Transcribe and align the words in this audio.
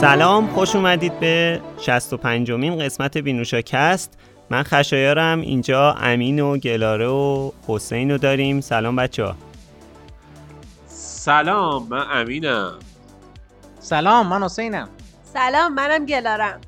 سلام 0.00 0.46
خوش 0.46 0.76
اومدید 0.76 1.20
به 1.20 1.60
65 1.78 2.50
مین 2.50 2.78
قسمت 2.78 3.18
بینوشاکست 3.18 4.18
من 4.50 4.62
خشایارم 4.62 5.40
اینجا 5.40 5.92
امین 5.92 6.40
و 6.40 6.56
گلاره 6.56 7.06
و 7.06 7.50
حسین 7.66 8.10
رو 8.10 8.18
داریم. 8.18 8.60
سلام 8.60 8.96
بچه 8.96 9.24
ها 9.24 9.36
سلام 10.86 11.86
من 11.88 12.04
امینم. 12.10 12.72
سلام 13.80 14.26
من 14.26 14.42
حسینم. 14.42 14.88
سلام 15.32 15.74
منم 15.74 16.06
گلارم. 16.06 16.60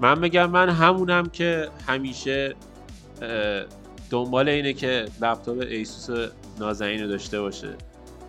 من 0.00 0.18
میگم 0.18 0.50
من 0.50 0.68
همونم 0.68 1.26
که 1.26 1.68
همیشه 1.88 2.54
دنبال 4.10 4.48
اینه 4.48 4.72
که 4.72 5.04
لپتاپ 5.20 5.58
ایسوس 5.58 6.30
نازنین 6.58 7.02
رو 7.02 7.08
داشته 7.08 7.40
باشه. 7.40 7.68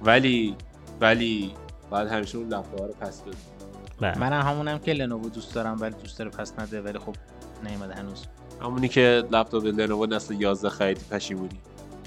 ولی 0.04 0.56
ولی 1.02 1.54
باید 1.90 2.08
همیشه 2.08 2.38
اون 2.38 2.48
لپتاپ 2.48 2.82
رو 2.82 2.94
پس 3.02 3.22
بده. 3.22 3.55
منم 4.02 4.42
همونم 4.42 4.80
که 4.80 4.94
لنوو 4.94 5.30
دوست 5.30 5.56
دارم 5.56 5.78
ولی 5.82 5.96
دوست 6.02 6.20
داره 6.20 6.32
پس 6.32 6.60
نده 6.60 6.82
ولی 6.82 7.00
خب 7.00 7.16
نیومده 7.64 7.96
هنوز. 7.96 8.26
همونی 8.62 8.88
که 8.88 9.24
لپتاپ 9.32 9.64
لنوو 9.66 10.06
نسل 10.06 10.42
11 10.42 10.70
خریدی 10.70 11.02
پشیمونی. 11.12 11.60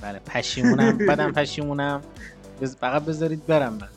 بله 0.02 0.18
پشیمونم 0.18 0.98
بدم 0.98 1.32
پشیمونم. 1.32 2.02
فقط 2.80 3.02
بذارید 3.04 3.46
برم 3.46 3.72
من. 3.72 3.88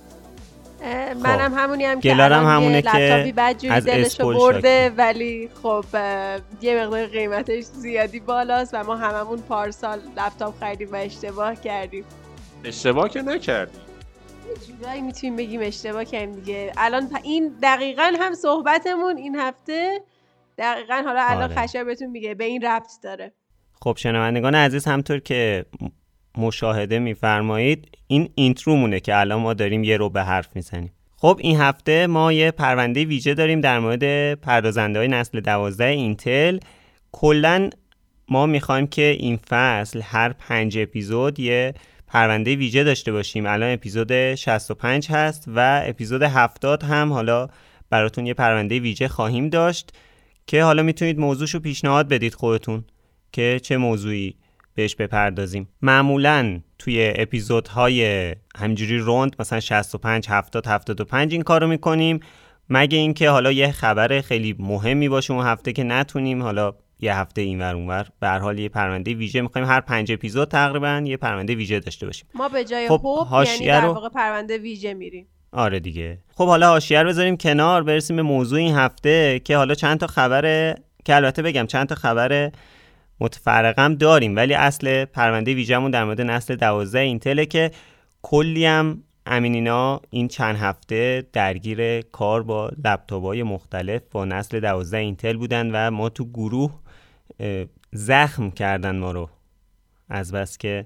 منم 1.23 1.49
خب. 1.49 1.57
همونی 1.57 1.85
هم 1.85 2.01
که 2.01 2.11
الان 2.11 2.45
همونه 2.45 2.77
لپتاپی 2.77 3.31
بدجوری 3.31 3.81
دلشو 3.81 4.33
برده 4.33 4.89
ولی 4.97 5.49
خب 5.63 5.85
یه 6.61 6.83
مقدار 6.85 7.05
قیمتش 7.05 7.63
زیادی 7.63 8.19
بالاست 8.19 8.73
و 8.73 8.83
ما 8.83 8.95
هممون 8.95 9.39
پارسال 9.39 9.99
لپتاپ 10.17 10.59
خریدیم 10.59 10.91
و 10.91 10.95
اشتباه 10.95 11.55
کردیم. 11.55 12.03
اشتباه 12.63 13.09
که 13.09 13.21
نکردیم. 13.21 13.81
جورایی 14.67 15.01
می‌تونیم 15.01 15.35
بگیم 15.35 15.61
اشتباه 15.63 16.05
کردیم 16.05 16.31
دیگه. 16.31 16.71
الان 16.77 17.09
این 17.23 17.55
دقیقا 17.63 18.11
هم 18.19 18.33
صحبتمون 18.33 19.17
این 19.17 19.35
هفته. 19.35 19.99
دقیقا 20.57 21.01
حالا 21.05 21.21
الان 21.23 21.57
آره. 21.57 21.83
بهتون 21.83 22.09
میگه 22.09 22.33
به 22.33 22.43
این 22.43 22.61
ربط 22.61 22.91
داره. 23.03 23.33
خب 23.81 23.95
شنوندگان 23.97 24.55
عزیز 24.55 24.85
همطور 24.85 25.19
که 25.19 25.65
مشاهده 26.37 26.99
میفرمایید 26.99 27.97
این 28.07 28.29
اینترو 28.35 28.75
مونه 28.75 28.99
که 28.99 29.19
الان 29.19 29.41
ما 29.41 29.53
داریم 29.53 29.83
یه 29.83 29.97
رو 29.97 30.09
به 30.09 30.23
حرف 30.23 30.55
می‌زنیم. 30.55 30.93
خب 31.17 31.39
این 31.41 31.57
هفته 31.57 32.07
ما 32.07 32.31
یه 32.31 32.51
پرونده 32.51 33.05
ویژه 33.05 33.33
داریم 33.33 33.61
در 33.61 33.79
مورد 33.79 34.33
پردازنده 34.33 34.99
های 34.99 35.07
نسل 35.07 35.39
دوازده 35.39 35.85
اینتل. 35.85 36.59
کلا 37.11 37.69
ما 38.29 38.45
می‌خوایم 38.45 38.87
که 38.87 39.01
این 39.19 39.39
فصل 39.49 40.01
هر 40.01 40.33
پنج 40.33 40.77
اپیزود 40.77 41.39
یه 41.39 41.73
پرونده 42.11 42.55
ویژه 42.55 42.83
داشته 42.83 43.11
باشیم. 43.11 43.45
الان 43.45 43.73
اپیزود 43.73 44.35
65 44.35 45.07
هست 45.11 45.43
و 45.47 45.81
اپیزود 45.85 46.23
70 46.23 46.83
هم 46.83 47.13
حالا 47.13 47.47
براتون 47.89 48.25
یه 48.25 48.33
پرونده 48.33 48.79
ویژه 48.79 49.07
خواهیم 49.07 49.49
داشت 49.49 49.93
که 50.47 50.63
حالا 50.63 50.83
می‌تونید 50.83 51.19
موضوعشو 51.19 51.59
پیشنهاد 51.59 52.07
بدید 52.07 52.33
خودتون 52.33 52.83
که 53.31 53.59
چه 53.63 53.77
موضوعی 53.77 54.35
بهش 54.75 54.95
بپردازیم. 54.95 55.67
معمولا 55.81 56.61
توی 56.79 57.13
اپیزودهای 57.15 58.35
همجوری 58.55 58.97
روند 58.97 59.35
مثلا 59.39 59.59
65 59.59 60.29
70 60.29 60.67
75 60.67 61.33
این 61.33 61.41
کارو 61.41 61.67
می‌کنیم. 61.67 62.19
مگه 62.69 62.97
اینکه 62.97 63.29
حالا 63.29 63.51
یه 63.51 63.71
خبر 63.71 64.21
خیلی 64.21 64.55
مهمی 64.59 65.09
باشه 65.09 65.33
اون 65.33 65.45
هفته 65.45 65.73
که 65.73 65.83
نتونیم 65.83 66.43
حالا 66.43 66.73
یه 67.01 67.15
هفته 67.15 67.41
اینور 67.41 67.75
اونور. 67.75 68.07
به 68.19 68.27
هر 68.27 68.39
حال 68.39 68.59
یه 68.59 68.69
پرونده 68.69 69.13
ویژه 69.13 69.41
می‌خوایم. 69.41 69.67
هر 69.67 69.81
پنج 69.81 70.11
اپیزود 70.11 70.47
تقریبا 70.47 71.03
یه 71.05 71.17
پرونده 71.17 71.55
ویژه 71.55 71.79
داشته 71.79 72.05
باشیم. 72.05 72.27
ما 72.35 72.49
به 72.49 72.65
جای 72.65 72.87
خب 72.87 73.01
هوب 73.05 73.45
یعنی 73.45 73.67
در 73.67 73.85
واقع 73.85 74.09
پرونده 74.09 74.57
ویژه 74.57 74.93
میریم. 74.93 75.27
آره 75.51 75.79
دیگه. 75.79 76.17
خب 76.35 76.47
حالا 76.47 76.69
حاشیه 76.69 77.03
رو 77.03 77.09
بذاریم 77.09 77.37
کنار. 77.37 77.83
برسیم 77.83 78.15
به 78.15 78.21
موضوع 78.21 78.59
این 78.59 78.75
هفته 78.75 79.41
که 79.43 79.57
حالا 79.57 79.73
چند 79.73 79.99
تا 79.99 80.07
خبر 80.07 80.75
که 81.05 81.15
البته 81.15 81.41
بگم 81.41 81.65
چند 81.65 81.87
تا 81.87 81.95
خبر 81.95 82.51
متفرقم 83.19 83.95
داریم 83.95 84.35
ولی 84.35 84.53
اصل 84.53 85.05
پرونده 85.05 85.53
ویژه‌مون 85.53 85.91
در 85.91 86.03
مورد 86.03 86.21
نسل 86.21 86.55
12 86.55 86.99
اینتله 86.99 87.45
که 87.45 87.71
کلی 88.21 88.65
هم 88.65 89.03
امینینا 89.25 90.01
این 90.09 90.27
چند 90.27 90.55
هفته 90.55 91.27
درگیر 91.33 92.01
کار 92.01 92.43
با 92.43 92.71
لپتاپ‌های 92.85 93.43
مختلف 93.43 94.01
با 94.11 94.25
نسل 94.25 94.59
12 94.59 94.97
اینتل 94.97 95.37
بودن 95.37 95.71
و 95.73 95.91
ما 95.91 96.09
تو 96.09 96.25
گروه 96.25 96.80
زخم 97.91 98.51
کردن 98.51 98.95
ما 98.95 99.11
رو. 99.11 99.29
از 100.09 100.31
بس 100.31 100.57
که 100.57 100.85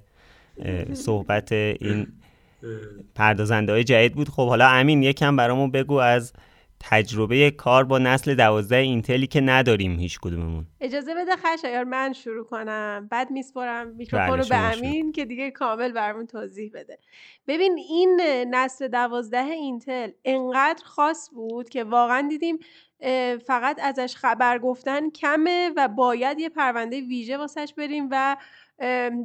صحبت 0.94 1.52
این 1.52 2.08
پردازنده 3.16 3.72
های 3.72 3.84
جدید 3.84 4.16
بود. 4.16 4.30
خب 4.30 4.48
حالا 4.48 4.68
امین 4.68 5.04
یکم 5.04 5.36
برامون 5.36 5.72
بگو 5.72 5.94
از 5.94 6.34
تجربه 6.80 7.52
کار 7.52 7.84
با 7.84 7.98
نسل 7.98 8.36
دوازده 8.36 8.76
اینتلی 8.76 9.28
که 9.28 9.42
نداریم 9.42 10.00
هیچ 10.00 10.20
کدوممون. 10.20 10.66
اجازه 10.82 11.14
بده 11.16 11.32
خشایار 11.36 11.84
من 11.84 12.14
شروع 12.14 12.46
کنم. 12.46 13.08
بعد 13.12 13.32
میسپرم 13.32 13.88
میکروفون 13.88 14.38
رو 14.40 14.46
بله، 14.46 14.50
به 14.50 14.78
امین 14.78 15.12
که 15.12 15.26
دیگه 15.26 15.52
کامل 15.52 15.92
برامون 15.92 16.28
توضیح 16.28 16.72
بده. 16.74 16.98
ببین 17.48 17.78
این 17.90 18.22
نسل 18.50 18.88
دوازده 18.88 19.38
اینتل 19.38 20.10
انقدر 20.26 20.84
خاص 20.86 21.30
بود 21.34 21.70
که 21.70 21.84
واقعا 21.84 22.28
دیدیم 22.30 22.58
فقط 23.46 23.80
ازش 23.84 24.16
خبر 24.16 24.60
گفتن 24.60 25.10
کمه 25.10 25.72
و 25.76 25.88
باید 25.88 26.40
یه 26.40 26.50
پرونده 26.50 27.02
ویژه 27.02 27.38
واسش 27.38 27.74
بریم 27.78 28.08
و 28.12 28.38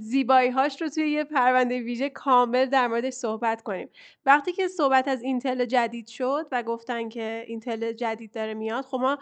زیبایی 0.00 0.50
هاش 0.50 0.82
رو 0.82 0.88
توی 0.88 1.10
یه 1.10 1.24
پرونده 1.24 1.80
ویژه 1.80 2.10
کامل 2.10 2.66
در 2.66 2.88
موردش 2.88 3.12
صحبت 3.12 3.62
کنیم. 3.62 3.88
وقتی 4.26 4.52
که 4.52 4.68
صحبت 4.68 5.08
از 5.08 5.22
اینتل 5.22 5.64
جدید 5.64 6.06
شد 6.06 6.46
و 6.52 6.62
گفتن 6.62 7.08
که 7.08 7.44
اینتل 7.46 7.92
جدید 7.92 8.32
داره 8.32 8.54
میاد 8.54 8.84
خب 8.84 8.98
ما 9.00 9.18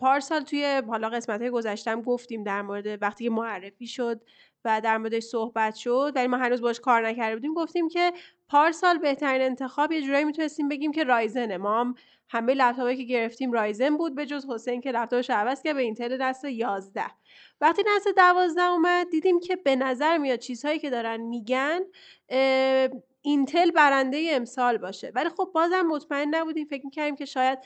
پارسال 0.00 0.40
توی 0.40 0.82
حالا 0.88 1.08
قسمت 1.08 1.40
های 1.40 1.50
گذشتم 1.50 2.02
گفتیم 2.02 2.42
در 2.42 2.62
مورد 2.62 3.02
وقتی 3.02 3.24
که 3.24 3.30
معرفی 3.30 3.86
شد 3.86 4.20
و 4.64 4.80
در 4.80 4.98
موردش 4.98 5.22
صحبت 5.22 5.74
شد 5.74 6.12
ولی 6.14 6.26
ما 6.26 6.36
هنوز 6.36 6.60
باش 6.60 6.80
کار 6.80 7.08
نکرده 7.08 7.34
بودیم. 7.34 7.54
گفتیم 7.54 7.88
که 7.88 8.12
پارسال 8.48 8.98
بهترین 8.98 9.42
انتخاب 9.42 9.92
یه 9.92 10.02
جورایی 10.02 10.24
می‌تونستیم 10.24 10.68
بگیم 10.68 10.92
که 10.92 11.04
رایزنه. 11.04 11.56
ما 11.56 11.80
هم 11.80 11.94
همه 12.28 12.54
لپتاپی 12.54 12.96
که 12.96 13.02
گرفتیم 13.02 13.52
رایزن 13.52 13.96
بود 13.96 14.14
به 14.14 14.26
جز 14.26 14.46
حسین 14.50 14.80
که 14.80 14.90
لپتاپش 14.90 15.30
عوض 15.30 15.62
کرد 15.62 15.76
به 15.76 15.82
اینتل 15.82 16.16
نسل 16.20 16.44
11 16.44 17.04
وقتی 17.60 17.82
نسل 17.96 18.12
12 18.12 18.62
اومد 18.62 19.10
دیدیم 19.10 19.40
که 19.40 19.56
به 19.56 19.76
نظر 19.76 20.18
میاد 20.18 20.38
چیزهایی 20.38 20.78
که 20.78 20.90
دارن 20.90 21.16
میگن 21.16 21.80
اینتل 23.22 23.70
برنده 23.70 24.28
امسال 24.30 24.78
باشه. 24.78 25.12
ولی 25.14 25.28
خب 25.28 25.50
بازم 25.54 25.82
مطمئن 25.82 26.34
نبودیم 26.34 26.66
فکر 26.66 26.84
می‌کردیم 26.84 27.16
که 27.16 27.24
شاید 27.24 27.58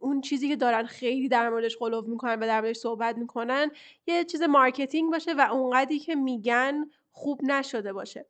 اون 0.00 0.20
چیزی 0.20 0.48
که 0.48 0.56
دارن 0.56 0.84
خیلی 0.84 1.28
در 1.28 1.50
موردش 1.50 1.76
غلو 1.76 2.08
می‌کنن 2.08 2.34
و 2.34 2.46
در 2.46 2.60
موردش 2.60 2.76
صحبت 2.76 3.18
می‌کنن 3.18 3.70
یه 4.06 4.24
چیز 4.24 4.42
marketing 4.42 5.10
باشه 5.12 5.32
و 5.32 5.48
اونقدری 5.52 5.98
که 5.98 6.14
میگن 6.14 6.84
خوب 7.12 7.40
نشده 7.44 7.92
باشه. 7.92 8.26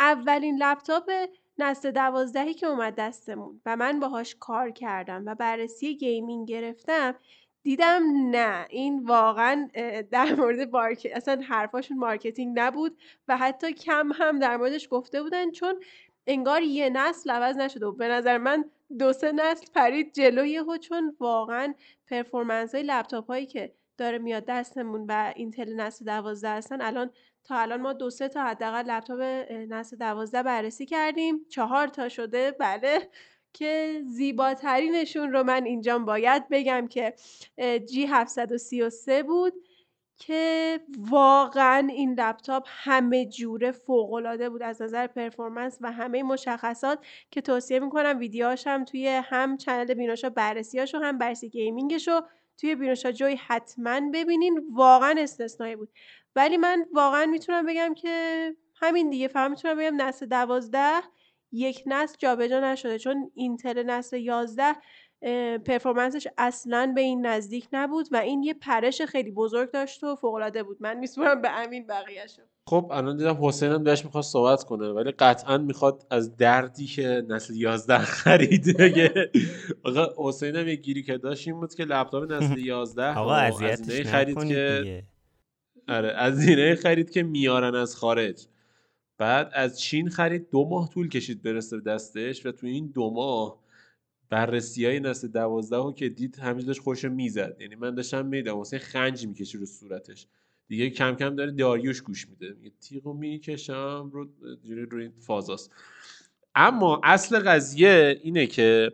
اولین 0.00 0.62
لپتاپ 0.62 1.10
نسل 1.58 1.90
دوازدهی 1.90 2.54
که 2.54 2.66
اومد 2.66 2.94
دستمون 2.94 3.60
و 3.66 3.76
من 3.76 4.00
باهاش 4.00 4.36
کار 4.40 4.70
کردم 4.70 5.22
و 5.26 5.34
بررسی 5.34 5.96
gaming 5.96 6.48
گرفتم 6.48 7.14
دیدم 7.62 8.02
نه 8.30 8.66
این 8.70 9.04
واقعا 9.04 9.68
در 10.10 10.34
مورد 10.34 10.70
market 10.70 11.16
اصلا 11.16 11.42
حرفاشون 11.48 11.98
marketing 11.98 12.60
نبود 12.60 12.96
و 13.28 13.36
حتی 13.36 13.72
کم 13.72 14.12
هم 14.14 14.38
در 14.38 14.56
موردش 14.56 14.88
گفته 14.90 15.22
بودن 15.22 15.50
چون 15.50 15.74
انگار 16.26 16.62
یه 16.62 16.90
نسل 16.90 17.30
عوض 17.30 17.56
نشده 17.56 17.86
و 17.86 17.92
به 17.92 18.08
نظر 18.08 18.38
من 18.38 18.64
دو 18.98 19.12
سه 19.12 19.32
نسل 19.32 19.66
پرید 19.74 20.12
جلو 20.12 20.56
ها 20.56 20.78
چون 20.78 21.16
واقعا 21.20 21.74
performance 22.10 22.74
های 22.74 22.84
لپتاپ 22.84 23.26
هایی 23.26 23.46
که 23.46 23.72
داره 23.98 24.18
میاد 24.18 24.44
دستمون 24.44 25.06
و 25.08 25.32
اینتل 25.36 25.74
نسل 25.74 26.04
دوازده 26.04 26.50
هستن 26.50 26.80
الان 26.80 27.10
تا 27.44 27.56
الان 27.58 27.80
ما 27.80 27.92
دو 27.92 28.10
سه 28.10 28.28
تا 28.28 28.44
حداقل 28.44 28.90
لپتاپ 28.90 29.20
نسل 29.50 29.96
دوازده 29.96 30.42
بررسی 30.42 30.86
کردیم. 30.86 31.46
چهار 31.48 31.86
تا 31.88 32.08
شده 32.08 32.50
بله 32.60 33.08
که 33.52 34.02
زیباترینشون 34.06 35.32
رو 35.32 35.42
من 35.42 35.64
اینجا 35.64 35.98
باید 35.98 36.48
بگم 36.50 36.86
که 36.88 37.14
G733 37.88 39.22
بود 39.22 39.52
که 40.16 40.80
واقعا 41.10 41.88
این 41.92 42.20
لپتاپ 42.20 42.64
همه 42.68 43.26
جوره 43.26 43.72
فوقالعاده 43.72 44.50
بود 44.50 44.62
از 44.62 44.82
نظر 44.82 45.06
performance 45.06 45.78
و 45.80 45.92
همه 45.92 46.22
مشخصات 46.22 47.04
که 47.30 47.40
توصیه 47.40 47.80
می‌کنم 47.80 48.18
ویدیوهاش 48.18 48.66
هم 48.66 48.84
توی 48.84 49.08
هم 49.08 49.56
channel 49.56 49.94
بیناشا 49.94 50.30
بررسیاشو 50.30 50.98
هم 50.98 51.18
بررسی 51.18 51.48
gaming 51.48 51.96
شو 51.96 52.20
توی 52.58 52.74
بیناشا 52.74 53.12
جوی 53.12 53.36
حتما 53.36 54.00
ببینین. 54.14 54.60
واقعا 54.72 55.14
استثنایی 55.18 55.76
بود. 55.76 55.88
ولی 56.36 56.56
من 56.56 56.86
واقعا 56.94 57.26
می‌تونم 57.26 57.66
بگم 57.66 57.94
که 57.94 58.56
همین 58.74 59.10
دیگه 59.10 59.28
فهم 59.28 59.50
می‌تونم 59.50 59.78
بگم 59.78 60.02
نسل 60.02 60.26
دوازده 60.26 61.00
یک 61.52 61.82
نسل 61.86 62.16
جابجا 62.18 62.60
نشده. 62.60 62.98
چون 62.98 63.30
اینتل 63.34 63.82
نسل 63.82 64.16
11 64.16 64.76
پرفورمنسش 65.66 66.28
اصلا 66.38 66.92
به 66.94 67.00
این 67.00 67.26
نزدیک 67.26 67.68
نبود 67.72 68.08
و 68.10 68.16
این 68.16 68.42
یه 68.42 68.54
پرش 68.54 69.02
خیلی 69.02 69.30
بزرگ 69.30 69.70
داشت 69.70 70.04
و 70.04 70.16
فوقالعاده 70.16 70.62
بود. 70.62 70.76
من 70.80 70.98
میسپرم 70.98 71.42
به 71.42 71.50
امین 71.50 71.86
بقیهشو. 71.86 72.42
خب 72.68 72.88
الان 72.90 73.16
دیدم 73.16 73.38
حسین 73.42 73.72
هم 73.72 73.82
داشت 73.82 74.04
می‌خواد 74.04 74.24
صحبت 74.24 74.64
کنه 74.64 74.88
ولی 74.88 75.10
قطعا 75.10 75.58
می‌خواد 75.58 76.06
از 76.10 76.36
دردی 76.36 76.86
که 76.86 77.22
نسل 77.28 77.54
11 77.54 77.98
خرید 77.98 78.76
بگه 78.78 79.30
آقا 79.84 80.28
حسین 80.28 80.56
هم 80.56 80.68
یه 80.68 80.74
گیری 80.74 81.02
که 81.02 81.18
داشت 81.18 81.48
این 81.48 81.60
بود 81.60 81.74
که 81.74 81.84
لپتاپ 81.84 82.32
نسل 82.32 82.58
11 82.66 83.18
آقا 83.18 83.50
خرید 84.04 84.44
که 84.44 85.02
آره 85.88 86.08
از 86.08 86.36
زینه 86.36 86.74
خرید 86.74 87.10
که 87.10 87.22
میارن 87.22 87.74
از 87.74 87.96
خارج. 87.96 88.46
بعد 89.18 89.50
از 89.54 89.80
چین 89.80 90.08
خرید 90.08 90.50
دو 90.50 90.68
ماه 90.68 90.90
طول 90.90 91.08
کشید 91.08 91.42
برسه 91.42 91.80
دستش 91.80 92.46
و 92.46 92.52
تو 92.52 92.66
این 92.66 92.86
دو 92.86 93.10
ماه 93.10 93.62
بررسی 94.30 94.86
های 94.86 95.00
نسل 95.00 95.28
دوازده 95.28 95.92
که 95.96 96.08
دید 96.08 96.38
همیشه 96.38 96.66
داشت 96.66 96.80
خوش 96.80 97.04
می‌زد. 97.04 97.56
یعنی 97.60 97.74
من 97.74 97.94
داشتم 97.94 98.26
میدم 98.26 98.56
واسه 98.56 98.78
خنج 98.78 99.26
می‌کشی 99.26 99.58
رو 99.58 99.66
صورتش. 99.66 100.26
دیگه 100.68 100.90
کم 100.90 101.14
کم 101.14 101.36
داره 101.36 101.50
داریوش 101.50 102.00
گوش 102.02 102.28
میده. 102.28 102.56
یه 102.62 102.72
تیغو 102.80 103.12
می‌کشم 103.12 104.10
رو 104.12 104.28
رو 104.90 104.98
این 104.98 105.12
فازاست. 105.18 105.74
اما 106.54 107.00
اصل 107.04 107.38
قضیه 107.38 108.20
اینه 108.22 108.46
که 108.46 108.92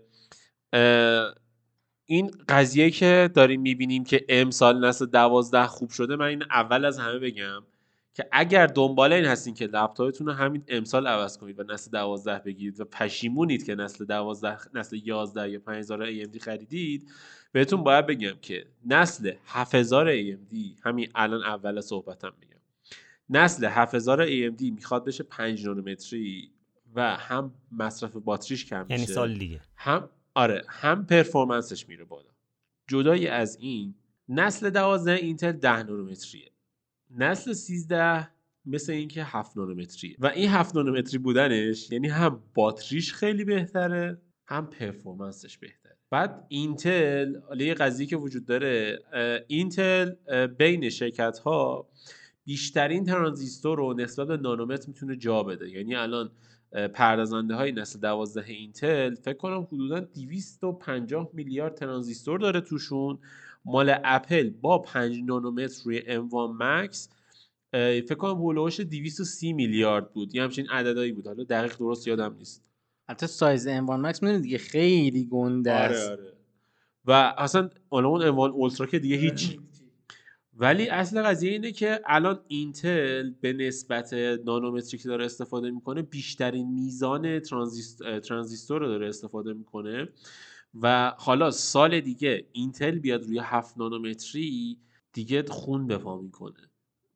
این 2.11 2.31
قضیه 2.49 2.91
که 2.91 3.31
داریم 3.35 3.61
می‌بینیم 3.61 4.05
که 4.05 4.25
امسال 4.29 4.87
نسل 4.87 5.07
دوازده 5.07 5.67
خوب 5.67 5.91
شده 5.91 6.17
من 6.17 6.27
این 6.27 6.43
اول 6.51 6.85
از 6.85 6.99
همه 6.99 7.19
بگم 7.19 7.63
که 8.15 8.29
اگر 8.33 8.67
دنبال 8.67 9.13
این 9.13 9.25
هستین 9.25 9.55
که 9.55 9.67
لپتاپتون 9.67 10.27
رو 10.27 10.33
همین 10.33 10.65
امسال 10.69 11.07
عوض 11.07 11.39
کنید 11.39 11.61
و 11.61 11.63
نسل 11.63 11.91
12 11.91 12.39
بگیرید 12.39 12.81
و 12.81 12.85
پشیمونید 12.85 13.67
که 13.67 13.75
نسل 13.75 14.05
12 14.05 14.59
نسل 14.75 15.01
11 15.05 15.51
یا 15.51 15.59
5000 15.59 16.07
AMD 16.07 16.39
خریدید 16.39 17.11
بهتون 17.53 17.83
باید 17.85 18.07
بگم 18.07 18.35
که 18.43 18.67
نسل 18.87 19.33
7000 19.47 20.17
AMD 20.17 20.57
همین 20.85 21.09
الان 21.15 21.45
اول 21.45 21.81
صحبتم 21.81 22.33
بگم 22.43 22.61
نسل 23.31 23.67
7000 23.67 24.27
AMD 24.27 24.63
می‌خواد 24.63 25.05
بشه 25.05 25.25
5 25.25 25.67
نانومتری 25.67 26.51
و 26.95 27.17
هم 27.17 27.55
مصرف 27.73 28.17
باتریش 28.17 28.67
کم 28.67 28.87
یعنی 28.89 29.07
سال 29.07 29.35
دیگه. 29.35 29.61
هم 29.77 30.09
آره 30.39 30.63
هم 30.69 31.07
پرفورمنسش 31.07 31.89
میره 31.89 32.05
بالا. 32.05 32.31
جدای 32.89 33.27
از 33.27 33.57
این 33.61 33.95
نسل 34.29 34.71
12 34.71 35.13
اینتل 35.13 35.53
10 35.53 35.83
نانومتریه 35.83 36.51
نسل 37.11 37.53
13 37.53 38.29
مثل 38.67 38.93
اینکه 38.93 39.25
7 39.25 39.57
نانومتریه 39.57 40.17
و 40.19 40.27
این 40.27 40.49
7 40.49 40.77
نانومتری 40.77 41.19
بودنش 41.19 41.91
یعنی 41.91 42.09
هم 42.09 42.43
باتریش 42.55 43.13
خیلی 43.13 43.45
بهتره 43.45 44.19
هم 44.47 44.67
پرفورمنسش 44.67 45.59
بهتره. 45.59 45.97
بعد 46.11 46.47
اینتل 46.49 47.35
یه 47.59 47.75
قضیه 47.75 48.07
که 48.07 48.17
وجود 48.17 48.47
داره 48.47 48.99
اینتل 49.47 50.11
بین 50.47 50.91
شرکت 50.91 51.39
ها 51.39 51.89
بیشترین 52.45 53.05
ترانزیستور 53.05 53.79
رو 53.79 53.95
نسبت 53.95 54.29
به 54.29 54.37
نانومتر 54.37 54.89
می‌تونه 54.89 55.17
جا 55.17 55.43
بده. 55.43 55.71
یعنی 55.71 55.95
الان 55.95 56.31
پردازنده 56.73 57.55
های 57.55 57.73
نسل 57.73 58.01
12 58.01 58.53
اینتل 58.53 59.15
فکر 59.15 59.37
کنم 59.37 59.69
حدودا 59.73 60.01
250 60.01 61.31
میلیارد 61.33 61.75
ترانزیستور 61.75 62.39
داره 62.39 62.61
توشون. 62.61 63.19
مال 63.65 63.95
اپل 64.05 64.51
با 64.51 64.79
5 64.79 65.19
نانومتر 65.25 65.83
روی 65.85 66.01
M1 66.01 66.61
Max 66.61 67.09
فکر 67.73 68.15
کنم 68.15 68.35
حول 68.35 68.52
و 68.52 68.58
حوش 68.58 68.81
230 68.81 69.53
میلیارد 69.53 70.13
بود. 70.13 70.35
یه 70.35 70.43
همچین 70.43 70.67
عددهایی 70.71 71.13
بود. 71.13 71.27
حالا 71.27 71.45
دقیق 71.45 71.77
درست 71.77 72.09
یادم 72.09 72.35
نیست. 72.39 72.65
حتی 73.09 73.27
سایز 73.27 73.69
M1 73.69 73.71
Max 73.91 74.23
می‌دونی 74.23 74.43
دیگه 74.43 74.59
خیلی 74.59 75.25
گنده 75.25 75.75
آره، 75.75 75.83
است. 75.83 76.11
آره. 76.11 76.33
و 77.05 77.35
اصلا 77.39 77.71
اون 77.89 78.21
M1 78.21 78.55
اولترا 78.55 78.87
که 78.87 78.99
دیگه 78.99 79.17
هیچی 79.17 79.61
ولی 80.61 80.89
اصل 80.89 81.23
قضیه 81.23 81.53
اینه 81.53 81.73
که 81.73 82.01
الان 82.07 82.41
اینتل 82.49 83.31
به 83.41 83.53
نسبت 83.53 84.13
نانومتری 84.45 84.99
که 84.99 85.09
داره 85.09 85.25
استفاده 85.25 85.71
می‌کنه 85.71 86.03
بیشترین 86.03 86.69
میزان 86.71 87.41
ترانزیستور 88.21 88.81
رو 88.81 88.87
داره 88.87 89.09
استفاده 89.09 89.53
می‌کنه. 89.53 90.09
و 90.83 91.15
حالا 91.19 91.51
سال 91.51 92.01
دیگه 92.01 92.47
اینتل 92.53 92.99
بیاد 92.99 93.25
روی 93.25 93.39
7 93.43 93.79
نانومتری 93.79 94.79
دیگه 95.13 95.43
خون 95.43 95.87
بپا 95.87 96.21
می‌کنه. 96.21 96.71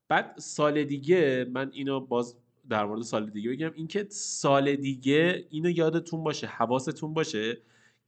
بعد 0.09 0.35
سال 0.39 0.85
دیگه 0.85 1.47
من 1.53 1.71
اینو 1.73 2.01
باز 2.01 2.37
در 2.69 2.85
مورد 2.85 3.03
سال 3.03 3.31
دیگه 3.31 3.51
بگم. 3.51 3.71
اینکه 3.75 4.07
سال 4.11 4.77
دیگه 4.77 5.47
اینو 5.51 5.71
یادتون 5.71 6.25
باشه 6.25 6.47
حواستون 6.47 7.15
باشه 7.15 7.59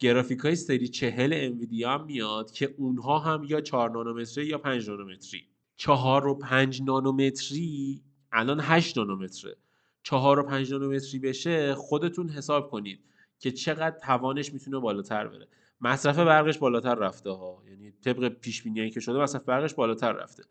گرافیک 0.04 0.38
های 0.38 0.56
سری 0.56 0.88
چهل 0.88 1.32
انویدیا 1.34 1.98
میاد 1.98 2.50
که 2.50 2.74
اونها 2.78 3.18
هم 3.18 3.44
یا 3.44 3.60
4 3.60 3.90
نانومتری 3.90 4.46
یا 4.46 4.58
5 4.58 4.88
نانومتری. 4.88 5.42
4 5.76 6.26
و 6.26 6.34
5 6.34 6.82
نانومتری 6.82 8.02
الان 8.32 8.60
8 8.60 8.98
نانومتره. 8.98 9.56
4 10.02 10.38
و 10.38 10.42
5 10.42 10.72
نانومتری 10.72 11.18
بشه 11.18 11.74
خودتون 11.74 12.28
حساب 12.28 12.70
کنید 12.70 13.00
که 13.38 13.50
چقدر 13.50 13.98
توانش 13.98 14.52
می‌تونه 14.52 14.78
بالاتر 14.78 15.28
بره. 15.28 15.48
مصرف 15.80 16.18
برقش 16.18 16.58
بالاتر 16.58 16.94
رفته 16.94 17.30
ها. 17.30 17.62
یعنی 17.68 17.92
طبق 18.04 18.28
پیش 18.28 18.62
بینی 18.62 18.90
که 18.90 19.00
شده 19.00 19.18
مصرف 19.18 19.44
برقش 19.44 19.74
بالاتر 19.74 20.12
رفته. 20.12 20.44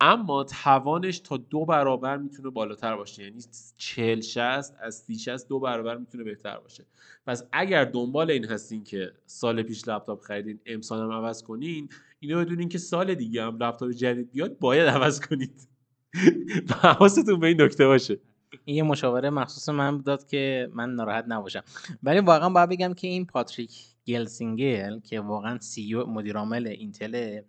اما 0.00 0.44
توانش 0.44 1.18
تا 1.18 1.36
دو 1.36 1.64
برابر 1.64 2.16
می‌تونه 2.16 2.50
بالاتر 2.50 2.96
باشه. 2.96 3.22
یعنی 3.24 3.42
40 3.76 4.20
60 4.20 4.74
از 4.80 4.94
30 4.94 5.18
60 5.18 5.48
دو 5.48 5.60
برابر 5.60 5.96
می‌تونه 5.96 6.24
بهتر 6.24 6.58
باشه. 6.58 6.84
پس 7.26 7.42
اگر 7.52 7.84
دنبال 7.84 8.30
این 8.30 8.44
هستین 8.44 8.84
که 8.84 9.12
سال 9.26 9.62
پیش 9.62 9.88
لپتاپ 9.88 10.20
خریدین 10.20 10.60
امسال 10.66 11.00
هم 11.00 11.10
عوض 11.12 11.42
کنین 11.42 11.88
اینو 12.20 12.40
بدونین 12.40 12.68
که 12.68 12.78
سال 12.78 13.14
دیگه 13.14 13.42
هم 13.42 13.56
لپتاپ 13.56 13.90
جدید 13.90 14.30
بیاد 14.32 14.58
باید 14.58 14.88
عوض 14.88 15.20
کنید. 15.20 15.68
حواستون 16.82 17.40
به 17.40 17.46
این 17.46 17.62
نکته 17.62 17.86
باشه. 17.86 18.18
این 18.64 18.76
یه 18.76 18.82
مشاوره 18.82 19.30
مخصوص 19.30 19.68
من 19.68 20.00
داد 20.00 20.26
که 20.26 20.70
من 20.74 20.94
ناراحت 20.94 21.24
نباشم. 21.28 21.62
ولی 22.02 22.20
واقعا 22.20 22.48
باید 22.48 22.70
بگم 22.70 22.94
که 22.94 23.06
این 23.06 23.26
پاتریک 23.26 23.89
گلسینگر 24.06 25.00
که 25.00 25.20
واقعا 25.20 25.58
CEO 25.58 26.10
مدیر 26.10 26.36
عامل 26.36 26.66
اینتل. 26.66 27.40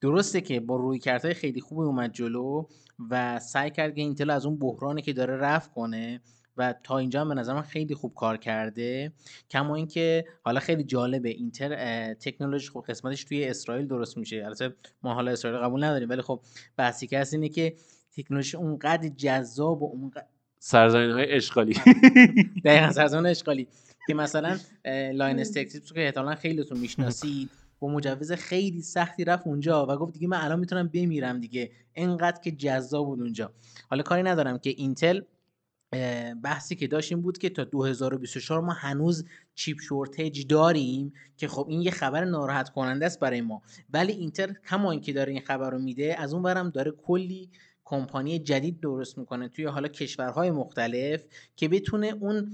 درسته 0.00 0.40
که 0.40 0.60
با 0.60 0.76
رویکردای 0.76 1.34
خیلی 1.34 1.60
خوبی 1.60 1.82
اومد 1.82 2.12
جلو 2.12 2.66
و 3.10 3.38
سعی 3.38 3.70
کرد 3.70 3.94
که 3.94 4.00
اینتل 4.00 4.30
از 4.30 4.46
اون 4.46 4.58
بحرانی 4.58 5.02
که 5.02 5.12
داره 5.12 5.36
رفع 5.36 5.72
کنه 5.72 6.20
و 6.56 6.74
تا 6.82 6.98
اینجا 6.98 7.20
هم 7.20 7.28
به 7.28 7.34
نظر 7.34 7.54
من 7.54 7.62
خیلی 7.62 7.94
خوب 7.94 8.14
کار 8.14 8.36
کرده. 8.36 9.12
کما 9.50 9.74
اینکه 9.76 10.24
حالا 10.44 10.60
خیلی 10.60 10.84
جالبه 10.84 11.28
اینتل 11.28 12.14
تکنولوژی 12.14 12.68
خب 12.68 12.84
قسمتش 12.88 13.24
توی 13.24 13.44
اسرائیل 13.44 13.86
درست 13.86 14.16
میشه. 14.16 14.42
البته 14.44 14.74
ما 15.02 15.14
حالا 15.14 15.30
اسرائیل 15.30 15.60
قبول 15.60 15.84
نداریم 15.84 16.08
ولی 16.08 16.22
خب 16.22 16.40
بحثی 16.76 17.06
که 17.06 17.18
هست 17.18 17.34
اینه 17.34 17.48
که 17.48 17.74
تکنولوژی 18.16 18.56
اونقدر 18.56 19.08
جذاب 19.08 19.82
و 19.82 19.90
اونقدر 19.92 20.26
سرزمین 20.58 21.10
های 21.10 21.32
اشغالی. 21.32 21.74
دقیقا 22.64 22.92
سرزمین 22.92 23.26
اشغالی. 23.26 23.68
که 24.08 24.14
مثلا 24.14 24.58
Linus 25.12 25.50
Tech 25.50 25.71
Tips 25.71 25.92
که 25.92 26.04
احتمالا 26.04 26.34
خیلیتون 26.34 26.78
می‌شناسید. 26.78 27.50
با 27.80 27.88
مجوز 27.88 28.32
خیلی 28.32 28.82
سختی 28.82 29.24
رفت 29.24 29.46
اونجا 29.46 29.86
و 29.86 29.96
گفت 29.96 30.12
دیگه 30.12 30.28
من 30.28 30.40
الان 30.40 30.60
می‌تونم 30.60 30.88
بمیرم 30.88 31.40
دیگه. 31.40 31.70
انقدر 31.94 32.40
که 32.40 32.50
جذاب 32.50 33.06
بود 33.06 33.20
اونجا. 33.20 33.52
حالا 33.90 34.02
کاری 34.02 34.22
ندارم 34.22 34.58
که 34.58 34.70
اینتل 34.70 35.20
بحثی 36.42 36.76
که 36.76 36.86
داشت 36.86 37.12
این 37.12 37.22
بود 37.22 37.38
که 37.38 37.50
تا 37.50 37.64
2024 37.64 38.60
ما 38.60 38.72
هنوز 38.72 39.24
chip 39.54 39.80
shortage 39.80 40.46
داریم 40.46 41.12
که 41.36 41.48
خب 41.48 41.66
این 41.68 41.82
یه 41.82 41.90
خبر 41.90 42.24
ناراحت 42.24 42.68
کننده 42.68 43.06
است 43.06 43.20
برای 43.20 43.40
ما. 43.40 43.62
ولی 43.90 44.12
اینتل 44.12 44.54
کما 44.70 44.90
اینکه 44.90 45.12
داره 45.12 45.32
این 45.32 45.42
خبر 45.42 45.70
رو 45.70 45.78
میده 45.78 46.16
از 46.18 46.34
اون 46.34 46.42
ورم 46.42 46.70
داره 46.70 46.90
کلی 46.90 47.50
کمپانی 47.88 48.38
جدید 48.38 48.80
درست 48.80 49.18
می‌کنه 49.18 49.48
توی 49.48 49.64
حالا 49.64 49.88
کشورهای 49.88 50.50
مختلف 50.50 51.24
که 51.56 51.68
بتونه 51.68 52.06
اون 52.06 52.50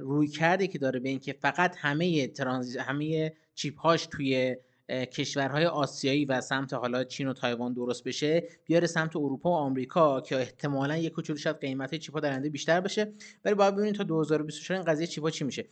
رویکردی 0.00 0.66
که 0.66 0.78
داره 0.78 1.00
به 1.00 1.08
اینکه 1.08 1.32
فقط 1.32 1.76
همه 1.78 2.26
ترانزیت 2.26 2.80
همه 2.80 3.32
chip 3.54 3.78
هاش 3.78 4.06
توی 4.06 4.56
کشورهای 4.88 5.66
آسیایی 5.66 6.24
و 6.24 6.40
سمت 6.40 6.74
حالا 6.74 7.04
چین 7.04 7.28
و 7.28 7.32
تایوان 7.32 7.72
درست 7.72 8.04
بشه 8.04 8.44
بیاره 8.64 8.86
سمت 8.86 9.16
اروپا 9.16 9.50
و 9.50 9.54
آمریکا 9.54 10.20
که 10.20 10.36
احتمالا 10.36 10.96
یک 10.96 11.12
کوچولو 11.12 11.38
شاید 11.38 11.60
قیمت 11.60 11.94
chip 11.94 12.15
ا 12.15 12.20
در 12.20 12.30
آینده 12.30 12.48
بیشتر 12.48 12.80
بشه. 12.80 13.12
ولی 13.44 13.54
باید 13.54 13.74
ببینید 13.74 13.94
تا 13.94 14.04
2024 14.04 14.78
این 14.78 14.92
قضیه 14.92 15.06
چیپا 15.06 15.30
چی 15.30 15.44
میشه. 15.44 15.64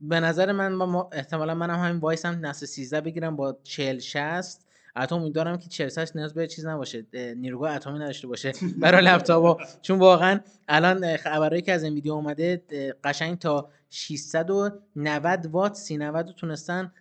به 0.00 0.20
نظر 0.20 0.52
من 0.52 0.78
با 0.78 1.10
احتمالا 1.12 1.54
منم 1.54 1.74
هم 1.74 1.88
همین 1.88 2.00
وایسم 2.00 2.46
نسل 2.46 2.66
13 2.66 3.00
بگیرم 3.00 3.36
با 3.36 3.58
40 3.64 3.98
60 3.98 4.67
حتی 4.98 5.14
امیدوارم 5.14 5.58
که 5.58 5.68
40 5.68 5.90
نیاز 6.14 6.34
به 6.34 6.46
چیز 6.46 6.66
نباشه 6.66 7.06
نیروگاه 7.14 7.74
اتمی 7.74 7.98
نداشته 7.98 8.26
باشه 8.26 8.52
برای 8.82 9.04
لپتاپ 9.04 9.62
چون 9.82 9.98
واقعا 9.98 10.40
الان 10.68 11.16
خبرایی 11.16 11.62
که 11.62 11.72
از 11.72 11.84
این 11.84 11.94
ویدیو 11.94 12.12
اومده 12.12 12.62
قشنگ 13.04 13.38
تا 13.38 13.70
690 13.90 15.46
وات 15.46 15.74
390 15.74 16.34
تونستن 16.34 16.92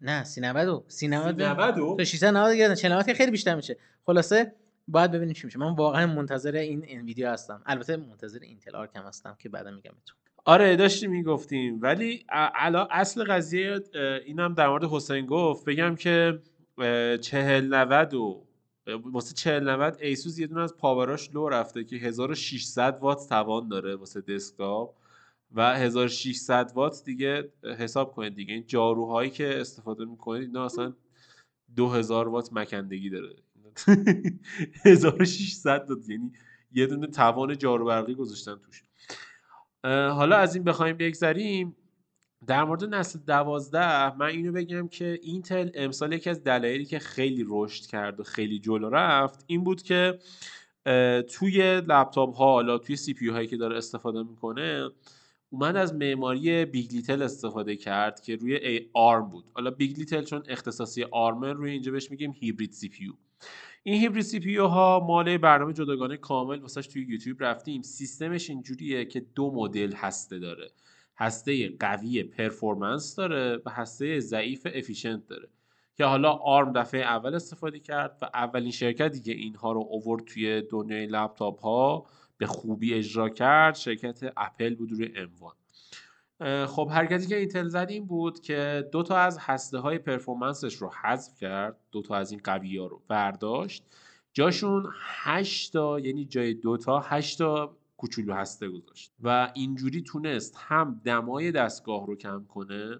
نه. 0.00 0.24
390 0.24 0.84
390 0.88 1.36
تا 1.96 2.04
690 2.04 2.56
گرفتن. 2.56 2.74
40 2.74 3.02
که 3.02 3.14
خیلی 3.14 3.30
بیشتر 3.30 3.54
میشه. 3.54 3.76
خلاصه 4.06 4.52
باید 4.88 5.10
ببینیم 5.10 5.34
چی 5.34 5.46
میشه. 5.46 5.58
من 5.58 5.74
واقعا 5.74 6.06
منتظر 6.06 6.56
این 6.56 6.84
این 6.84 7.00
ویدیو 7.00 7.30
هستم. 7.30 7.62
البته 7.66 7.96
منتظر 7.96 8.38
اینتل 8.38 8.76
Arc 8.76 8.96
م 8.96 9.02
هستم 9.02 9.36
که 9.38 9.48
بعدا 9.48 9.70
میگم 9.70 9.92
بهتون. 9.94 10.16
آره 10.44 10.76
داشتیم 10.76 11.10
می‌گفتیم. 11.10 11.78
ولی 11.82 12.24
الان 12.54 12.86
اصل 12.90 13.24
قضیه 13.24 13.80
اینم 14.26 14.54
در 14.54 14.68
مورد 14.68 14.84
حسین 14.84 15.26
گفت. 15.26 15.64
بگم 15.64 15.94
که 15.96 16.42
چهل 17.20 17.74
نود 17.74 18.14
و 18.14 18.44
واسه 19.12 19.34
40 19.34 19.68
90 19.68 19.98
ایسوس 20.00 20.38
یه 20.38 20.46
دونه 20.46 20.60
از 20.60 20.76
power 20.76 21.15
اش 21.15 21.30
لو 21.34 21.48
رفته 21.48 21.84
که 21.84 21.96
1600 21.96 22.98
وات 23.00 23.28
توان 23.28 23.68
داره 23.68 23.94
واسه 23.96 24.20
دسکتاپ 24.20 24.94
و 25.54 25.74
1600 25.76 26.72
وات 26.74 27.02
دیگه 27.04 27.52
حساب 27.78 28.12
کنید 28.12 28.34
دیگه. 28.34 28.54
این 28.54 28.64
جاروهایی 28.66 29.30
که 29.30 29.60
استفاده 29.60 30.04
می‌کنید 30.04 30.42
اینا 30.42 30.64
اصلا 30.64 30.92
2000 31.76 32.28
وات 32.28 32.52
مکندگی 32.52 33.10
داره. 33.10 33.36
1600 34.84 35.86
وات 35.90 36.08
یعنی 36.08 36.32
یه 36.72 36.86
دونه 36.86 37.06
توان 37.06 37.58
جارو 37.58 37.84
برقی 37.84 38.14
گذاشتن 38.14 38.54
توش. 38.54 38.82
حالا 39.84 40.36
از 40.36 40.54
این 40.54 40.64
بخوایم 40.64 40.96
بگذریم. 40.96 41.76
در 42.46 42.64
مورد 42.64 42.84
نسل 42.84 43.18
دوازده 43.18 44.16
من 44.16 44.26
اینو 44.26 44.52
بگم 44.52 44.88
که 44.88 45.18
اینتل 45.22 45.70
امسال 45.74 46.12
یکی 46.12 46.30
از 46.30 46.44
دلایلی 46.44 46.84
که 46.84 46.98
خیلی 46.98 47.44
رشد 47.48 47.86
کرد 47.86 48.20
و 48.20 48.22
خیلی 48.22 48.58
جلو 48.58 48.90
رفت 48.90 49.44
این 49.46 49.64
بود 49.64 49.82
که 49.82 50.18
توی 51.30 51.80
لپتاپ 51.80 52.36
ها 52.36 52.52
حالا 52.52 52.78
توی 52.78 52.96
CPU 52.96 53.28
هایی 53.28 53.48
که 53.48 53.56
داره 53.56 53.76
استفاده 53.76 54.22
می‌کنه 54.22 54.90
اومد 55.50 55.76
از 55.76 55.94
معماری 55.94 56.64
big 56.64 56.92
little 56.92 57.22
استفاده 57.22 57.76
کرد 57.76 58.20
که 58.20 58.36
روی 58.36 58.54
ای 58.54 58.90
آرم 58.92 59.30
بود. 59.30 59.44
حالا 59.54 59.70
big 59.70 59.98
little 59.98 60.22
چون 60.22 60.42
اختصاصی 60.48 61.04
آرم 61.04 61.44
روی 61.44 61.70
اینجا 61.70 61.92
بهش 61.92 62.10
میگیم 62.10 62.34
hybrid 62.40 62.72
CPU 62.72 63.12
این 63.82 64.00
hybrid 64.00 64.24
CPU 64.24 64.56
ها 64.56 65.04
مال 65.06 65.38
برنامه 65.38 65.72
جداگانه 65.72 66.16
کامل 66.16 66.60
واسش 66.60 66.86
توی 66.86 67.02
یوتیوب 67.02 67.44
رفتیم. 67.44 67.82
سیستمش 67.82 68.50
اینجوریه 68.50 69.04
که 69.04 69.20
دو 69.20 69.50
مدل 69.54 69.92
هسته 69.92 70.38
داره. 70.38 70.70
هسته 71.16 71.76
قوی 71.80 72.22
performance 72.22 73.14
داره 73.16 73.62
و 73.66 73.70
هسته 73.70 74.20
ضعیف 74.20 74.66
efficient 74.74 75.26
داره 75.26 75.48
که 75.96 76.04
حالا 76.04 76.32
آرم 76.32 76.72
دفعه 76.72 77.00
اول 77.00 77.34
استفاده 77.34 77.78
کرد 77.78 78.18
و 78.22 78.24
اولین 78.34 78.70
شرکتی 78.70 79.20
که 79.20 79.32
اینها 79.32 79.72
رو 79.72 79.86
اوورد 79.90 80.24
توی 80.24 80.62
دنیای 80.62 81.06
لپتاپ 81.06 81.60
ها 81.60 82.06
به 82.38 82.46
خوبی 82.46 82.94
اجرا 82.94 83.28
کرد 83.28 83.74
شرکت 83.74 84.32
اپل 84.36 84.74
بود 84.74 84.92
روی 84.92 85.12
M1 85.16 85.54
خب 86.66 86.88
حرکتی 86.90 87.26
که 87.26 87.36
اینتل 87.36 87.68
زد 87.68 87.86
این 87.90 88.06
بود 88.06 88.40
که 88.40 88.88
دو 88.92 89.02
تا 89.02 89.16
از 89.16 89.38
هسته 89.40 89.78
های 89.78 89.98
performance 89.98 90.62
ش 90.62 90.74
رو 90.74 90.90
حذف 91.02 91.36
کرد 91.40 91.76
دو 91.92 92.02
تا 92.02 92.16
از 92.16 92.30
این 92.30 92.40
قوی 92.44 92.78
ها 92.78 92.86
رو 92.86 93.02
برداشت. 93.08 93.84
جاشون 94.32 94.92
8 95.00 95.72
تا 95.72 96.00
یعنی 96.00 96.24
جای 96.24 96.54
دو 96.54 96.76
تا 96.76 97.00
8 97.00 97.38
تا 97.38 97.76
کوچولو 97.96 98.34
هسته 98.34 98.68
گذاشت 98.68 99.12
و 99.22 99.52
اینجوری 99.54 100.02
تونست 100.02 100.56
هم 100.58 101.00
دمای 101.04 101.52
دستگاه 101.52 102.06
رو 102.06 102.16
کم 102.16 102.44
کنه 102.48 102.98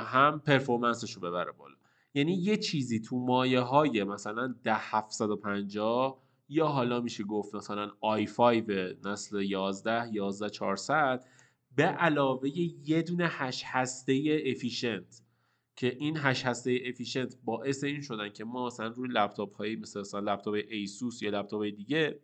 هم 0.00 0.42
performance 0.46 1.02
ش 1.02 1.12
رو 1.12 1.22
ببره 1.22 1.52
بالا. 1.52 1.74
یعنی 2.14 2.32
یه 2.32 2.56
چیزی 2.56 3.00
تو 3.00 3.18
مایه 3.18 3.60
های 3.60 4.04
مثلا 4.04 4.54
ده 4.64 4.76
750 4.78 6.22
یا 6.48 6.66
حالا 6.66 7.00
میشه 7.00 7.24
گفت 7.24 7.54
مثلا 7.54 7.90
i5 8.18 8.70
نسل 9.04 9.42
11 9.42 10.14
11 10.14 10.50
400 10.50 11.24
به 11.76 11.84
علاوه 11.84 12.48
یه 12.88 13.02
دونه 13.02 13.26
هشت 13.28 13.62
هسته 13.66 14.42
efficient 14.46 15.22
که 15.76 15.96
این 16.00 16.16
هشت 16.16 16.44
هسته 16.44 16.80
efficient 16.86 17.36
باعث 17.44 17.84
این 17.84 18.02
شدن 18.02 18.28
که 18.28 18.44
ما 18.44 18.66
مثلا 18.66 18.86
روی 18.86 19.08
لپتاپ 19.12 19.56
هایی 19.56 19.76
مثل 19.76 20.00
مثلا 20.00 20.20
لپتاپ 20.20 20.54
ایسوس 20.68 21.22
یا 21.22 21.30
لپتاپ 21.30 21.64
دیگه 21.64 22.20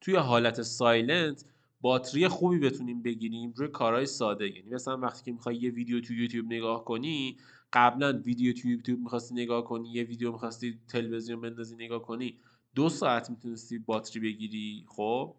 توی 0.00 0.16
حالت 0.16 0.62
silent 0.62 1.44
باتری 1.80 2.28
خوبی 2.28 2.58
بتونیم 2.58 3.02
بگیریم 3.02 3.52
روی 3.56 3.68
کارهای 3.68 4.06
ساده. 4.06 4.56
یعنی 4.56 4.70
مثلا 4.70 4.98
وقتی 4.98 5.24
که 5.24 5.32
می‌خوای 5.32 5.56
یه 5.56 5.70
ویدیو 5.70 6.00
تو 6.00 6.14
یوتیوب 6.14 6.46
نگاه 6.46 6.84
کنی 6.84 7.36
قبلا 7.72 8.22
ویدیو 8.24 8.52
تو 8.52 8.68
یوتیوب 8.68 9.00
می‌خواستی 9.00 9.34
نگاه 9.34 9.64
کنی 9.64 9.88
یه 9.88 10.02
ویدیو 10.02 10.32
می‌خواستی 10.32 10.78
تلویزیون 10.88 11.40
بندازی 11.40 11.74
نگاه 11.74 12.02
کنی 12.02 12.38
دو 12.74 12.88
ساعت 12.88 13.30
می‌تونستی 13.30 13.78
باتری 13.78 14.20
بگیری 14.20 14.84
خب؟ 14.88 15.34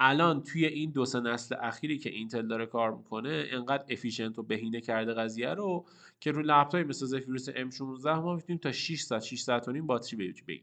الان 0.00 0.42
توی 0.42 0.66
این 0.66 0.90
دو 0.90 1.04
سه 1.04 1.20
نسل 1.20 1.56
اخیری 1.60 1.98
که 1.98 2.10
اینتل 2.10 2.46
داره 2.46 2.66
کار 2.66 2.96
می‌کنه 2.96 3.44
انقدر 3.50 3.84
efficient 3.88 4.38
و 4.38 4.42
بهینه 4.42 4.80
کرده 4.80 5.14
قضیه 5.14 5.54
رو 5.54 5.86
که 6.20 6.30
روی 6.30 6.44
لپتاپ 6.46 6.86
مثل 6.86 7.06
زفیروس 7.06 7.50
M16 7.50 8.06
ما 8.06 8.34
می‌تونیم 8.34 8.58
تا 8.58 8.72
6 8.72 9.00
ساعت 9.00 9.22
6 9.22 9.40
ساعت 9.40 9.68
و 9.68 9.72
نیم 9.72 9.86
باتری 9.86 10.16
بگیریم. 10.16 10.62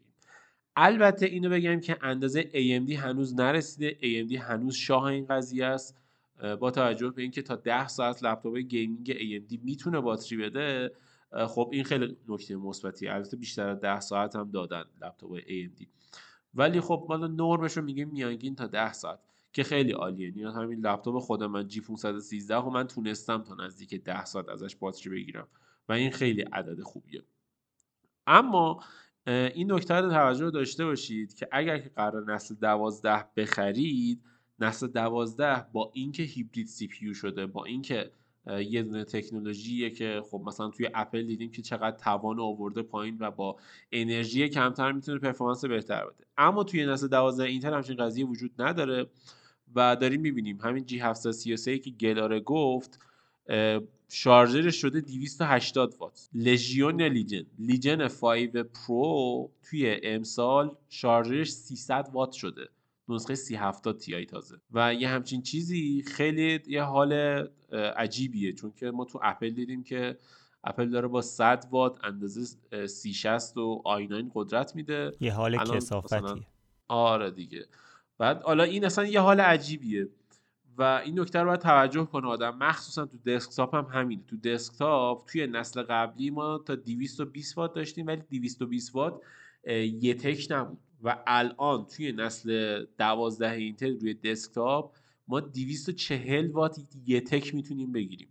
البته 0.76 1.26
اینو 1.26 1.50
بگم 1.50 1.80
که 1.80 1.98
اندازه 2.02 2.42
AMD 2.42 2.92
هنوز 2.92 3.36
نرسیده. 3.36 3.98
AMD 4.02 4.36
هنوز 4.36 4.76
شاه 4.76 5.04
این 5.04 5.26
قضیه 5.26 5.66
است 5.66 5.98
با 6.60 6.72
توجه 6.72 7.10
به 7.10 7.22
اینکه 7.22 7.42
تا 7.42 7.56
10 7.56 7.88
ساعت 7.88 8.24
لپتاپ 8.24 8.58
gaming 8.58 9.14
AMD 9.14 9.60
می‌تونه 9.64 10.00
باتری 10.00 10.38
بده 10.38 10.92
خب 11.48 11.70
این 11.74 11.84
خیلی 11.84 12.18
نکته 12.28 12.56
مثبتی 12.56 13.08
البته 13.08 13.38
بیشتر 13.38 13.70
از 13.70 13.80
10 13.80 14.00
ساعت 14.00 14.36
هم 14.36 14.52
دادن 14.52 14.84
لپتاپ 15.02 15.40
AMD 15.40 15.86
ولی 16.56 16.82
خب 16.82 17.06
ما 17.10 17.18
نرمش 17.18 17.78
رو 17.78 17.84
میگیم 17.84 18.10
میانگین 18.10 18.56
تا 18.56 18.68
10 18.68 18.94
ساعت 18.94 19.20
که 19.54 19.64
خیلی 19.64 19.92
عالیه. 19.92 20.28
یعنی 20.28 20.44
همین 20.44 20.80
لپتاپ 20.80 21.20
خود 21.20 21.44
من 21.44 21.68
G 21.68 21.82
513 21.82 22.56
و 22.56 22.70
من 22.70 22.88
تونستم 22.88 23.44
تا 23.44 23.56
نزدیک 23.56 24.04
10 24.04 24.26
ساعت 24.26 24.50
ازش 24.50 24.76
باتری 24.76 25.10
بگیرم 25.10 25.48
و 25.90 25.94
این 25.94 26.12
خیلی 26.12 26.42
عدد 26.42 26.82
خوبیه. 26.82 27.24
اما 28.28 28.80
این 29.28 29.72
نکته 29.72 29.94
رو 29.94 30.10
توجه 30.10 30.50
داشته 30.52 30.86
باشید 30.86 31.34
که 31.34 31.48
اگر 31.52 31.78
که 31.78 31.90
قرار 31.90 32.34
نسل 32.34 32.56
دوازده 32.56 33.26
بخرید 33.36 34.24
نسل 34.60 34.88
دوازده 34.88 35.66
با 35.74 35.92
اینکه 35.94 36.24
hybrid 36.24 36.68
CPU 36.68 37.14
شده 37.14 37.46
با 37.46 37.66
اینکه 37.66 38.12
یه 38.48 38.84
دونه 38.84 39.04
تکنولوژیه 39.04 39.90
که 39.90 40.22
خب 40.32 40.42
مثلا 40.46 40.70
توی 40.70 40.90
اپل 40.94 41.24
دیدیم 41.24 41.52
که 41.52 41.62
چقدر 41.62 41.98
توان 41.98 42.40
آورده 42.40 42.82
پایین 42.82 43.18
و 43.20 43.32
با 43.32 43.56
انرژی 43.92 44.50
کمتر 44.50 44.92
می‌تونه 44.92 45.20
performance 45.20 45.66
بهتر 45.66 46.06
بده. 46.06 46.26
اما 46.38 46.64
توی 46.64 46.86
نسل 46.86 47.08
12 47.08 47.44
اینتل 47.44 47.74
همچین 47.74 47.96
قضیه 47.96 48.26
وجود 48.26 48.52
نداره 48.60 49.06
و 49.76 49.96
داریم 49.96 50.22
می‌بینیم 50.22 50.58
همین 50.62 50.86
G 50.86 51.00
733 51.00 51.80
که 51.80 51.90
گلاره 51.90 52.40
گفت 52.40 53.00
شارژرش 54.10 54.76
شده 54.76 55.02
280 55.02 55.96
وات. 56.00 56.30
لژیون 56.34 57.02
لیجن. 57.02 57.46
لیجن 57.60 58.08
5 58.08 58.50
پرو 58.58 59.52
توی 59.64 60.00
امسال 60.04 60.76
شارژرش 60.90 61.50
300 61.52 62.10
وات 62.14 62.32
شده. 62.32 62.70
نسخه 63.10 63.36
3070 63.36 63.98
Ti 63.98 64.26
تازه. 64.26 64.56
و 64.72 64.94
یه 64.94 65.08
همچین 65.08 65.42
چیزی 65.42 66.04
خیلی 66.08 66.60
یه 66.68 66.84
حال 66.84 67.44
عجیبیه. 67.76 68.54
چون 68.54 68.74
که 68.80 68.92
ما 68.92 69.06
تو 69.06 69.20
اپل 69.24 69.50
دیدیم 69.50 69.84
که 69.84 70.18
اپل 70.64 70.90
داره 70.90 71.08
با 71.08 71.22
100 71.22 71.68
وات 71.72 72.06
اندازه 72.06 72.58
360 72.88 73.58
و 73.58 73.84
i9 73.86 74.32
قدرت 74.34 74.76
میده. 74.76 75.12
یه 75.20 75.34
حال 75.34 75.58
کثافتیه. 75.58 76.46
آره 76.88 77.32
دیگه. 77.32 77.66
بعد 78.18 78.44
حالا 78.44 78.64
این 78.64 78.86
اصلا 78.86 79.06
یه 79.06 79.20
حال 79.20 79.40
عجیبیه. 79.40 80.10
و 80.78 81.02
این 81.06 81.20
نکته 81.20 81.40
رو 81.40 81.46
باید 81.46 81.60
توجه 81.60 82.06
کنه 82.06 82.28
آدم. 82.28 82.58
مخصوصا 82.58 83.06
تو 83.06 83.18
دسکتاپ 83.18 83.76
هم 83.76 83.88
همینه. 83.92 84.24
تو 84.28 84.38
دسکتاپ 84.38 85.26
توی 85.26 85.48
نسل 85.48 85.82
قبلی 85.82 86.30
ما 86.30 86.58
تا 86.58 86.76
220 86.76 87.58
وات 87.58 87.74
داشتیم 87.74 88.08
ولی 88.08 88.22
220 88.30 88.96
وات 88.96 89.22
یه 90.02 90.14
تک 90.14 90.48
نبود. 90.50 90.78
و 91.04 91.18
الان 91.28 91.86
توی 91.86 92.12
نسل 92.12 92.86
12 92.98 93.52
اینتل 93.52 94.00
روی 94.00 94.14
دسکتاپ 94.14 94.96
ما 95.28 95.40
240 95.40 96.52
وات 96.52 96.80
یه 97.06 97.22
تک 97.22 97.56
می‌تونیم 97.56 97.92
بگیریم. 97.92 98.30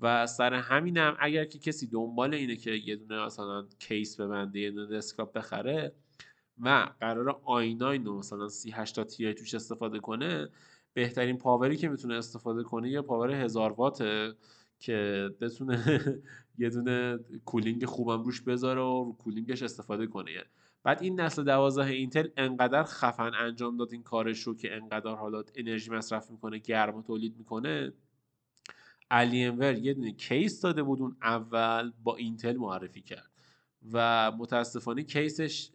و 0.00 0.26
سر 0.26 0.54
همینم 0.54 1.16
اگر 1.20 1.44
که 1.44 1.58
کسی 1.58 1.86
دنبال 1.86 2.34
اینه 2.34 2.56
که 2.56 2.70
یه 2.70 2.96
دونه 2.96 3.26
مثلا 3.26 3.66
کیس 3.78 4.20
ببنده 4.20 4.60
یه 4.60 4.70
دونه 4.70 4.96
دسکتاپ 4.96 5.32
بخره 5.32 5.92
و 6.60 6.88
قرار 7.00 7.40
i9 7.46 8.08
مثلا 8.08 8.48
38 8.48 9.04
Ti 9.04 9.34
توش 9.34 9.54
استفاده 9.54 9.98
کنه 10.00 10.48
بهترین 10.94 11.38
power 11.38 11.70
ی 11.70 11.76
که 11.76 11.88
می‌تونه 11.88 12.14
استفاده 12.14 12.62
کنه 12.62 12.90
یه 12.90 13.00
power 13.02 13.30
هزار 13.30 13.72
واته 13.72 14.34
که 14.78 15.30
بتونه 15.40 16.00
یه 16.58 16.70
دونه 16.70 17.18
cooling 17.44 17.84
خوبم 17.84 18.22
روش 18.22 18.40
بذاره 18.40 18.80
و 18.80 19.04
رو 19.04 19.16
cooling 19.18 19.52
ش 19.52 19.62
استفاده 19.62 20.06
کنه. 20.06 20.30
بعد 20.84 21.02
این 21.02 21.20
نسل 21.20 21.44
دوازده 21.44 21.86
اینتل 21.86 22.28
انقدر 22.36 22.84
خفن 22.84 23.30
انجام 23.34 23.76
داد 23.76 23.92
این 23.92 24.02
کارش 24.02 24.40
رو 24.40 24.56
که 24.56 24.76
انقدر 24.76 25.10
حالا 25.10 25.42
انرژی 25.54 25.90
مصرف 25.90 26.30
می‌کنه 26.30 26.58
گرم 26.58 27.02
تولید 27.02 27.36
می‌کنه. 27.38 27.92
ور 29.10 29.78
یه 29.78 29.94
دونه 29.94 30.12
کیس 30.12 30.60
داده 30.60 30.82
بود 30.82 31.00
اون 31.00 31.16
اول 31.22 31.92
با 32.02 32.16
اینتل 32.16 32.56
معرفی 32.56 33.02
کرد 33.02 33.30
و 33.92 34.30
متاسفانه 34.38 35.02
کیسش 35.02 35.70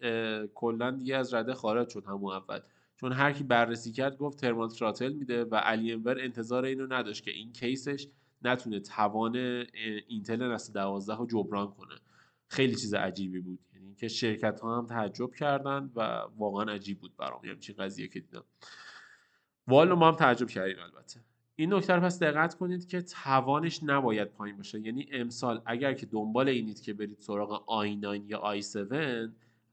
کلا 0.54 0.92
دیگه 0.92 1.16
از 1.16 1.34
رده 1.34 1.54
خارج 1.54 1.90
شد 1.90 2.06
همون 2.06 2.34
اول. 2.34 2.60
چون 2.96 3.12
هر 3.12 3.32
کی 3.34 3.44
بررسی 3.44 3.92
کرد 3.92 4.18
گفت 4.18 4.40
ترمال 4.40 4.70
تراتل 4.70 5.14
میده 5.14 5.44
و 5.44 5.62
ور 6.04 6.20
انتظار 6.20 6.66
اینو 6.66 6.88
نداشت 6.94 7.24
که 7.24 7.32
این 7.32 7.52
کیسش 7.54 8.08
نتونه 8.42 8.80
توان 8.80 9.36
اینتل 10.08 10.52
نسل 10.52 10.74
12 10.74 11.16
رو 11.16 11.26
جبران 11.26 11.72
کنه. 11.72 11.96
خیلی 12.48 12.76
چیز 12.76 12.94
عجیبی 12.94 13.40
بود. 13.40 13.60
که 13.98 14.08
شرکت 14.08 14.60
ها 14.60 14.78
هم 14.78 14.86
تعجب 14.86 15.34
کردن 15.36 15.92
و 15.96 16.22
واقعا 16.38 16.74
عجیب 16.74 17.00
بود 17.00 17.18
برام. 17.18 17.46
یعنی 17.46 17.60
چی 17.60 17.74
قضیه 17.74 18.08
که 18.08 18.20
دیدم. 18.20 18.44
والا 19.68 19.96
ما 19.96 20.08
هم 20.08 20.16
تعجب 20.16 20.48
کردیم 20.48 20.80
البته. 20.80 21.20
این 21.56 21.74
نکته 21.74 21.94
رو 21.94 22.02
پس 22.02 22.20
دقت 22.20 22.56
کنید 22.56 22.88
که 22.88 23.02
توانش 23.02 23.84
نباید 23.84 24.28
پایین 24.28 24.58
باشه. 24.58 24.80
یعنی 24.80 25.08
امسال 25.12 25.62
اگر 25.66 25.94
که 25.94 26.06
دنبال 26.06 26.50
اینید 26.50 26.82
که 26.82 26.94
برید 26.94 27.20
سراغ 27.20 27.64
i9 27.84 28.22
یا 28.30 28.62
i7 28.62 28.94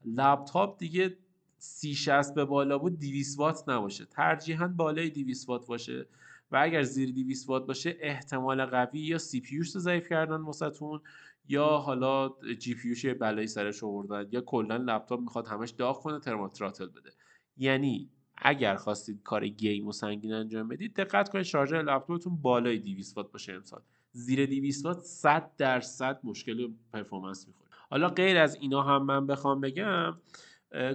لپتاپ 0.05 0.79
دیگه 0.79 1.17
3060 1.59 2.35
به 2.35 2.45
بالا 2.45 2.79
بود 2.79 2.99
200 2.99 3.39
وات 3.39 3.69
نباشه. 3.69 4.05
ترجیحاً 4.05 4.69
بالای 4.69 5.11
200 5.11 5.49
وات 5.49 5.67
باشه 5.67 6.07
و 6.51 6.57
اگر 6.63 6.83
زیر 6.83 7.11
200 7.13 7.49
وات 7.49 7.67
باشه 7.67 7.97
احتمال 8.01 8.67
قوی 8.67 9.01
یا 9.01 9.19
CPU 9.19 9.59
رو 9.59 9.65
ضعیف 9.65 10.09
کردن 10.09 10.37
واسهتون. 10.37 11.01
یا 11.49 11.67
حالا 11.67 12.31
GPU 12.59 13.09
یه 13.09 13.15
بلایی 13.15 13.47
سرش 13.47 13.85
آوردن 13.85 14.29
یا 14.33 14.41
کلا 14.41 14.77
لپتاپ 14.77 15.21
می‌خواد 15.21 15.47
همش 15.47 15.71
داغ 15.71 16.03
کنه 16.03 16.19
thermal 16.21 16.51
throttle 16.51 16.87
بده. 16.87 17.11
یعنی 17.57 18.11
اگر 18.37 18.77
خواستید 18.77 19.23
کار 19.23 19.49
game 19.49 19.87
و 19.87 19.93
سنگین 19.93 20.33
انجام 20.33 20.69
بدید 20.69 20.95
دقت 20.95 21.29
کنید 21.29 21.45
شارژر 21.45 21.83
لپتاپتون 21.83 22.37
بالای 22.37 22.79
200 22.79 23.17
وات 23.17 23.33
باشه 23.33 23.53
امسال. 23.53 23.83
زیر 24.13 24.47
200 24.47 24.87
وات 24.87 25.01
100 25.01 25.51
درصد 25.59 26.21
مشکل 26.25 26.69
performance 26.93 27.49
می‌خوره. 27.49 27.71
حالا 27.91 28.09
غیر 28.09 28.39
از 28.39 28.55
اینا 28.55 28.83
هم 28.83 29.03
من 29.03 29.27
بخوام 29.27 29.61
بگم 29.61 30.17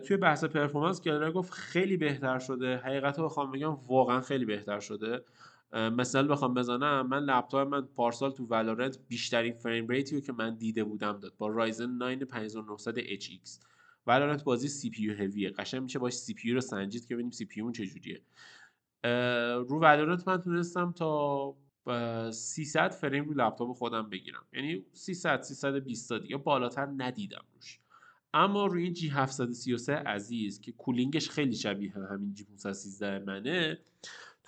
توی 0.07 0.17
بحث 0.17 0.43
performance 0.43 1.01
گلر 1.01 1.31
گفت 1.31 1.53
خیلی 1.53 1.97
بهتر 1.97 2.39
شده. 2.39 2.77
حقیقت 2.77 3.19
رو 3.19 3.25
بخوام 3.25 3.51
بگم 3.51 3.73
واقعا 3.87 4.21
خیلی 4.21 4.45
بهتر 4.45 4.79
شده. 4.79 5.23
مثال 5.73 6.27
بخوام 6.27 6.53
بزنم. 6.53 7.07
من 7.07 7.23
لپتاپ 7.23 7.67
من 7.67 7.81
پارسال 7.81 8.31
تو 8.31 8.45
Valorant 8.45 8.99
بیشترین 9.07 9.53
frame 9.53 9.87
rate 9.87 10.10
ی 10.10 10.15
رو 10.15 10.21
که 10.21 10.33
من 10.33 10.55
دیده 10.55 10.83
بودم 10.83 11.19
داد. 11.19 11.33
با 11.37 11.47
Ryzen 11.47 11.89
9 11.89 12.15
5900 12.25 12.99
HX 12.99 13.59
Valorant 14.07 14.43
بازی 14.43 14.67
CPU 14.67 14.89
heavy 14.89 15.03
ه 15.03 15.49
قشنگ 15.49 15.81
میشه 15.81 15.99
باش 15.99 16.13
CPU 16.13 16.51
رو 16.51 16.61
سنجید 16.61 17.05
که 17.05 17.15
ببینیم 17.15 17.31
CPU 17.31 17.71
چجوریه. 17.71 18.21
رو 19.69 19.79
Valorant 19.79 20.27
من 20.27 20.41
تونستم 20.41 20.91
تا 20.91 21.55
300 22.31 22.91
فریم 22.91 23.25
رو 23.25 23.33
لپتاپ 23.33 23.73
خودم 23.77 24.09
بگیرم. 24.09 24.45
یعنی 24.53 24.85
300 24.93 25.41
320 25.41 26.13
دیگه 26.13 26.37
بالاتر 26.37 26.87
ندیدم 26.97 27.45
روش. 27.55 27.79
اما 28.33 28.65
روی 28.65 28.91
جی 28.91 29.09
733 29.09 29.95
عزیز 29.95 30.61
که 30.61 30.71
کولینگش 30.71 31.29
خیلی 31.29 31.55
شبیه 31.55 31.91
همین 31.91 32.33
جی 32.33 32.43
513 32.43 33.19
منه 33.19 33.79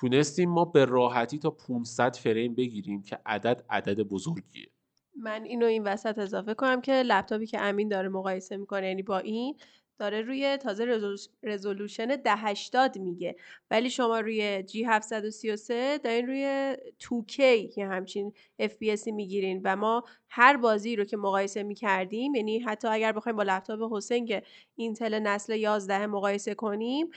تونستیم 0.01 0.49
ما 0.49 0.65
به 0.65 0.85
راحتی 0.85 1.39
تا 1.39 1.49
500 1.49 2.15
فریم 2.15 2.55
بگیریم 2.55 3.03
که 3.03 3.19
عدد 3.25 3.65
عدد 3.69 3.99
بزرگیه. 3.99 4.67
من 5.15 5.43
اینو 5.43 5.65
این 5.65 5.83
وسط 5.83 6.17
اضافه 6.17 6.53
کنم 6.53 6.81
که 6.81 6.91
لپتاپی 6.91 7.45
که 7.45 7.61
امین 7.61 7.89
داره 7.89 8.09
مقایسه 8.09 8.57
می‌کنه 8.57 8.87
یعنی 8.87 9.03
با 9.03 9.17
این 9.17 9.55
داره 10.01 10.21
روی 10.21 10.57
تازه 10.57 10.99
رزولوشن 11.43 12.11
1080 12.11 12.97
میگه. 12.97 13.35
ولی 13.71 13.89
شما 13.89 14.19
روی 14.19 14.63
G733 14.67 15.69
دارین 16.03 16.27
روی 16.27 16.75
2K 16.99 17.39
یه 17.77 17.87
همچین 17.87 18.33
FPS 18.61 19.07
می‌گیرین 19.07 19.61
و 19.63 19.75
ما 19.75 20.03
هر 20.29 20.57
بازی 20.57 20.95
رو 20.95 21.03
که 21.03 21.17
مقایسه 21.17 21.63
می‌کردیم 21.63 22.35
یعنی 22.35 22.59
حتی 22.59 22.87
اگر 22.87 23.11
بخوایم 23.11 23.35
با 23.35 23.43
لپتاپ 23.43 23.93
حسین 23.93 24.25
که 24.25 24.43
اینتل 24.75 25.19
نسل 25.19 25.55
11 25.55 26.07
مقایسه 26.07 26.55
کنیم 26.55 27.07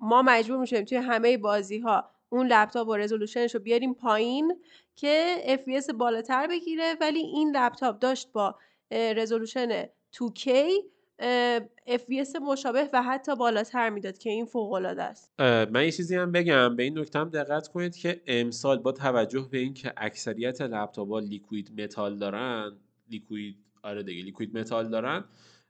ما 0.00 0.22
مجبور 0.22 0.58
میشیم 0.58 0.84
توی 0.84 0.98
همه 0.98 1.38
بازی 1.38 1.78
ها 1.78 2.10
اون 2.28 2.46
لپتاپ 2.46 2.88
و 2.88 2.96
رزولوشنش 2.96 3.54
رو 3.54 3.60
بیاریم 3.60 3.94
پایین 3.94 4.60
که 4.96 5.36
FPS 5.46 5.94
بالاتر 5.94 6.46
بگیره. 6.46 6.94
ولی 7.00 7.18
این 7.18 7.56
لپتاپ 7.56 7.98
داشت 7.98 8.32
با 8.32 8.54
رزولوشن 8.90 9.84
2K 10.14 10.48
FPS 11.88 12.42
مشابه 12.42 12.90
و 12.92 13.02
حتی 13.02 13.36
بالاتر 13.36 13.90
می‌داد 13.90 14.18
که 14.18 14.30
این 14.30 14.44
فوق 14.44 14.72
العاده 14.72 15.02
است 15.02 15.40
من 15.40 15.84
یه 15.84 15.92
چیزی 15.92 16.16
هم 16.16 16.32
بگم. 16.32 16.76
به 16.76 16.82
این 16.82 16.98
نکته 16.98 17.18
هم 17.18 17.28
دقت 17.28 17.68
کنید 17.68 17.96
که 17.96 18.22
امسال 18.26 18.78
با 18.78 18.92
توجه 18.92 19.48
به 19.50 19.58
اینکه 19.58 19.92
اکثریت 19.96 20.60
لپتاپ 20.60 21.08
ها 21.08 21.18
liquid 21.18 21.80
metal 21.80 22.18
دارن 22.18 22.72
liquid 23.10 23.56
آره 23.82 24.02
دیگه 24.02 24.22
liquid 24.22 24.58
metal 24.58 24.88
دارن 24.88 25.24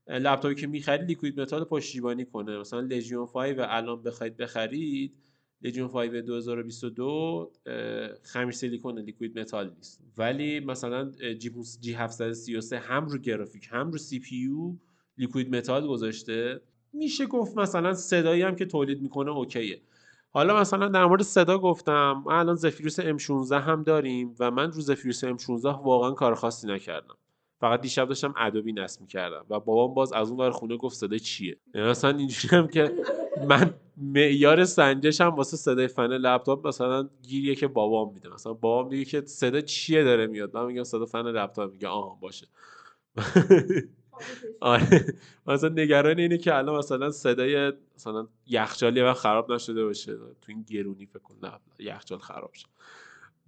لپتاپی 0.08 0.54
که 0.54 0.66
می‌خرید 0.66 1.08
liquid 1.08 1.40
metal 1.40 1.64
پشتیبانی 1.64 2.24
کنه. 2.24 2.58
مثلا 2.58 2.80
Legion 2.80 3.26
5 3.26 3.58
و 3.58 3.66
الان 3.68 4.02
بخواید 4.02 4.36
بخرید 4.36 5.14
Legion 5.62 5.88
5 5.88 6.10
2022 6.10 7.52
خمیر 8.22 8.52
سیلیکون 8.52 8.98
liquid 8.98 9.38
metal 9.38 9.74
نیست. 9.76 10.00
ولی 10.18 10.60
مثلا 10.60 11.10
G 11.80 11.92
733 11.92 12.78
هم 12.78 13.06
رو 13.06 13.18
گرافیک 13.18 13.68
هم 13.70 13.90
رو 13.90 13.98
CPU 13.98 14.36
liquid 14.36 15.56
metal 15.56 15.86
گذاشته 15.86 16.60
میشه 16.92 17.26
گفت 17.26 17.58
مثلا 17.58 17.94
صدایی 17.94 18.42
هم 18.42 18.56
که 18.56 18.66
تولید 18.66 19.02
می‌کنه 19.02 19.30
okay 19.30 19.64
ه. 19.64 19.80
حالا 20.30 20.60
مثلا 20.60 20.88
در 20.88 21.04
مورد 21.04 21.22
صدا 21.22 21.58
گفتم 21.58 22.24
الان 22.30 22.54
Zephyrus 22.54 23.00
M16 23.00 23.52
هم 23.52 23.82
داریم 23.82 24.34
و 24.40 24.50
من 24.50 24.72
رو 24.72 24.80
Zephyrus 24.80 25.24
M16 25.24 25.64
واقعا 25.64 26.10
کار 26.10 26.34
خاصی 26.34 26.66
نکردم. 26.66 27.14
فقط 27.60 27.80
دیشب 27.80 28.08
داشتم 28.08 28.34
ادوبی 28.36 28.72
نصب 28.72 29.00
می‌کردم 29.00 29.44
و 29.50 29.60
بابام 29.60 29.94
باز 29.94 30.12
از 30.12 30.30
اون 30.30 30.40
ور 30.40 30.50
خونه 30.50 30.76
گفت 30.76 30.96
صدای 30.96 31.20
چیه. 31.20 31.56
یعنی 31.74 31.88
مثلا 31.88 32.18
اینجوری 32.18 32.56
هم 32.56 32.68
که 32.68 32.92
من 33.48 33.74
معیار 33.96 34.64
سنجش 34.64 35.20
هم 35.20 35.28
واسه 35.28 35.56
صدای 35.56 35.88
فن 35.88 36.06
لپتاپ 36.06 36.66
مثلا 36.66 37.08
گیریه 37.22 37.54
که 37.54 37.66
بابام 37.68 38.14
میده. 38.14 38.28
مثلا 38.28 38.52
بابام 38.52 38.88
میگه 38.90 39.04
که 39.04 39.22
صدا 39.26 39.60
چیه 39.60 40.04
داره 40.04 40.26
میاد؟ 40.26 40.56
من 40.56 40.66
میگم 40.66 40.84
صدا 40.84 41.06
فن 41.06 41.22
لپتاپ. 41.22 41.72
میگه 41.72 41.88
آها 41.88 42.18
باشه. 42.20 42.46
آره. 44.60 45.14
مثلا 45.46 45.68
نگران 45.68 46.18
اینه 46.18 46.38
که 46.38 46.54
الان 46.54 46.78
مثلا 46.78 47.10
صدای 47.10 47.72
مثلا 47.96 48.28
یخچالی 48.46 49.00
و 49.00 49.14
خراب 49.14 49.52
نشده 49.52 49.84
باشه. 49.84 50.16
تو 50.16 50.26
این 50.48 50.62
گرونی 50.62 51.06
فکر 51.06 51.18
کن. 51.18 51.36
نه 51.42 51.52
یخچال 51.78 52.18
خراب 52.18 52.52
شد. 52.52 52.68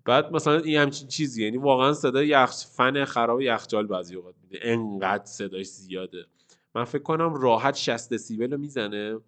بعد 0.05 0.33
مثلا 0.33 0.59
این 0.59 0.79
همچین 0.79 1.09
چیزی 1.09 1.45
یعنی 1.45 1.57
واقعا 1.57 1.93
صدای 1.93 2.29
یخ 2.29 2.51
فن 2.51 3.05
خراب 3.05 3.41
یخچال 3.41 3.87
بعضی 3.87 4.15
اوقات 4.15 4.35
میده. 4.43 4.59
انقدر 4.63 5.25
صداش 5.25 5.67
زیاده. 5.67 6.27
من 6.75 6.85
فکر 6.85 7.03
کنم 7.03 7.35
راحت 7.35 7.75
60 7.75 8.13
دسیبل 8.13 8.57
می‌زنه 8.57 9.19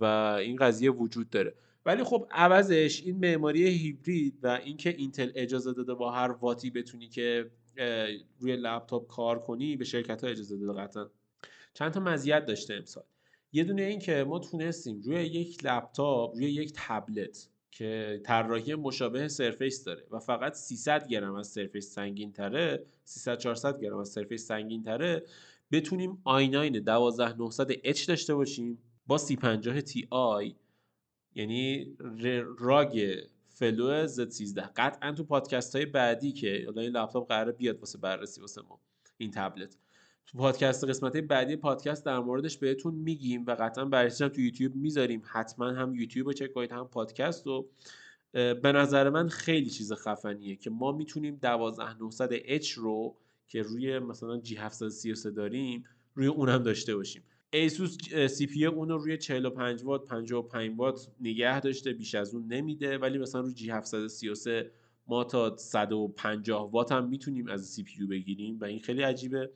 و 0.00 0.04
این 0.40 0.56
قضیه 0.56 0.90
وجود 0.90 1.30
داره. 1.30 1.54
ولی 1.86 2.04
خب 2.04 2.26
عوضش 2.30 3.02
این 3.04 3.18
معماری 3.18 3.68
هیبرید 3.68 4.38
و 4.42 4.60
اینکه 4.64 4.90
اینتل 4.90 5.30
اجازه 5.34 5.72
داده 5.72 5.94
با 5.94 6.10
هر 6.12 6.30
واتی 6.30 6.70
بتونی 6.70 7.08
که 7.08 7.50
روی 8.38 8.56
لپتاپ 8.56 9.06
کار 9.06 9.38
کنی 9.38 9.76
به 9.76 9.84
شرکت 9.84 10.24
ها 10.24 10.30
اجازه 10.30 10.56
داده 10.56 10.80
قطعا. 10.80 11.10
چند 11.74 11.92
تا 11.92 12.00
مزیت 12.00 12.46
داشته 12.46 12.74
امسال. 12.74 13.04
یه 13.52 13.64
دونه 13.64 13.82
این 13.82 13.98
که 13.98 14.24
ما 14.24 14.38
تونستیم 14.38 15.00
روی 15.00 15.24
یک 15.24 15.64
لپتاپ 15.64 16.34
روی 16.34 16.50
یک 16.50 16.72
تبلت 16.76 17.48
که 17.70 18.20
طراحی 18.24 18.74
مشابه 18.74 19.28
سرفیس 19.28 19.84
داره 19.84 20.04
و 20.10 20.18
فقط 20.18 20.52
300 20.52 21.08
گرم 21.08 21.34
از 21.34 21.48
سرفیس 21.48 21.94
سنگین 21.94 22.32
تره 22.32 22.84
300 23.04 23.38
400 23.38 23.80
گرم 23.80 23.98
از 23.98 24.08
سرفیس 24.08 24.46
سنگین 24.46 24.82
تره 24.82 25.22
بتونیم 25.72 26.22
i9 26.26 26.76
12900H 26.76 28.04
داشته 28.06 28.34
باشیم 28.34 28.78
با 29.06 29.18
3050 29.18 29.80
Ti 29.80 30.06
یعنی 31.34 31.96
ROG 32.58 33.16
Flow 33.52 34.06
Z13 34.06 34.62
قطعا 34.76 35.12
تو 35.12 35.24
پادکست 35.24 35.76
های 35.76 35.86
بعدی 35.86 36.32
که 36.32 36.62
حالا 36.66 36.82
این 36.82 36.90
لپتاپ 36.90 37.28
قراره 37.28 37.52
بیاد 37.52 37.78
واسه 37.78 37.98
بررسی 37.98 38.40
واسه 38.40 38.62
ما 38.68 38.80
این 39.18 39.30
تبلت. 39.30 39.76
تو 40.26 40.38
پادکست 40.38 40.84
قسمت 40.84 41.16
بعدی 41.16 41.56
پادکست 41.56 42.06
در 42.06 42.18
موردش 42.18 42.58
بهتون 42.58 42.94
میگیم 42.94 43.44
و 43.46 43.56
قطعا 43.60 43.84
بررسیش 43.84 44.28
تو 44.28 44.40
یوتیوب 44.40 44.74
می‌ذاریم. 44.74 45.22
حتما 45.24 45.66
هم 45.66 45.94
یوتیوب 45.94 46.26
رو 46.26 46.32
چک 46.32 46.52
کنید 46.52 46.72
هم 46.72 46.88
پادکست 46.88 47.46
رو. 47.46 47.68
به 48.32 48.72
نظر 48.74 49.10
من 49.10 49.28
خیلی 49.28 49.70
چیز 49.70 49.92
خفنیه 49.92 50.56
که 50.56 50.70
ما 50.70 50.92
می‌تونیم 50.92 51.38
12900H 51.42 52.68
رو 52.68 53.16
که 53.48 53.62
روی 53.62 53.98
مثلا 53.98 54.40
G 54.40 54.52
733 54.52 55.30
داریم 55.30 55.84
روی 56.14 56.26
اونم 56.26 56.62
داشته 56.62 56.96
باشیم. 56.96 57.22
ایسوس 57.52 58.14
CPU 58.26 58.66
اون 58.66 58.88
رو 58.88 58.98
روی 58.98 59.16
45 59.16 59.84
وات 59.84 60.04
55 60.04 60.78
وات 60.78 61.08
نگه 61.20 61.60
داشته 61.60 61.92
بیش 61.92 62.14
از 62.14 62.34
اون 62.34 62.46
نمیده. 62.46 62.98
ولی 62.98 63.18
مثلا 63.18 63.40
روی 63.40 63.54
G 63.54 63.70
733 63.70 64.70
ما 65.06 65.24
تا 65.24 65.56
150 65.56 66.70
وات 66.70 66.92
هم 66.92 67.08
می‌تونیم 67.08 67.48
از 67.48 67.66
CPU 67.66 68.06
بگیریم 68.06 68.58
و 68.60 68.64
این 68.64 68.80
خیلی 68.80 69.02
عجیبه. 69.02 69.50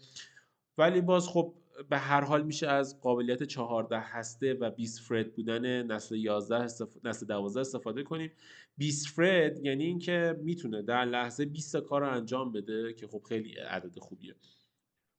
ولی 0.79 1.01
باز 1.01 1.29
خب 1.29 1.55
به 1.91 1.99
هر 1.99 2.21
حال 2.21 2.43
میشه 2.43 2.67
از 2.67 3.01
قابلیت 3.01 3.43
14 3.43 3.99
هسته 3.99 4.55
و 4.55 4.71
20 4.71 5.01
thread 5.01 5.35
بودن 5.35 5.83
نسل 5.83 6.17
11 6.17 6.63
نسل 7.05 7.27
12 7.27 7.61
استفاده 7.61 8.03
کنیم. 8.03 8.33
20 8.77 9.07
thread 9.07 9.65
یعنی 9.65 9.85
اینکه 9.85 10.41
می‌تونه 10.43 10.83
در 10.83 11.05
لحظه 11.05 11.45
20 11.45 11.77
کار 11.77 12.01
رو 12.01 12.11
انجام 12.11 12.53
بده 12.53 12.93
که 12.93 13.07
خب 13.07 13.23
خیلی 13.29 13.53
عدد 13.53 13.99
خوبیه. 13.99 14.35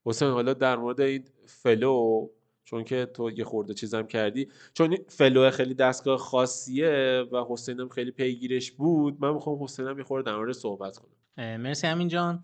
حسین 0.05 0.27
حالا 0.27 0.53
در 0.53 0.75
مورد 0.75 1.01
این 1.01 1.25
Flow 1.45 2.29
چون 2.69 2.83
که 2.83 3.05
تو 3.05 3.31
یه 3.31 3.43
خورده 3.43 3.73
چیزم 3.73 4.07
کردی. 4.07 4.47
چون 4.73 4.97
Flow 5.07 5.49
خیلی 5.51 5.73
دستگاه 5.73 6.17
خاصیه 6.17 7.25
و 7.31 7.45
حسینم 7.49 7.89
خیلی 7.89 8.11
پیگیرش 8.11 8.71
بود. 8.71 9.17
من 9.19 9.33
می‌خوام 9.33 9.63
حسینم 9.63 9.97
یه 9.97 10.03
خورده 10.03 10.31
در 10.31 10.37
مورد 10.37 10.51
صحبت 10.51 10.97
کنم. 10.97 11.57
مرسی 11.57 11.87
همین 11.87 12.07
جان. 12.07 12.43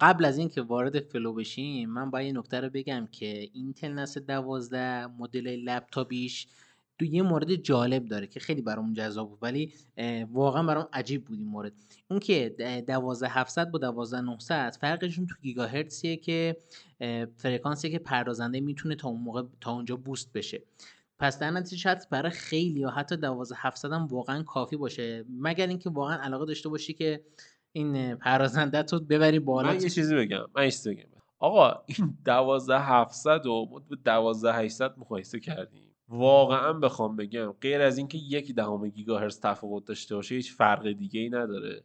قبل 0.00 0.24
از 0.24 0.38
اینکه 0.38 0.62
وارد 0.62 1.00
Flow 1.00 1.34
بشیم 1.34 1.90
من 1.90 2.10
باید 2.10 2.26
یه 2.26 2.32
نکته 2.32 2.60
رو 2.60 2.70
بگم 2.70 3.08
که 3.12 3.48
اینتل 3.52 3.92
نسل 3.92 4.20
دوازده 4.20 5.06
مدل 5.06 5.46
لپتاپیش 5.48 6.46
دو 7.00 7.06
یه 7.06 7.22
مورد 7.22 7.54
جالب 7.54 8.04
داره 8.04 8.26
که 8.26 8.40
خیلی 8.40 8.62
برامون 8.62 8.94
جذاب 8.94 9.28
بود 9.28 9.38
ولی 9.42 9.72
واقعا 10.32 10.62
برام 10.62 10.88
عجیب 10.92 11.24
بود 11.24 11.38
این 11.38 11.48
مورد. 11.48 11.72
اون 12.10 12.20
که 12.20 12.54
12700 12.86 13.70
با 13.70 13.78
12900 13.78 14.76
فرقشون 14.80 15.26
تو 15.26 15.34
گیگاهرتزیه 15.42 16.16
که 16.16 16.56
فرکانسیه 17.36 17.90
که 17.90 17.98
پردازنده 17.98 18.60
می‌تونه 18.60 18.94
تا 18.94 19.08
اون 19.08 19.20
موقع 19.20 19.42
تا 19.60 19.72
اونجا 19.72 19.96
بوست 19.96 20.32
بشه. 20.32 20.62
پس 21.18 21.38
در 21.38 21.50
نتیجه 21.50 21.76
شاید 21.76 22.10
برای 22.10 22.30
خیلی 22.30 22.80
یا 22.80 22.90
حتی 22.90 23.16
12700 23.16 23.92
هم 23.92 24.06
واقعا 24.06 24.42
کافی 24.42 24.76
باشه. 24.76 25.24
مگر 25.40 25.66
اینکه 25.66 25.90
واقعا 25.90 26.16
علاقه 26.22 26.46
داشته 26.46 26.68
باشی 26.68 26.92
که 26.92 27.20
این 27.72 28.14
پردازنده 28.14 28.82
تو 28.82 29.00
ببری 29.00 29.38
بالا 29.38 29.68
من 29.68 29.80
یه 29.80 29.88
چیزی 29.88 30.14
بگم 30.14 30.46
من 30.56 30.64
یه 30.64 30.70
چیزی 30.70 30.94
بگم. 30.94 31.04
آقا 31.38 31.82
این 31.86 32.18
12700 32.24 33.46
و 33.46 33.66
با 33.66 33.78
12800 33.78 34.98
مقایسه 34.98 35.40
کردیم. 35.40 35.89
واقعا 36.10 36.72
بخوام 36.72 37.16
بگم 37.16 37.54
غیر 37.60 37.80
از 37.80 37.98
اینکه 37.98 38.18
یک 38.18 38.54
دهم 38.54 38.88
گیگاهرتز 38.88 39.40
تفاوت 39.40 39.84
داشته 39.84 40.14
باشه 40.14 40.34
هیچ 40.34 40.52
فرق 40.52 40.92
دیگه 40.92 41.20
ای 41.20 41.28
نداره. 41.30 41.84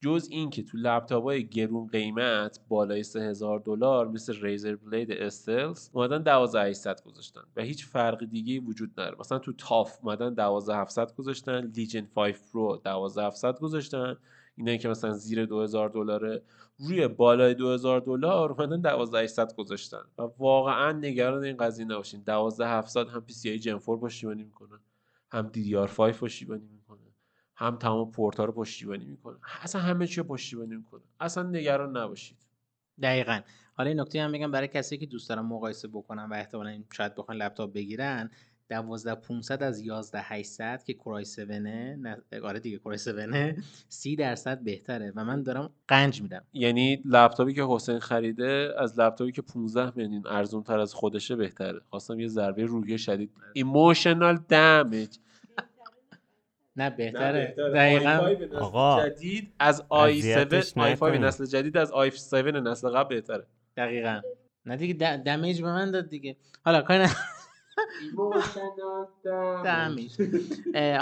جز 0.00 0.28
اینکه 0.30 0.62
تو 0.62 0.78
لپتاپ 0.78 1.24
های 1.24 1.48
گرون 1.48 1.86
قیمت 1.86 2.60
بالای 2.68 3.02
3000 3.02 3.58
دلار 3.58 4.08
مثل 4.08 4.40
Razer 4.40 4.76
Blade 4.76 5.12
Stealth 5.12 5.90
اومدن 5.92 6.22
12800 6.22 7.02
گذاشتن 7.02 7.40
و 7.56 7.62
هیچ 7.62 7.86
فرق 7.86 8.24
دیگه 8.24 8.52
ای 8.52 8.58
وجود 8.58 8.90
نداره. 8.92 9.16
مثلا 9.20 9.38
تو 9.38 9.52
TUF 9.52 9.98
اومدن 10.02 10.34
12700 10.34 11.14
گذاشتن 11.14 11.72
Legion 11.76 12.08
5 12.14 12.34
Pro 12.52 12.80
12700 12.84 13.58
گذاشتن. 13.58 14.16
اینا 14.56 14.76
که 14.76 14.88
مثلا 14.88 15.12
زیر 15.12 15.46
2000 15.46 15.88
دلاره. 15.88 16.42
روی 16.78 17.08
بالای 17.08 17.54
2000 17.54 18.00
دلار 18.00 18.52
اومدن 18.52 18.80
12800 18.80 19.54
گذاشتن. 19.54 20.02
و 20.18 20.22
واقعا 20.22 20.92
نگران 20.92 21.44
این 21.44 21.56
قضیه 21.56 21.84
نباشین. 21.84 22.22
12700 22.22 23.08
هم 23.08 23.24
PCIe 23.28 23.62
Gen 23.62 23.64
4 23.64 23.78
پشتیبانی 24.00 24.44
می‌کنه. 24.44 24.78
هم 25.32 25.52
DDR5 25.54 26.00
پشتیبانی 26.00 26.68
می‌کنه. 26.68 27.00
هم 27.56 27.76
تمام 27.76 28.10
پورت 28.10 28.38
ها 28.38 28.44
رو 28.44 28.52
پشتیبانی 28.52 29.04
می‌کنه. 29.04 29.36
اصلا 29.62 29.80
همه 29.80 30.06
چی 30.06 30.22
پشتیبانی 30.22 30.76
می‌کنه. 30.76 31.02
اصلا 31.20 31.42
نگران 31.42 31.96
نباشید. 31.96 32.38
دقیقا. 33.02 33.40
حالا 33.74 33.88
این 33.88 34.00
نکته 34.00 34.22
هم 34.22 34.32
بگم 34.32 34.50
برای 34.50 34.68
کسی 34.68 34.98
که 34.98 35.06
دوست 35.06 35.28
دارن 35.28 35.42
مقایسه 35.42 35.88
بکنن 35.88 36.24
و 36.24 36.34
احتمالا 36.34 36.82
شاید 36.92 37.14
بخوان 37.14 37.36
لپتاپ 37.36 37.72
بگیرن 37.72 38.30
12500 38.70 39.62
از 39.62 39.82
11800 39.82 40.84
که 40.84 40.94
Core 40.94 41.22
i7 41.22 41.38
نه 41.50 42.16
آره 42.42 42.60
دیگه 42.60 42.78
Core 42.78 42.98
i7 42.98 43.62
30 43.88 44.16
درصد 44.16 44.62
بهتره 44.62 45.12
و 45.16 45.24
من 45.24 45.42
دارم 45.42 45.70
قنج 45.88 46.22
میدم. 46.22 46.44
یعنی 46.52 47.02
لپتاپی 47.04 47.54
که 47.54 47.64
حسین 47.68 47.98
خریده 47.98 48.74
از 48.78 49.00
لپتاپی 49.00 49.32
که 49.32 49.42
15 49.42 49.92
میلیون 49.96 50.26
ارزون 50.26 50.62
تر 50.62 50.78
از 50.78 50.94
خودشه 50.94 51.36
بهتره. 51.36 51.80
خواستم 51.90 52.20
یه 52.20 52.28
ضربه 52.28 52.64
روحی 52.64 52.98
شدید. 52.98 53.30
emotional 53.52 54.38
damage 54.48 55.16
نه 56.76 56.90
بهتره. 56.90 57.54
دقیقاً. 57.74 58.34
آقا 58.58 59.08
جدید 59.08 59.52
از 59.58 59.84
i7 59.88 60.32
i5 60.32 61.20
نسل 61.20 61.46
جدید 61.46 61.76
از 61.76 61.92
i7 61.92 62.34
نسل 62.34 62.88
قبل 62.88 63.14
بهتره. 63.14 63.46
دقیقاً. 63.76 64.20
نه 64.66 64.76
دیگه 64.76 64.94
damage 65.16 65.62
به 65.62 65.72
من 65.72 65.90
داد 65.90 66.08
دیگه. 66.08 66.36
حالا 66.64 66.82
کاری 66.82 67.06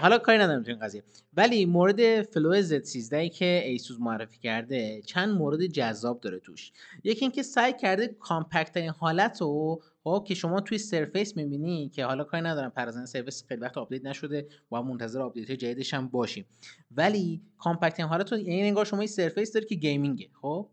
حالا 0.00 0.18
کاری 0.18 0.38
ندارم 0.38 0.62
تو 0.62 0.70
این 0.70 0.80
قضیه. 0.80 1.02
ولی 1.34 1.66
مورد 1.66 2.22
Flow 2.22 2.62
Z13 2.62 3.28
که 3.28 3.62
ایسوس 3.64 3.96
معرفی 4.00 4.38
کرده 4.38 5.02
چند 5.06 5.28
مورد 5.28 5.66
جذاب 5.66 6.20
داره 6.20 6.38
توش. 6.38 6.72
یکی 7.04 7.24
اینکه 7.24 7.42
سعی 7.42 7.72
کرده 7.72 8.08
compact 8.08 8.76
این 8.76 8.90
حالت 8.90 9.40
رو 9.40 9.82
خب 10.04 10.24
که 10.28 10.34
شما 10.34 10.60
توی 10.60 10.78
سرفیس 10.78 11.36
می‌بینی 11.36 11.88
که 11.88 12.04
حالا 12.04 12.24
کاری 12.24 12.42
ندارم 12.42 12.70
پرازن 12.70 13.04
سرفیس 13.04 13.44
خیلی 13.48 13.60
وقت 13.60 13.78
آپدیت 13.78 14.04
نشده 14.04 14.48
و 14.72 14.82
منتظر 14.82 15.20
آپدیت 15.22 15.52
جدیدش 15.52 15.94
هم 15.94 16.08
باشیم. 16.08 16.46
ولی 16.90 17.42
compact 17.58 18.00
این 18.00 18.08
حالت 18.08 18.32
رو 18.32 18.38
یعنی 18.38 18.62
انگار 18.62 18.84
شما 18.84 19.00
این 19.00 19.08
Surface 19.08 19.52
داره 19.52 19.66
که 19.66 19.74
gaming 19.74 20.21
ه 20.21 20.28
خب؟ 20.40 20.68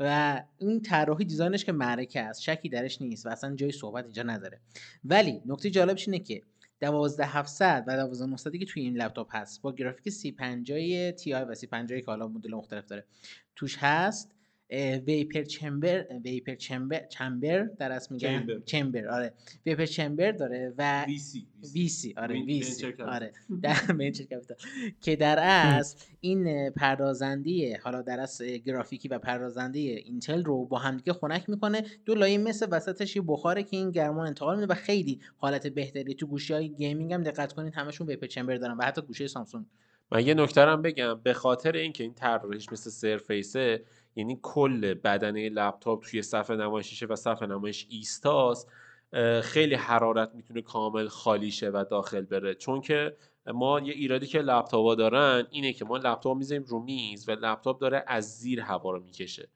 و 0.00 0.42
این 0.58 0.82
طراحی 0.82 1.24
design 1.24 1.54
ش 1.54 1.64
که 1.64 1.72
معرکه 1.72 2.20
است 2.20 2.42
شکی 2.42 2.68
درش 2.68 3.02
نیست 3.02 3.26
و 3.26 3.28
اصلا 3.28 3.54
جای 3.54 3.72
صحبت 3.72 4.04
اینجا 4.04 4.22
نداره. 4.22 4.60
ولی 5.04 5.42
نکته 5.46 5.70
جالبش 5.70 6.08
اینه 6.08 6.18
که 6.18 6.42
12700 6.80 7.84
و 7.86 7.96
12900 7.96 8.56
که 8.56 8.64
توی 8.64 8.82
این 8.82 8.96
لپتاپ 8.96 9.36
هست 9.36 9.62
با 9.62 9.72
گرافیک 9.72 10.08
3050 10.08 11.10
Ti 11.10 11.32
و 11.32 11.54
3050 11.54 12.00
که 12.00 12.06
حالا 12.06 12.28
مدل 12.28 12.54
مختلف 12.54 12.86
داره 12.86 13.04
توش 13.56 13.76
هست. 13.78 14.34
vapor 15.06 15.42
chamber 15.42 16.06
vapor 16.24 16.54
chamber 16.54 17.06
chamber 17.06 17.62
در 17.62 17.92
اسم 17.92 18.14
میگن 18.14 18.62
chamber. 18.64 19.08
آره. 19.08 19.32
vapor 19.66 19.86
chamber 19.86 20.32
داره 20.32 20.74
و 20.78 21.04
VC 21.04 21.46
وی 21.74 21.88
سی. 21.88 22.14
آره 22.16 22.34
وی 22.42 22.62
سی 22.62 22.86
آره. 22.86 23.32
در 23.62 23.76
venture 23.98 24.24
capital 24.24 24.56
که 25.00 25.16
در 25.16 25.38
اصل 25.42 25.98
این 26.20 26.70
پردازنده 26.70 27.80
حالا 27.82 28.02
در 28.02 28.20
اصل 28.20 28.56
گرافیکی 28.56 29.08
و 29.08 29.18
پردازنده 29.18 29.78
اینتل 29.78 30.44
رو 30.44 30.66
با 30.66 30.78
همدیگه 30.78 31.12
خنک 31.12 31.48
می‌کنه. 31.48 31.84
دو 32.04 32.14
لایه 32.14 32.38
مثل 32.38 32.66
وسطش 32.70 33.16
یه 33.16 33.22
بخاره 33.26 33.62
که 33.62 33.76
این 33.76 33.90
گرمان 33.90 34.26
انتقال 34.26 34.60
میده 34.60 34.72
و 34.72 34.76
خیلی 34.76 35.20
حالت 35.36 35.66
بهتری. 35.66 36.14
تو 36.14 36.26
گوشی 36.26 36.52
های 36.54 36.68
gaming 36.68 37.12
هم 37.12 37.22
دقت 37.22 37.52
کنید 37.52 37.74
همشون 37.74 38.06
vapor 38.06 38.26
chamber 38.26 38.56
دارن 38.56 38.76
و 38.76 38.82
حتی 38.82 39.02
گوشی 39.02 39.26
سامسونگ. 39.26 39.66
من 40.12 40.26
یه 40.26 40.34
نکته 40.34 40.76
بگم. 40.76 41.20
به 41.22 41.32
خاطر 41.32 41.72
اینکه 41.72 42.04
این 42.04 42.14
طراحیش 42.14 42.72
مثل 42.72 42.90
Surface 42.90 43.72
ه 43.72 43.84
یعنی 44.16 44.38
کل 44.42 44.94
بدنه 44.94 45.48
لپتاپ 45.48 46.04
توی 46.04 46.22
صفحه 46.22 46.56
نمایشیشه 46.56 47.06
و 47.06 47.16
صفحه 47.16 47.48
نمایش 47.48 47.86
ایستاست 47.90 48.68
خیلی 49.42 49.74
حرارت 49.74 50.34
می‌تونه 50.34 50.62
کامل 50.62 51.08
خالی 51.08 51.50
شه 51.50 51.70
و 51.70 51.84
داخل 51.90 52.20
بره. 52.20 52.54
چون 52.54 52.80
که 52.80 53.16
ما 53.46 53.80
یه 53.80 53.92
ایرادی 53.94 54.26
که 54.26 54.38
لپتاپ 54.38 54.98
دارن 54.98 55.46
اینه 55.50 55.72
که 55.72 55.84
ما 55.84 55.96
لپتاپ 55.96 56.36
می‌ذاریم 56.36 56.64
رو 56.64 56.82
میز 56.82 57.28
و 57.28 57.32
لپتاپ 57.32 57.80
داره 57.80 58.04
از 58.06 58.38
زیر 58.38 58.60
هوا 58.60 58.90
رو 58.90 59.00
می‌کشه. 59.00 59.48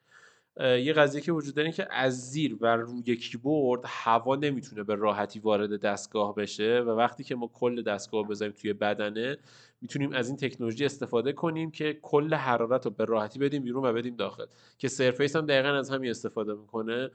یه 0.60 0.92
قضیه 0.92 1.20
که 1.20 1.32
وجود 1.32 1.54
داره 1.54 1.72
که 1.72 1.86
از 1.90 2.30
زیر 2.30 2.56
و 2.60 2.66
روی 2.66 3.16
کیبورد 3.16 3.80
هوا 3.84 4.36
نمی‌تونه 4.36 4.82
به 4.82 4.94
راحتی 4.94 5.38
وارد 5.38 5.80
دستگاه 5.80 6.34
بشه 6.34 6.80
و 6.80 6.90
وقتی 6.90 7.24
که 7.24 7.34
ما 7.34 7.50
کل 7.54 7.82
دستگاه 7.82 8.28
بذاریم 8.28 8.54
توی 8.60 8.72
بدنه 8.72 9.36
می‌تونیم 9.84 10.12
از 10.12 10.28
این 10.28 10.36
تکنولوژی 10.36 10.84
استفاده 10.84 11.32
کنیم 11.32 11.70
که 11.70 11.98
کل 12.02 12.34
حرارت 12.34 12.84
رو 12.84 12.90
به 12.90 13.04
راحتی 13.04 13.38
بدیم 13.38 13.62
بیرون 13.62 13.84
و 13.84 13.92
بدیم 13.92 14.16
داخل. 14.16 14.46
که 14.78 14.88
سرفیس 14.88 15.36
هم 15.36 15.46
دقیقا 15.46 15.68
از 15.68 15.90
همین 15.90 16.10
استفاده 16.10 16.54
می‌کنه. 16.54 17.10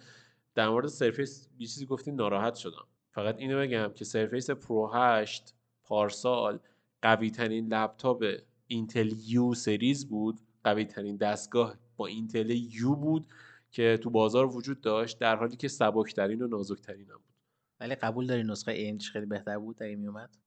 در 0.56 0.70
مورد 0.70 0.88
Surface 0.88 1.50
یه 1.60 1.68
چیزی 1.68 1.86
گفتیم 1.86 2.16
ناراحت 2.16 2.56
شدم. 2.56 2.88
فقط 3.12 3.38
اینو 3.38 3.60
بگم 3.60 3.92
که 3.96 4.06
Surface 4.06 4.50
Pro 4.50 4.92
8 4.94 5.54
پارسال 5.84 6.60
قوی 7.02 7.32
ترین 7.32 7.74
لپتاپ 7.74 8.26
اینتل 8.68 9.12
U 9.26 9.54
series 9.54 10.10
بود. 10.10 10.40
قوی 10.64 10.86
ترین 10.86 11.18
دستگاه 11.18 11.76
با 11.98 12.08
اینتل 12.08 12.50
U 12.50 12.96
بود 12.96 13.28
که 13.72 14.00
تو 14.04 14.10
بازار 14.10 14.56
وجود 14.56 14.82
داشت 14.82 15.20
در 15.20 15.36
حالی 15.36 15.56
که 15.56 15.68
سبکترین 15.68 16.42
و 16.42 16.48
نازکترین 16.48 17.10
هم 17.10 17.18
بود. 17.18 17.36
ولی 17.80 17.96
قبول 17.96 18.28
داری 18.28 18.44
نسخه 18.44 18.72
اینچ 18.72 19.10
خیلی 19.10 19.26
بهتر 19.26 19.60
بود 19.60 19.84
اگه 19.84 19.96
میومد 19.96 20.38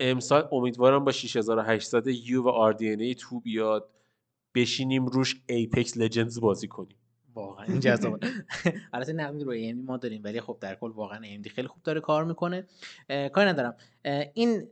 امسال 0.00 0.48
امیدوارم 0.52 1.04
با 1.04 1.12
6800 1.12 2.06
U 2.06 2.42
و 2.42 2.72
RDNA 2.72 3.16
two 3.20 3.40
بیاد 3.40 3.90
بشینیم 4.54 5.06
روش 5.06 5.42
Apex 5.46 5.96
Legends 5.96 6.40
بازی 6.40 6.68
کنیم. 6.68 6.96
واقعا. 7.34 7.66
این 7.66 7.80
جذابه. 7.86 8.28
البته 8.92 9.12
نقدی 9.12 9.44
رو 9.44 9.54
AMD 9.54 9.86
ما 9.86 9.96
داریم 9.96 10.20
ولی 10.24 10.40
خب 10.40 10.58
در 10.60 10.74
کل 10.74 10.90
واقعا 10.90 11.18
AMD 11.18 11.48
خیلی 11.48 11.68
خوب 11.68 11.82
داره 11.82 12.00
کار 12.00 12.24
می‌کنه. 12.24 12.66
کاری 13.32 13.50
ندارم. 13.50 13.76
این 14.34 14.68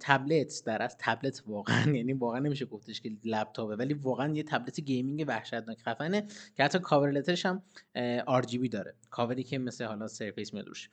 تبلت 0.00 0.62
در 0.66 0.82
از 0.82 0.96
تبلت 0.98 1.42
واقعا 1.46 1.92
یعنی 1.92 2.12
واقعا 2.12 2.38
نمیشه 2.38 2.64
گفتش 2.66 3.00
که 3.00 3.10
لپتاپه 3.24 3.76
ولی 3.76 3.94
واقعا 3.94 4.34
یه 4.34 4.42
تبلت 4.42 4.80
gaming 4.80 5.24
وحشتناک 5.28 5.78
خفنه 5.82 6.26
که 6.56 6.64
حتی 6.64 6.78
cover 6.78 7.10
leather 7.10 7.38
ش 7.38 7.46
هم 7.46 7.62
RGB 8.28 8.68
داره. 8.68 8.94
کاوری 9.10 9.42
که 9.42 9.58
مثل 9.58 9.84
حالا 9.84 10.08
Surface 10.08 10.54
میاد 10.54 10.66
روش. 10.66 10.90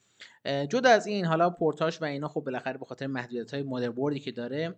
جدا 0.69 0.89
از 0.89 1.07
این 1.07 1.25
حالا 1.25 1.49
پورتاش 1.49 2.01
و 2.01 2.05
اینا 2.05 2.27
خب 2.27 2.41
بالاخره 2.41 2.77
به 2.77 2.85
خاطر 2.85 3.07
محدودیت 3.07 3.53
های 3.53 3.63
مادربردی 3.63 4.19
که 4.19 4.31
داره 4.31 4.75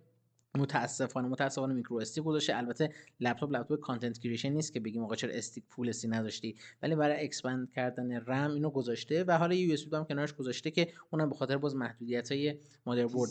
متاسفانه 0.56 1.28
متاسفانه 1.28 1.74
micro 1.74 1.96
SD 1.96 2.24
گذاشته. 2.24 2.56
البته 2.56 2.90
لپتاپ 3.20 3.52
لپتاپ 3.52 3.80
content 3.80 4.18
creation 4.18 4.48
نیست 4.48 4.72
که 4.72 4.80
بگیم 4.80 5.02
آقا 5.02 5.14
چرا 5.14 5.32
SD 5.32 5.64
full 5.68 5.92
size 5.92 6.08
نداشتی. 6.08 6.56
ولی 6.82 6.94
برای 6.94 7.24
expand 7.24 7.70
کردن 7.70 8.12
رم 8.12 8.50
اینو 8.50 8.70
گذاشته 8.70 9.24
و 9.24 9.38
حالا 9.38 9.54
USB 9.54 9.96
هم 9.96 10.04
کنارش 10.04 10.34
گذاشته 10.34 10.70
که 10.70 10.88
اونم 11.10 11.30
به 11.30 11.36
خاطر 11.36 11.56
باز 11.56 11.76
محدودیت 11.76 12.32
های 12.32 12.58
مادربرد 12.86 13.30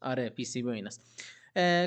آره 0.00 0.28
PCB 0.28 0.70
ایناست. 0.70 1.00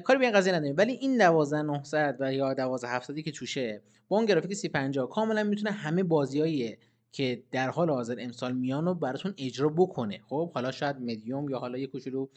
کاری 0.04 0.20
به 0.20 0.26
این 0.26 0.32
قضیه 0.32 0.54
نداریم. 0.54 0.76
ولی 0.78 0.94
این 0.94 1.18
12900 1.18 2.18
و 2.20 2.34
یا 2.34 2.54
12700 2.54 3.20
که 3.20 3.32
توشه 3.32 3.82
با 4.08 4.18
اون 4.18 4.26
گرافیک 4.26 4.54
3050 4.54 5.10
کاملا 5.10 5.44
می‌تونه 5.44 5.72
همه 5.72 6.04
بازیایی 6.04 6.78
که 7.18 7.44
در 7.52 7.70
حال 7.70 7.90
حاضر 7.90 8.16
امسال 8.20 8.54
میان 8.54 8.86
رو 8.86 8.94
براتون 8.94 9.34
اجرا 9.38 9.70
بکنه. 9.70 10.20
خب 10.30 10.52
حالا 10.52 10.72
شاید 10.72 10.96
مدیوم 10.96 11.50
یا 11.50 11.60
حالا 11.60 11.78
یه 11.78 11.88
کوچولو 11.88 12.28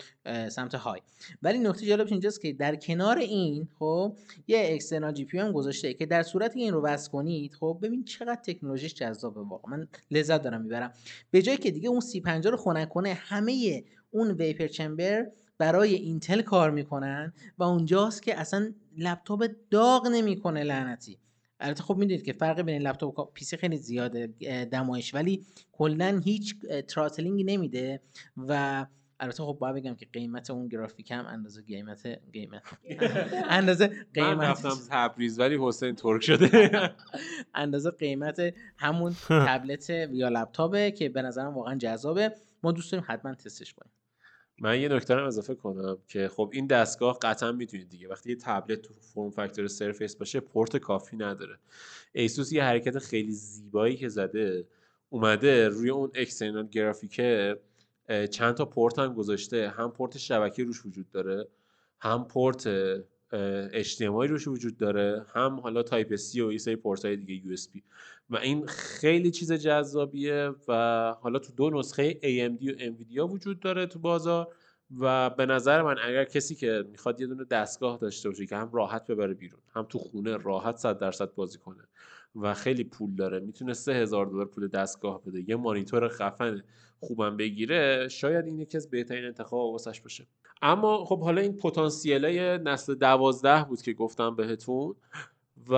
سمت 0.49 0.75
high 0.75 1.01
ولی 1.43 1.59
نکته 1.59 1.87
جالبش 1.87 2.11
اینجاست 2.11 2.41
که 2.41 2.53
در 2.53 2.77
کنار 2.77 3.19
این 3.19 3.69
خب 3.79 4.17
یه 4.49 4.71
external 4.73 5.13
GPU 5.13 5.39
هم 5.39 5.53
گذاشته 5.53 5.95
که 5.95 6.07
در 6.07 6.23
صورتی 6.23 6.59
که 6.59 6.65
این 6.65 6.75
رو 6.75 6.83
وصل 6.83 7.11
کنید 7.11 7.55
خب 7.55 7.79
ببین 7.83 8.05
چقدر 8.05 8.41
تکنولوژیش 8.47 8.95
جذابه 8.95 9.41
واقعا. 9.41 9.77
من 9.77 9.89
لذت 10.11 10.43
دارم 10.43 10.63
می‌برم. 10.63 10.93
به 11.31 11.43
جایی 11.43 11.59
که 11.59 11.71
دیگه 11.71 11.89
اون 11.89 12.01
سی 12.01 12.21
50 12.21 12.51
رو 12.51 12.57
خنک 12.57 12.89
کنه 12.89 13.15
همه 13.15 13.85
اون 14.11 14.31
vapor 14.31 14.67
chamber 14.67 15.27
برای 15.59 15.95
اینتل 15.95 16.43
کار 16.43 16.71
می‌کنن 16.71 17.33
و 17.59 17.63
اونجاست 17.63 18.23
که 18.23 18.41
اصلا 18.41 18.73
لپتاپ 18.99 19.47
داغ 19.71 20.07
نمی‌کنه 20.07 20.65
لعنتی. 20.65 21.19
البته 21.61 21.83
خب 21.83 21.97
می‌دونید 21.97 22.25
که 22.25 22.33
فرق 22.33 22.61
بین 22.61 22.83
لپتاپ 22.83 23.19
و 23.19 23.25
PC 23.25 23.57
خیلی 23.57 23.77
زیاده 23.77 24.27
دمایش 24.73 25.15
ولی 25.15 25.47
کلا 25.73 26.21
هیچ 26.25 26.55
تراتلینگی 26.89 27.45
نمیده 27.45 28.01
و 28.37 28.87
البته 29.21 29.43
خب 29.43 29.57
باید 29.61 29.77
بگم 29.77 29.95
که 29.95 30.07
قیمت 30.13 30.51
اون 30.51 30.69
گرافیک 30.69 31.11
هم 31.11 31.27
اندازه 31.27 31.63
قیمت 31.63 32.07
قیمت 32.33 32.63
اندازه 33.49 33.87
قیمت 34.15 34.37
من 34.37 34.45
رفتم 34.45 34.77
تبریز 34.91 35.41
ولی 35.41 35.59
حسین 35.61 35.95
ترک 35.95 36.23
شده. 36.23 36.81
اندازه 37.55 37.91
قیمت 37.91 38.55
همون 38.77 39.17
تبلت 39.49 39.91
یا 39.91 40.29
لپتاپه 40.29 40.91
که 40.91 41.09
به 41.09 41.23
نظرم 41.23 41.55
واقعا 41.55 41.75
جذابه. 41.75 42.33
ما 42.63 42.73
دوست 42.73 42.93
داریم 42.93 43.07
حتما 43.09 43.35
تستش 43.35 43.75
کنیم. 43.75 43.93
من 44.61 44.81
یه 44.81 44.89
نکته 44.89 45.15
هم 45.15 45.25
اضافه 45.25 45.55
کنم 45.55 45.99
که 46.09 46.29
خب 46.29 46.51
این 46.53 46.67
دستگاه 46.67 47.19
قطعا 47.23 47.53
می‌تونید 47.53 47.89
دیگه. 47.89 48.09
وقتی 48.09 48.31
یه 48.31 48.37
تبلت 48.37 48.83
تو 48.83 48.95
فرم 48.95 49.31
فاکتور 49.31 49.67
سرفیس 49.67 50.17
باشه 50.17 50.41
پورت 50.41 50.77
کافی 50.77 51.17
نداره. 51.17 51.59
ایسوس 52.13 52.53
یه 52.53 52.65
حرکت 52.65 52.99
خیلی 52.99 53.33
زیبایی 53.33 53.97
که 53.97 54.09
زده 54.09 54.67
اومده 55.11 55.69
روی 55.69 55.91
اون 55.91 56.11
external 56.15 56.67
گرافیکه 56.67 57.61
چند 58.31 58.55
تا 58.55 58.65
پورت 58.65 58.99
هم 58.99 59.15
گذاشته. 59.15 59.69
هم 59.69 59.91
پورت 59.91 60.19
شبکه 60.19 60.65
روش 60.65 60.87
وجود 60.87 61.11
داره 61.11 61.49
هم 62.01 62.25
پورت 62.25 62.69
HDMI 63.83 64.29
روش 64.29 64.49
وجود 64.49 64.77
داره 64.77 65.27
هم 65.35 65.61
حالا 65.61 65.83
Type 65.83 66.17
C 66.17 66.37
و 66.39 66.59
سری 66.59 66.77
پورت 66.77 67.05
های 67.05 67.17
دیگه 67.17 67.57
USB 67.57 67.81
و 68.31 68.37
این 68.37 68.67
خیلی 68.67 69.31
چیز 69.31 69.53
جذابیه 69.53 70.51
و 70.69 70.73
حالا 71.21 71.39
تو 71.39 71.53
دو 71.53 71.71
نسخه 71.71 72.13
AMD 72.13 72.69
و 72.69 72.73
NVIDIA 72.73 73.19
وجود 73.19 73.61
داره 73.61 73.87
تو 73.87 73.99
بازار 73.99 74.55
و 74.99 75.31
به 75.31 75.47
نظر 75.47 75.83
من 75.83 75.97
اگر 76.05 76.25
کسی 76.25 76.55
که 76.55 76.85
می‌خواد 76.91 77.21
یه 77.21 77.27
دونه 77.27 77.45
دستگاه 77.45 77.99
داشته 77.99 78.29
باشه 78.29 78.47
که 78.47 78.57
هم 78.57 78.71
راحت 78.73 79.07
ببره 79.07 79.35
بیرون 79.35 79.61
هم 79.75 79.83
تو 79.83 79.99
خونه 79.99 80.37
راحت 80.37 80.77
صد 80.77 80.99
درصد 80.99 81.35
بازی 81.35 81.59
کنه 81.59 81.89
و 82.37 82.55
خیلی 82.55 82.85
پول 82.85 83.15
داره. 83.15 83.41
می‌تونه 83.41 83.73
سه 83.73 83.93
هزار 83.93 84.27
دلار 84.27 84.47
پول 84.47 84.69
دستگاه 84.69 85.23
بده. 85.23 85.45
یه 85.49 85.57
مانیتور 85.57 86.09
خفن 86.09 86.63
خوبم 87.01 87.37
بگیره 87.37 88.09
شاید 88.09 88.47
این 88.47 88.59
یکی 88.59 88.77
از 88.77 88.91
بهترین 88.91 89.25
انتخاب 89.25 89.73
واسش 89.73 90.01
باشه. 90.01 90.27
اما 90.63 91.05
خب 91.05 91.21
حالا 91.21 91.41
این 91.41 91.57
پتانسیل 91.57 92.25
نسل 92.69 92.95
دوازده 92.95 93.65
بود 93.69 93.83
که 93.83 93.93
گفتم 93.93 94.37
بهتون. 94.37 94.95
و 95.69 95.77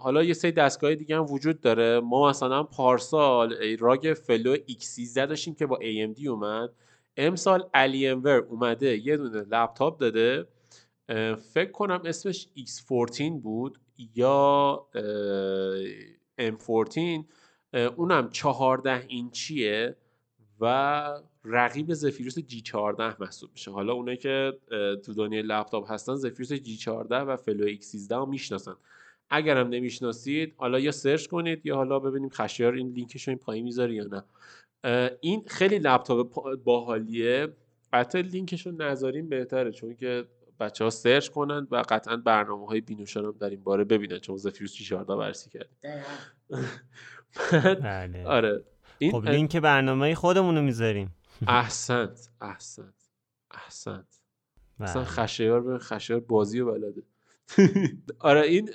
حالا 0.00 0.22
یه 0.22 0.34
سری 0.34 0.52
دستگاه 0.52 0.94
دیگه 0.94 1.16
هم 1.16 1.26
وجود 1.30 1.60
داره. 1.60 2.00
ما 2.00 2.28
مثلا 2.28 2.62
پارسال 2.62 3.76
راگ 3.78 4.14
فلو 4.26 4.56
X13 4.56 5.14
داشتیم 5.14 5.54
که 5.54 5.66
با 5.66 5.78
AMD 5.78 6.26
اومد. 6.26 6.70
امسال 7.16 7.68
ور 8.24 8.46
اومده 8.48 9.06
یه 9.06 9.16
دونه 9.16 9.40
لپتاپ 9.40 9.98
داده. 9.98 10.46
فکر 11.52 11.70
کنم 11.70 12.02
اسمش 12.04 12.48
X14 12.56 13.22
بود. 13.42 13.80
یا 14.14 14.86
M14 16.40 16.98
اونم 17.96 18.30
14 18.30 19.04
اینچیه 19.08 19.96
و 20.60 21.20
رقیب 21.44 21.94
Zephyrus 21.94 22.38
G 22.38 22.60
14 22.60 23.22
محسوب 23.22 23.50
میشه. 23.52 23.70
حالا 23.70 23.92
اونایی 23.92 24.16
که 24.16 24.52
تو 25.04 25.14
دنیای 25.14 25.42
لپتاپ 25.42 25.92
هستن 25.92 26.14
Zephyrus 26.14 26.52
G 26.52 26.76
14 26.76 27.16
و 27.16 27.36
Flow 27.36 27.66
X 27.66 27.86
13 27.86 28.16
رو 28.16 28.26
می‌شناسن. 28.26 28.74
هم 29.30 29.68
نمی‌شناسید 29.68 30.54
حالا 30.56 30.80
یا 30.80 30.92
سرچ 30.92 31.26
کنید 31.26 31.66
یا 31.66 31.76
حالا 31.76 31.98
ببینیم 31.98 32.28
خشیار 32.28 32.72
این 32.72 32.88
لینکش 32.88 33.28
رو 33.28 33.30
این 33.30 33.38
پایین 33.38 33.64
می‌ذاره 33.64 33.94
یا 33.94 34.04
نه. 34.04 34.24
این 35.20 35.44
خیلی 35.46 35.78
لپتاپ 35.78 36.54
باحالیه. 36.64 37.48
قطعا 37.92 38.20
لینکش 38.20 38.66
رو 38.66 38.72
نذاریم 38.72 39.28
بهتره 39.28 39.72
چون 39.72 39.94
که 39.94 40.24
بچه 40.60 40.84
ها 40.84 40.90
سرچ 40.90 41.28
کنن 41.28 41.66
و 41.70 41.84
قطعا 41.88 42.16
برنامه 42.16 42.66
های 42.66 42.80
بینوشان 42.80 43.24
هم 43.24 43.34
در 43.40 43.50
این 43.50 43.64
باره 43.64 43.84
ببینن 43.84 44.18
چون 44.18 44.36
Zephyrus 44.36 44.74
G 44.74 44.84
14 44.84 45.16
بررسی 45.16 45.50
کرد 45.50 45.68
بله. 47.82 48.26
آره 48.26 48.64
این 48.98 49.12
خب 49.12 49.28
لینک 49.28 49.56
برنامه 49.56 50.14
خودمون 50.14 50.56
رو 50.56 50.62
می‌ذاریم. 50.62 51.14
احسنت 51.46 52.28
احسنت 52.40 52.94
احسنت. 53.50 54.20
اصلا 54.80 55.02
بله. 55.02 55.10
خشیار 55.10 55.60
به 55.60 55.78
خشیار 55.78 56.20
بازی 56.20 56.60
رو 56.60 56.72
بلده. 56.72 57.02
آره 58.18 58.40
این 58.40 58.68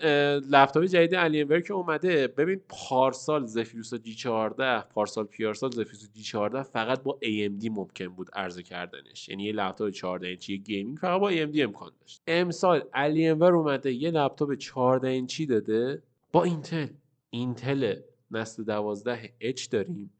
لپتاپ 0.50 0.84
جدید 0.84 1.16
علی 1.16 1.62
که 1.62 1.74
اومده. 1.74 2.28
ببین 2.28 2.62
پارسال 2.70 3.46
Zephyrus 3.46 3.94
G 3.94 4.16
14 4.16 4.82
پارسال 4.82 5.26
پیارسال 5.26 5.72
Zephyrus 5.72 6.12
G 6.14 6.24
14 6.24 6.64
فقط 6.64 7.04
با 7.04 7.20
AMD 7.24 7.70
ممکن 7.72 8.08
بود 8.08 8.30
عرضه 8.34 8.64
کردنش. 8.64 9.30
یعنی 9.30 9.44
یه 9.44 9.52
لپتاپ 9.52 9.90
14 9.90 10.28
اینچی 10.28 10.60
gaming 10.60 10.98
فقط 10.98 11.20
با 11.22 11.32
AMD 11.32 11.60
امکان 11.60 11.92
داشت. 12.02 12.22
امسال 12.28 12.84
علی 12.94 13.28
اومده 13.30 13.94
یه 13.94 14.12
لپتاپ 14.12 14.54
14 14.54 15.08
اینچی 15.08 15.46
داده 15.46 16.04
با 16.32 16.44
اینتل. 16.44 16.88
اینتل 17.30 17.96
نسل 18.32 18.64
12 18.64 19.34
H 19.42 19.70
داریم. 19.70 20.12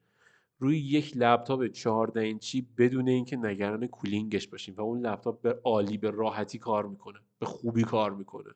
روی 0.60 0.80
یک 0.80 1.18
لپتاپ 1.18 1.68
14 1.68 2.22
اینچی 2.22 2.68
بدون 2.78 3.08
اینکه 3.08 3.38
نگران 3.38 3.88
cooling 3.88 4.35
ش 4.35 4.48
باشیم 4.48 4.76
و 4.76 4.82
اون 4.82 5.06
لپتاپ 5.06 5.42
به 5.42 5.60
عالی 5.64 5.98
به 5.98 6.10
راحتی 6.10 6.58
کار 6.58 6.86
می‌کنه. 6.86 7.20
به 7.40 7.46
خوبی 7.46 7.84
کار 7.84 8.12
می‌کنه. 8.12 8.52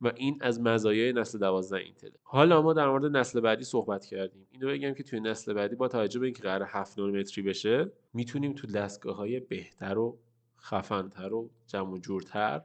و 0.00 0.12
این 0.16 0.38
از 0.40 0.60
مزایای 0.60 1.12
نسل 1.12 1.38
12 1.38 1.76
اینتل 1.76 2.10
حالا 2.22 2.62
ما 2.62 2.72
در 2.72 2.88
مورد 2.88 3.16
نسل 3.16 3.40
بعدی 3.40 3.64
صحبت 3.64 4.04
کردیم. 4.04 4.46
اینو 4.50 4.68
بگم 4.68 4.94
که 4.94 5.02
توی 5.02 5.20
نسل 5.20 5.52
بعدی 5.52 5.76
با 5.76 5.88
توجه 5.88 6.20
به 6.20 6.26
اینکه 6.26 6.42
قرار 6.42 6.68
7 6.70 6.98
نانومتری 6.98 7.42
بشه 7.42 7.92
می‌تونیم 8.12 8.52
تو 8.52 8.66
دستگاه 8.66 9.16
های 9.16 9.40
بهتر 9.40 9.98
و 9.98 10.18
خفنتر 10.58 11.32
و 11.32 11.50
جمع 11.66 11.90
و 11.90 11.98
جورتر 11.98 12.62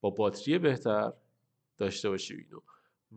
با 0.00 0.10
باتری 0.10 0.58
بهتر 0.58 1.12
داشته 1.78 2.08
باشیم 2.08 2.38
اینو. 2.38 2.60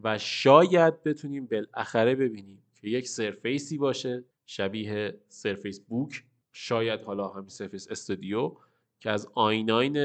و 0.04 0.18
شاید 0.18 1.04
بتونیم 1.04 1.46
بالاخره 1.46 2.16
ببینیم 2.16 2.64
که 2.76 2.88
یک 2.88 3.08
سرفیسی 3.08 3.78
باشه 3.78 4.24
شبیه 4.46 5.20
سرفیس 5.28 5.80
بوک 5.80 6.24
شاید 6.52 7.02
حالا 7.02 7.28
همین 7.28 7.50
سرفیس 7.50 7.88
استودیو 7.92 8.56
که 9.00 9.10
از 9.10 9.28
آیناین 9.34 9.98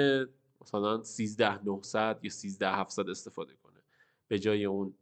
مثلا 0.63 1.03
13900 1.03 2.19
یا 2.23 2.31
13700 2.31 3.09
استفاده 3.09 3.55
کنه. 3.55 3.81
به 4.29 4.39
جای 4.39 4.65
اون 4.65 4.95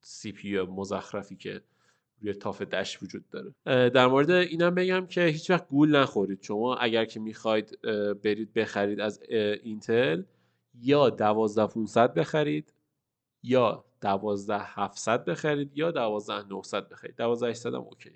سی 0.00 0.32
پی 0.32 0.60
مزخرفی 0.60 1.36
که 1.36 1.62
روی 2.20 2.34
تاف 2.34 2.62
دش 2.62 3.02
وجود 3.02 3.24
داره. 3.30 3.54
در 3.90 4.06
مورد 4.06 4.30
اینم 4.30 4.74
بگم 4.74 5.06
که 5.06 5.24
هیچ 5.24 5.50
وقت 5.50 5.68
گول 5.68 5.96
نخورید. 5.96 6.42
شما 6.42 6.76
اگر 6.76 7.04
که 7.04 7.20
می‌خواید 7.20 7.80
برید 8.22 8.52
بخرید 8.52 9.00
از 9.00 9.22
اینتل 9.62 10.22
یا 10.80 11.10
12500 11.10 12.14
بخرید 12.14 12.74
یا 13.42 13.84
12700 14.00 15.24
بخرید 15.24 15.78
یا 15.78 15.90
12900 15.90 16.88
بخرید. 16.88 17.16
12800 17.16 17.74
هم 17.74 17.80
okay 17.80 18.10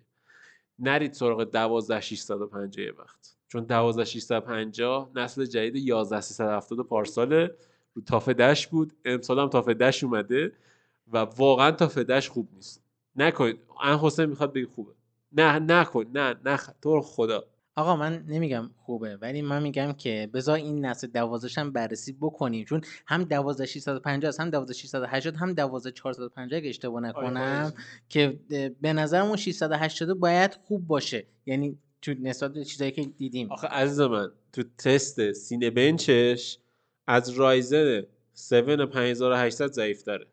نرید 0.82 1.12
سراغ 1.12 1.44
12650 1.44 2.84
وقت. 2.98 3.36
چون 3.48 3.64
12650 3.64 5.10
نسل 5.14 5.44
جدید 5.44 5.76
11370 5.76 6.86
پارسال 6.86 7.32
رو 7.94 8.02
TUF 8.06 8.28
Dash 8.28 8.66
بود. 8.66 8.92
امسال 9.04 9.38
هم 9.38 9.48
TUF 9.48 9.68
Dash 9.68 10.04
اومده 10.04 10.52
و 11.12 11.18
واقعا 11.18 11.70
TUF 11.70 11.98
Dash 11.98 12.28
خوب 12.28 12.48
نیست. 12.54 12.82
نکنید 13.16 13.60
ان 13.82 13.98
حسین 13.98 14.24
می‌خواد 14.24 14.52
بگی 14.52 14.64
خوبه. 14.66 14.92
نه 15.32 15.58
نکن. 15.58 16.06
نه 16.14 16.34
نه 16.44 16.58
تو 16.82 17.00
خدا. 17.00 17.44
آقا 17.76 17.96
من 17.96 18.24
نمیگم 18.28 18.70
خوبه 18.76 19.16
ولی 19.16 19.42
من 19.42 19.62
میگم 19.62 19.92
که 19.92 20.30
بذار 20.34 20.56
این 20.56 20.86
نسل 20.86 21.06
12 21.06 21.60
هم 21.60 21.72
بررسی 21.72 22.16
بکنیم. 22.20 22.64
چون 22.64 22.80
هم 23.06 23.24
12650 23.24 24.28
است 24.28 24.40
هم 24.40 24.50
12680 24.50 25.36
هم 25.36 25.52
12450 25.54 26.58
اگه 26.58 26.68
اشتباه 26.68 27.00
نکنم 27.00 27.72
که 28.08 28.40
به 28.80 28.92
نظرمون 28.92 29.36
680 29.36 30.18
باید 30.18 30.54
خوب 30.54 30.86
باشه. 30.86 31.26
یعنی 31.46 31.78
تو 32.02 32.14
نسبت 32.20 32.52
به 32.52 32.64
چیزایی 32.64 32.90
که 32.90 33.04
دیدیم. 33.04 33.52
آخه 33.52 33.66
عزیز 33.68 34.00
من 34.00 34.30
تو 34.52 34.62
تست 34.78 35.32
سینه 35.32 35.70
بنچش 35.70 36.58
از 37.06 37.30
رایزن 37.30 38.02
7 38.52 38.86
5800 38.86 39.72
ضعیف 39.72 40.02
داره 40.02 40.26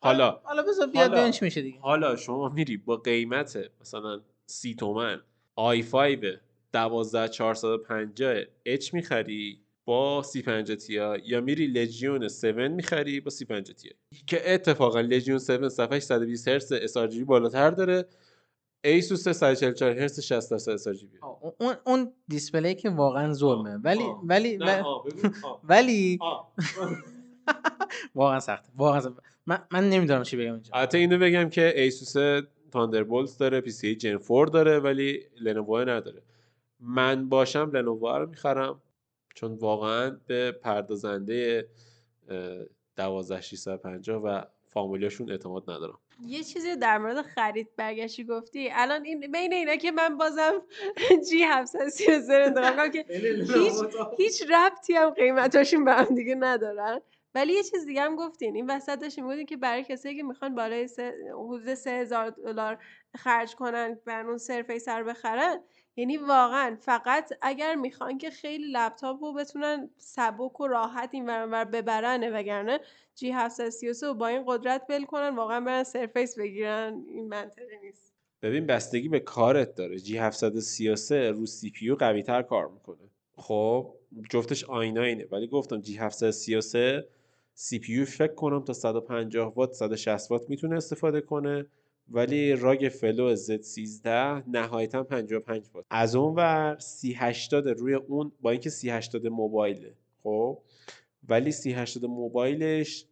حالا. 0.00 0.40
حالا 0.44 0.62
بذار 0.62 0.86
بیاد 0.86 1.10
بنچ 1.10 1.42
میشه 1.42 1.62
دیگه. 1.62 1.80
حالا 1.80 2.16
شما 2.16 2.48
میری 2.48 2.76
با 2.76 2.96
قیمت 2.96 3.58
مثلا 3.80 4.20
30 4.46 4.74
تومن 4.74 5.20
i5 5.58 6.26
12450 6.74 8.44
اچ 8.66 8.94
می‌خری 8.94 9.60
با 9.84 10.22
سی 10.22 10.42
50 10.42 10.76
تی 10.76 10.92
یا 11.24 11.40
میری 11.40 11.66
لژیون 11.66 12.22
7 12.22 12.44
می‌خری 12.44 13.20
با 13.20 13.30
سی 13.30 13.44
50 13.44 13.76
تی 13.76 13.90
که 14.26 14.54
اتفاقا 14.54 15.00
لژیون 15.00 15.36
7 15.36 15.68
صفحه 15.68 16.00
120 16.00 16.48
هرتز 16.48 16.72
اس 16.72 16.96
بالاتر 17.26 17.70
داره. 17.70 18.04
ایسوس 18.84 19.28
144 19.28 19.98
هرتز 19.98 20.20
60 20.20 20.50
درصد 20.50 20.92
جی 20.92 21.06
بی 21.06 21.18
اون 21.60 21.74
اون 21.86 22.12
دیسپلی 22.28 22.74
که 22.74 22.90
واقعا 22.90 23.32
ظلمه. 23.32 23.76
ولی 23.76 24.04
ولی 24.24 24.58
ولی 25.70 26.18
واقعا 28.14 28.40
سخته 28.40 28.72
واقعا 28.76 29.14
من, 29.46 29.58
من 29.70 29.88
نمی‌دونم 29.88 30.22
چی 30.22 30.36
بگم 30.36 30.52
اینجا. 30.52 30.70
البته 30.74 30.98
اینو 30.98 31.18
بگم 31.18 31.48
که 31.48 31.80
ایسوس 31.80 32.42
تاندربولت 32.72 33.38
داره 33.38 33.60
پی 33.60 33.70
سی 33.70 33.96
جن 33.96 34.18
4 34.18 34.46
داره 34.46 34.78
ولی 34.78 35.20
لنوو 35.40 35.78
نداره. 35.78 36.22
من 36.86 37.28
باشم 37.28 37.70
لنوو 37.74 38.08
رو 38.08 38.26
می‌خرم. 38.26 38.82
چون 39.34 39.54
واقعا 39.54 40.20
به 40.26 40.52
پردازنده 40.52 41.68
12650 42.96 44.22
و 44.22 44.42
فامیلیاشون 44.70 45.30
اعتماد 45.30 45.70
ندارم. 45.70 45.98
یه 46.26 46.42
چیزی 46.42 46.76
در 46.76 46.98
مورد 46.98 47.22
خرید 47.22 47.68
برگشتی 47.76 48.24
گفتی. 48.24 48.68
الان 48.72 49.04
این 49.04 49.32
بین 49.32 49.52
اینا 49.52 49.76
که 49.76 49.92
من 49.92 50.16
بازم 50.18 50.62
جی 51.30 51.42
733 51.42 52.34
انتخاب 52.34 52.88
که 52.88 53.04
هیچ 53.54 53.72
هیچ 54.18 54.42
ربطی 54.50 54.92
هم 54.92 55.10
قیمتاشون 55.10 55.84
به 55.84 55.92
هم 55.92 56.14
دیگه 56.14 56.34
ندارن. 56.34 57.00
ولی 57.34 57.52
یه 57.52 57.62
چیز 57.62 57.86
دیگه 57.86 58.02
هم 58.02 58.16
گفتین. 58.16 58.56
این 58.56 58.70
وسط 58.70 59.00
داشتیم 59.00 59.24
بودین 59.24 59.46
که 59.46 59.56
برای 59.56 59.84
کسایی 59.84 60.16
که 60.16 60.22
می‌خوان 60.22 60.54
بالای 60.54 60.88
حدود 61.32 61.74
3000 61.74 62.30
دلار 62.30 62.78
خرج 63.16 63.54
کنن 63.54 63.98
بر 64.06 64.26
اون 64.26 64.38
Surface 64.38 64.88
رو 64.88 65.04
بخرن 65.04 65.60
یعنی 65.96 66.16
واقعا 66.16 66.76
فقط 66.80 67.32
اگر 67.42 67.74
می‌خوان 67.74 68.18
که 68.18 68.30
خیلی 68.30 68.72
لپتاپ 68.72 69.24
رو 69.24 69.32
بتونن 69.32 69.90
سبک 69.96 70.60
و 70.60 70.66
راحت 70.66 71.10
این 71.12 71.26
ور 71.26 71.64
ببرن 71.64 72.32
وگرنه 72.34 72.80
G 73.14 73.30
733 73.30 74.06
و 74.06 74.14
با 74.14 74.26
این 74.26 74.44
قدرت 74.46 74.82
ول 74.88 75.04
کنن 75.04 75.36
واقعا 75.36 75.60
برن 75.60 75.84
Surface 75.84 76.38
بگیرن 76.38 77.04
این 77.08 77.28
منطقی 77.28 77.78
نیست. 77.82 78.14
ببین 78.42 78.66
بستگی 78.66 79.08
به 79.08 79.20
کارت 79.20 79.74
داره. 79.74 79.98
G 79.98 80.16
733 80.18 81.30
رو 81.30 81.46
CPU 81.46 81.94
قوی 81.94 82.22
تر 82.22 82.42
کار 82.42 82.68
می‌کنه. 82.68 83.10
خب 83.36 83.94
جفتش 84.30 84.64
آینا 84.64 85.02
اینه. 85.02 85.26
ولی 85.32 85.46
گفتم 85.46 85.80
G 85.80 85.96
733 85.96 87.08
CPU 87.54 88.04
فکر 88.04 88.34
کنم 88.34 88.64
تا 88.64 88.72
150 88.72 89.54
وات 89.54 89.72
160 89.72 90.30
وات 90.30 90.50
می‌تونه 90.50 90.76
استفاده 90.76 91.20
کنه. 91.20 91.66
ولی 92.10 92.52
ROG 92.52 92.88
Flow 92.88 93.34
Z 93.34 93.60
13 93.60 94.50
نهایتا 94.50 95.02
55 95.02 95.66
وات 95.74 95.84
از 95.90 96.16
اون 96.16 96.34
ور 96.34 96.76
3080 96.78 97.68
روی 97.68 97.94
اون 97.94 98.32
با 98.40 98.50
اینکه 98.50 98.70
3080 98.70 99.26
موبایله 99.26 99.94
خب؟ 100.22 100.58
ولی 101.28 101.52
3080 101.52 102.04
موبایلش 102.04 103.06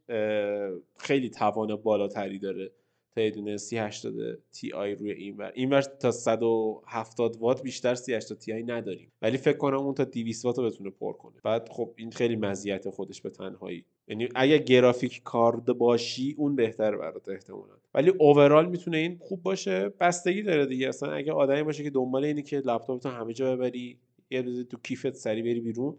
خیلی 0.97 1.31
توان 1.31 1.77
بالاتری 1.77 2.39
داره. 2.39 2.73
تا 3.15 3.21
یه 3.21 3.31
دونه 3.31 3.57
3080 3.57 3.77
Ti 3.77 4.95
روی 4.95 5.13
این 5.13 5.37
ور 5.37 5.53
این 5.55 5.71
ور 5.71 5.81
تا 5.81 6.11
170 6.11 7.37
وات 7.37 7.63
بیشتر 7.63 7.95
3080 7.95 8.15
Ti 8.15 8.63
نداریم. 8.63 9.13
ولی 9.23 9.37
فکر 9.37 9.57
کنم 9.57 9.79
اون 9.79 9.95
تا 9.95 10.05
200 10.05 10.45
وات 10.45 10.59
رو 10.59 10.65
بتونه 10.65 10.91
پر 10.91 11.13
کنه. 11.13 11.35
بعد 11.45 11.69
خب 11.69 11.95
این 11.97 12.11
خیلی 12.11 12.37
مزیت 12.37 12.91
خودش 12.91 13.21
به 13.21 13.31
تنهایی. 13.31 13.85
یعنی 14.09 14.29
اگه 14.35 14.59
گرافیک 14.59 15.23
کار 15.25 15.65
باشی 15.65 16.35
اون 16.39 16.57
بهتر 16.57 16.97
برات 16.97 17.29
احتمالا. 17.29 17.75
ولی 17.95 18.11
overall 18.19 18.69
می‌تونه 18.69 18.97
این 18.97 19.19
خوب 19.21 19.43
باشه. 19.43 19.89
بستگی 20.01 20.43
داره 20.43 20.67
دیگه. 20.67 20.89
اصلا 20.89 21.13
اگه 21.13 21.33
آدمی 21.33 21.63
باشه 21.63 21.83
که 21.83 21.91
دنبال 21.91 22.25
اینی 22.25 22.43
که 22.43 22.57
لپتاپتو 22.57 23.09
همه 23.09 23.33
جا 23.33 23.57
ببری 23.57 23.99
یه 24.31 24.43
روز 24.43 24.67
تو 24.69 24.77
کیفت 24.83 25.15
سری 25.15 25.43
بری 25.43 25.61
بیرون 25.61 25.97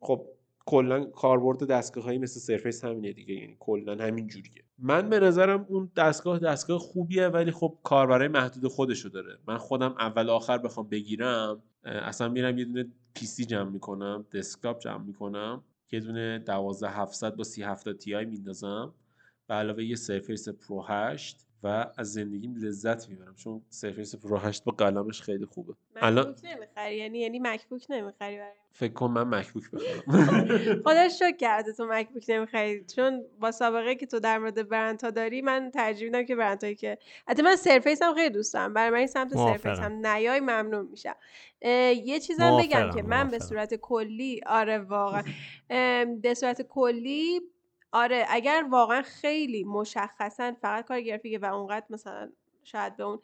خب 0.00 0.26
کلا 0.68 1.04
کاربرد 1.04 1.66
دستگاه 1.66 2.04
هایی 2.04 2.18
مثل 2.18 2.40
Surface 2.40 2.84
همینه 2.84 3.12
دیگه 3.12 3.34
یعنی 3.34 3.56
کلا 3.60 4.04
همین 4.04 4.26
جوریه. 4.26 4.64
من 4.78 5.08
به 5.08 5.20
نظرم 5.20 5.66
اون 5.68 5.90
دستگاه 5.96 6.38
دستگاه 6.38 6.78
خوبیه 6.78 7.28
ولی 7.28 7.50
خب 7.50 7.78
کاربرای 7.82 8.28
محدود 8.28 8.66
خودشو 8.66 9.08
داره. 9.08 9.38
من 9.46 9.58
خودم 9.58 9.94
اول 9.98 10.30
آخر 10.30 10.58
بخوام 10.58 10.88
بگیرم 10.88 11.62
اصلا 11.84 12.28
میرم 12.28 12.58
یه 12.58 12.64
دونه 12.64 12.86
PC 13.14 13.44
جمع 13.44 13.70
می‌کنم 13.70 14.26
desktop 14.32 14.78
جمع 14.78 15.04
می‌کنم 15.04 15.62
یه 15.92 16.00
دونه 16.00 16.38
12700 16.38 17.36
با 17.36 17.44
3070 17.44 17.92
Ti 17.92 18.24
میندازم. 18.24 18.94
به 19.46 19.54
علاوه 19.54 19.84
یه 19.84 19.96
Surface 19.96 20.48
Pro 20.48 20.84
8 20.88 21.46
و 21.62 21.86
از 21.96 22.12
زندگیم 22.12 22.54
لذت 22.56 23.08
می‌برم. 23.08 23.34
چون 23.34 23.62
Surface 23.68 24.16
Pro 24.16 24.36
8 24.36 24.64
با 24.64 24.72
قلمش 24.72 25.22
خیلی 25.22 25.46
خوبه. 25.46 25.74
الان 25.96 26.34
نمی‌خری؟ 26.44 26.96
یعنی 26.96 27.18
یعنی 27.18 27.38
MacBook 27.38 27.86
نمی‌خری 27.90 28.36
برای 28.36 28.52
فکر 28.72 28.92
کن 28.92 29.10
من 29.10 29.38
MacBook 29.38 29.64
بخرم 29.70 30.82
خودش 30.82 31.12
شک 31.20 31.36
کرده 31.38 31.72
تو 31.72 31.86
MacBook 31.86 32.24
نمی‌خری. 32.28 32.84
چون 32.84 33.24
با 33.40 33.50
سابقه 33.50 33.94
که 33.94 34.06
تو 34.06 34.20
در 34.20 34.38
مورد 34.38 34.68
برندها 34.68 35.10
داری 35.10 35.42
من 35.42 35.70
ترجیح 35.70 36.04
میدم 36.04 36.24
که 36.24 36.36
برندهایی 36.36 36.76
که 36.76 36.98
حتی 37.28 37.42
من 37.42 37.56
Surface 37.56 38.02
هم 38.02 38.14
خیلی 38.14 38.30
دوست 38.30 38.54
دارم. 38.54 38.74
برای 38.74 38.90
من 38.90 38.98
این 38.98 39.06
سمت 39.06 39.34
Surface 39.36 39.78
هم 39.78 40.06
نیای 40.06 40.40
ممنون 40.40 40.88
میشم. 40.90 41.16
یه 41.62 42.20
چیزم 42.20 42.58
بگم 42.60 42.90
که 42.94 43.02
من 43.02 43.30
به 43.30 43.38
صورت 43.38 43.74
کلی 43.74 44.40
آره 44.46 44.78
واقعا. 44.78 45.22
به 46.22 46.34
صورت 46.34 46.62
کلی 46.62 47.40
آره 47.92 48.26
اگر 48.28 48.66
واقعا 48.70 49.02
خیلی 49.02 49.64
مشخصا 49.64 50.52
فقط 50.62 50.84
کار 50.84 51.00
گرافیکه 51.00 51.38
و 51.38 51.54
اونقدر 51.54 51.86
مثلا 51.90 52.32
شاید 52.64 52.96
به 52.96 53.04
اون 53.04 53.20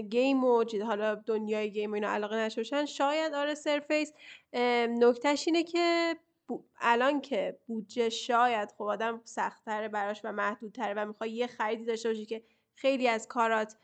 game 0.00 0.44
و 0.44 0.64
حالا 0.86 1.14
دنیای 1.14 1.70
game 1.72 1.90
و 1.90 1.94
اینا 1.94 2.08
علاقه 2.08 2.36
نشوشن 2.36 2.84
شاید 2.84 3.34
آره 3.34 3.54
Surface. 3.54 4.12
نکتهش 4.88 5.44
اینه 5.46 5.62
که 5.62 6.16
الان 6.80 7.20
که 7.20 7.58
بودجه 7.66 8.08
شاید 8.08 8.72
خب 8.78 8.82
آدم 8.82 9.20
سختتره 9.24 9.88
براش 9.88 10.20
و 10.24 10.32
محدودتره 10.32 10.94
و 10.94 11.06
می‌خوای 11.06 11.30
یه 11.30 11.46
خریدی 11.46 11.84
داشته 11.84 12.08
باشی 12.08 12.26
که 12.26 12.42
خیلی 12.74 13.08
از 13.08 13.28
کارات 13.28 13.76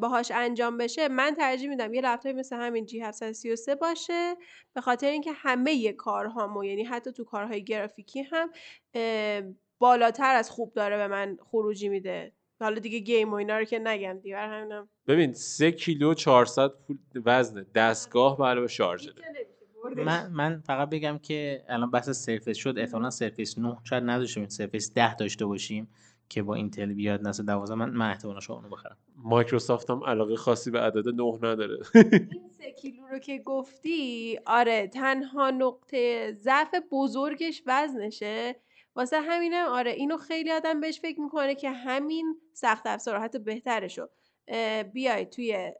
باهاش 0.00 0.30
انجام 0.34 0.78
بشه 0.78 1.08
من 1.08 1.34
ترجیح 1.34 1.68
میدم 1.68 1.94
یه 1.94 2.00
لپتاپی 2.00 2.38
مثل 2.38 2.56
همین 2.56 2.86
G 2.86 3.00
733 3.00 3.74
باشه 3.74 4.34
به 4.74 4.80
خاطر 4.80 5.06
اینکه 5.06 5.32
همه 5.32 5.92
کارهامو 5.92 6.64
یعنی 6.64 6.84
حتی 6.84 7.12
تو 7.12 7.24
کارهای 7.24 7.64
گرافیکی 7.64 8.22
هم 8.22 8.50
بالاتر 9.78 10.34
از 10.34 10.50
خوب 10.50 10.72
داره 10.72 10.96
به 10.96 11.06
من 11.06 11.36
خروجی 11.50 11.88
میده. 11.88 12.32
حالا 12.60 12.78
دیگه 12.78 12.98
game 12.98 13.30
و 13.30 13.34
اینا 13.34 13.58
رو 13.58 13.64
که 13.64 13.78
نگم 13.78 14.18
دیگه 14.22 14.36
همینم. 14.36 14.88
ببین 15.06 15.32
سه 15.32 15.72
کیلو 15.72 16.14
400 16.14 16.72
وزن 17.24 17.66
دستگاه 17.74 18.38
به 18.38 18.44
علاوه 18.44 18.66
شارژره 18.66 19.22
من 19.96 20.32
من 20.32 20.60
فقط 20.66 20.90
بگم 20.90 21.18
که 21.18 21.64
الان 21.68 21.90
بحث 21.90 22.10
Surface 22.10 22.56
شد 22.56 22.74
احتمالاً 22.78 23.10
Surface 23.10 23.58
9 23.58 23.76
شاید 23.84 24.04
نداشته 24.06 24.48
Surface 24.48 24.94
10 24.94 25.14
داشته 25.14 25.46
باشیم. 25.46 25.88
که 26.34 26.42
با 26.42 26.54
Intel 26.54 26.92
بیاد 26.92 27.28
نسل 27.28 27.44
12 27.44 27.74
من 27.74 27.90
من 27.90 28.10
احتمالاً 28.10 28.38
اونو 28.48 28.68
بخرم. 28.68 28.96
مایکروسافت 29.16 29.90
هم 29.90 30.04
علاقه 30.04 30.36
خاصی 30.36 30.70
به 30.70 30.80
عدد 30.80 31.08
9 31.08 31.38
نداره. 31.42 31.78
این 31.94 32.48
سه 32.58 32.70
کیلو 32.70 33.06
رو 33.06 33.18
که 33.18 33.38
گفتی 33.38 34.38
آره 34.46 34.86
تنها 34.86 35.50
نقطه 35.50 36.32
ضعف 36.32 36.74
بزرگش 36.90 37.62
وزنشه. 37.66 38.56
واسه 38.96 39.20
همینم 39.20 39.66
آره 39.68 39.90
اینو 39.90 40.16
خیلی 40.16 40.52
آدم 40.52 40.80
بهش 40.80 41.00
فکر 41.00 41.20
می‌کنه 41.20 41.54
که 41.54 41.70
همین 41.70 42.36
سخت 42.52 42.86
افزار 42.86 43.18
حتی 43.18 43.38
بهترشو 43.38 44.06
بیای 44.92 45.26
توی 45.26 45.72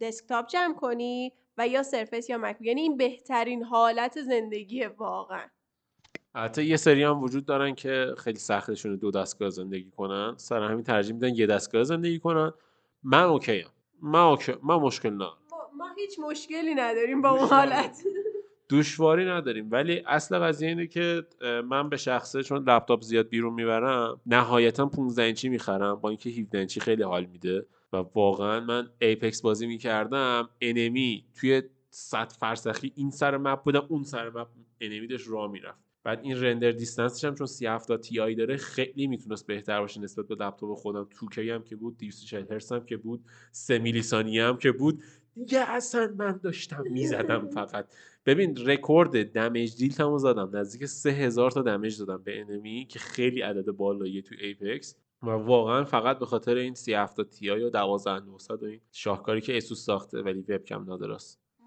دسکتاپ 0.00 0.46
جمع 0.46 0.74
کنی 0.74 1.32
و 1.58 1.68
یا 1.68 1.82
سرفیس 1.82 2.30
یا 2.30 2.38
مک 2.38 2.56
یعنی 2.60 2.80
این 2.80 2.96
بهترین 2.96 3.62
حالت 3.62 4.22
زندگی 4.22 4.84
واقعا. 4.84 5.48
حتی 6.36 6.64
یه 6.64 6.76
سری 6.76 7.02
هم 7.02 7.22
وجود 7.22 7.44
دارن 7.46 7.74
که 7.74 8.14
خیلی 8.18 8.38
سختشون 8.38 8.96
دو 8.96 9.10
دستگاه 9.10 9.50
زندگی 9.50 9.90
کنن. 9.90 10.34
سر 10.36 10.62
همین 10.62 10.84
ترجیح 10.84 11.14
میدن 11.14 11.34
یه 11.34 11.46
دستگاه 11.46 11.84
زندگی 11.84 12.18
کنن. 12.18 12.52
من 13.02 13.22
OK 13.22 13.60
هم. 13.60 13.70
من 14.02 14.20
OK 14.20 14.52
من 14.62 14.74
مشکل 14.74 15.10
نه 15.10 15.16
ما, 15.18 15.70
ما 15.76 15.88
هیچ 15.96 16.18
مشکلی 16.30 16.74
نداریم 16.74 17.22
با 17.22 17.30
اون 17.30 17.48
حالت. 17.48 18.02
دشواری 18.70 19.24
نداریم. 19.24 19.68
ولی 19.70 20.02
اصل 20.06 20.38
قضیه 20.38 20.68
اینه 20.68 20.86
که 20.86 21.26
من 21.64 21.88
به 21.88 21.96
شخصه 21.96 22.42
چون 22.42 22.68
لپتاپ 22.68 23.02
زیاد 23.02 23.28
بیرون 23.28 23.52
می‌برم 23.52 24.20
نهایتا 24.26 24.86
15 24.86 25.22
اینچی 25.22 25.48
می‌خرم. 25.48 25.94
با 25.94 26.08
اینکه 26.08 26.30
17 26.30 26.58
اینچی 26.58 26.80
خیلی 26.80 27.02
حال 27.02 27.24
میده. 27.24 27.66
و 27.92 27.96
واقعا 28.14 28.60
من 28.60 28.88
Apex 29.00 29.42
بازی 29.42 29.66
می‌کردم. 29.66 30.48
enemy 30.60 31.24
توی 31.34 31.62
100 31.90 32.32
فرسخی 32.32 32.92
این 32.94 33.10
سر 33.10 33.36
map 33.36 33.62
بودم 33.62 33.86
اون 33.88 34.02
سر 34.02 34.28
map 34.28 34.48
enemy 34.80 35.06
داشت 35.06 35.28
راه 35.28 35.50
می‌رفت. 35.50 35.85
بعد 36.06 36.20
این 36.22 36.40
render 36.40 36.70
distance 36.70 37.13
ش 37.13 37.24
هم 37.24 37.34
چون 37.34 37.46
3070 37.46 38.00
Ti 38.00 38.34
داره 38.34 38.56
خیلی 38.56 39.06
می‌تونست 39.06 39.46
بهتر 39.46 39.80
باشه 39.80 40.00
نسبت 40.00 40.26
به 40.26 40.34
لپتاپ 40.34 40.74
خودم. 40.74 41.08
2K 41.12 41.38
هم 41.38 41.62
که 41.62 41.76
بود 41.76 41.98
240 41.98 42.46
هرتز 42.50 42.72
هم 42.72 42.84
که 42.84 42.96
بود 42.96 43.24
3 43.52 43.78
میلی 43.78 44.02
ثانیه 44.02 44.44
هم 44.44 44.56
که 44.56 44.72
بود. 44.72 45.02
دیگه 45.34 45.70
اصلا 45.70 46.14
من 46.18 46.40
داشتم 46.42 46.82
می‌زدم 46.90 47.48
فقط. 47.54 47.94
ببین 48.26 48.56
رکورد 48.66 49.32
damage 49.32 49.76
dealt 49.76 50.06
مو 50.06 50.18
زدم. 50.18 50.50
نزدیک 50.56 50.86
3000 50.86 51.50
تا 51.50 51.62
damage 51.62 51.98
دادم 51.98 52.22
به 52.22 52.40
enemy 52.40 52.86
که 52.90 52.98
خیلی 52.98 53.40
عدد 53.40 53.70
بالایی 53.70 54.22
تو 54.22 54.34
Apex 54.40 54.96
و 55.22 55.30
واقعا 55.30 55.84
فقط 55.84 56.18
به 56.18 56.26
خاطر 56.26 56.56
این 56.56 56.74
3070 56.74 57.28
تی 57.28 57.46
یا 57.46 57.68
12900 57.68 58.62
و 58.62 58.66
این 58.66 58.80
شاهکاری 58.92 59.40
که 59.40 59.56
ASUS 59.56 59.84
ساخته 59.84 60.22
ولی 60.22 60.40
وبکم 60.40 60.92
نداره 60.92 61.14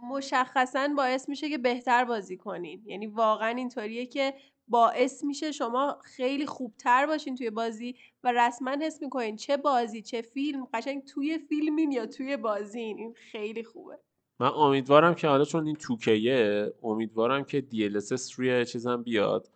مشخصا 0.04 0.90
باعث 0.98 1.30
میشه 1.30 1.50
که 1.50 1.58
بهتر 1.58 2.06
بازی 2.06 2.38
کنین. 2.38 2.82
یعنی 2.86 3.08
واقعا 3.08 3.48
اینطوریه 3.48 4.06
که 4.06 4.34
باعث 4.68 5.24
میشه 5.24 5.52
شما 5.52 5.98
خیلی 6.04 6.46
خوبتر 6.46 7.06
باشین 7.06 7.36
توی 7.36 7.50
بازی 7.50 7.96
و 8.24 8.32
رسما 8.32 8.78
حس 8.82 9.02
می‌کنین 9.02 9.36
چه 9.36 9.58
بازی 9.58 10.02
چه 10.02 10.22
فیلم. 10.22 10.68
قشنگ 10.74 11.04
توی 11.06 11.38
فیلمین 11.38 11.92
یا 11.92 12.06
توی 12.06 12.38
بازین. 12.38 12.98
این 12.98 13.14
خیلی 13.32 13.64
خوبه. 13.64 13.98
من 14.40 14.48
امیدوارم 14.48 15.16
که 15.16 15.28
حالا 15.28 15.46
چون 15.46 15.66
این 15.66 15.76
2K 15.76 16.40
ه 16.40 16.72
امیدوارم 16.84 17.44
که 17.44 17.66
DLSS 17.72 18.32
روی 18.36 18.66
چیزم 18.66 19.04
بیاد. 19.04 19.50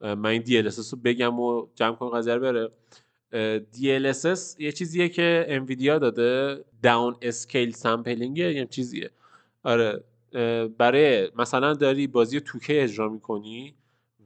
من 0.00 0.26
این 0.26 0.42
DLSS 0.42 0.92
رو 0.92 0.98
بگم 1.04 1.40
و 1.40 1.66
جمع 1.74 1.96
کنم 1.96 2.08
قضیه 2.08 2.38
بره. 2.38 2.70
DLSS 3.74 4.60
یه 4.60 4.72
چیزیه 4.72 5.08
که 5.08 5.44
NVIDIA 5.48 5.98
داده. 5.98 6.64
downscale 6.82 7.72
sampling 7.72 8.38
یه 8.38 8.66
چیزیه. 8.66 9.10
آره 9.66 10.04
برای 10.78 11.30
مثلا 11.36 11.74
داری 11.74 12.06
بازی 12.06 12.40
2K 12.40 12.82
اجرا 12.82 13.08
می‌کنی 13.08 13.74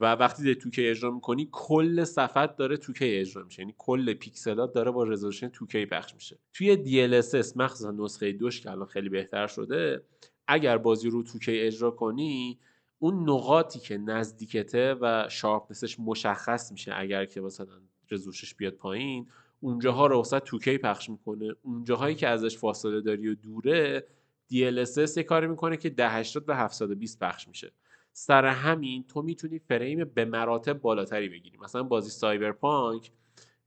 و 0.00 0.12
وقتی 0.12 0.42
داری 0.42 0.54
2K 0.54 0.90
اجرا 0.90 1.10
می‌کنی 1.10 1.48
کل 1.52 2.04
صفحت 2.04 2.56
داره 2.56 2.76
2K 2.76 3.20
اجرا 3.20 3.44
میشه. 3.44 3.62
یعنی 3.62 3.74
کل 3.78 4.14
پیکسلات 4.14 4.72
داره 4.72 4.90
با 4.90 5.04
resolution 5.04 5.48
2K 5.48 5.86
پخش 5.86 6.14
میشه. 6.14 6.38
توی 6.52 6.76
DLSS 6.76 7.56
مخصوصا 7.56 7.90
نسخه 7.90 8.32
دوش 8.32 8.60
که 8.60 8.70
الان 8.70 8.86
خیلی 8.86 9.08
بهتر 9.08 9.46
شده 9.46 10.02
اگر 10.48 10.78
بازی 10.78 11.10
رو 11.10 11.22
2K 11.22 11.66
اجرا 11.66 11.90
کنی 11.90 12.58
اون 12.98 13.30
نقاطی 13.30 13.78
که 13.78 13.98
نزدیکته 13.98 14.96
و 15.00 15.28
sharpness 15.28 15.87
ش 15.87 16.00
مشخص 16.00 16.72
میشه 16.72 16.92
اگر 16.96 17.24
که 17.24 17.40
مثلا 17.40 17.80
resolution 18.10 18.47
ش 18.47 18.54
بیاد 18.54 18.72
پایین 18.72 19.26
اونجاها 19.60 20.06
رو 20.06 20.20
واست 20.20 20.42
2K 20.42 20.78
پخش 20.78 21.10
می‌کنه. 21.10 21.54
اونجاهایی 21.62 22.14
که 22.14 22.28
ازش 22.28 22.58
فاصله 22.58 23.00
داری 23.00 23.28
و 23.28 23.34
دوره 23.34 24.06
DLSS 24.52 25.16
یه 25.16 25.22
کاری 25.22 25.46
می‌کنه 25.46 25.76
که 25.76 25.88
1080 25.98 26.46
به 26.46 26.56
720 26.56 27.18
پخش 27.18 27.48
میشه. 27.48 27.72
سر 28.12 28.46
همین 28.46 29.04
تو 29.08 29.22
می‌تونی 29.22 29.58
فریم 29.58 30.04
به 30.14 30.24
مراتب 30.24 30.72
بالاتری 30.72 31.28
بگیری. 31.28 31.58
مثلا 31.58 31.82
بازی 31.82 32.10
Cyberpunk 32.10 33.10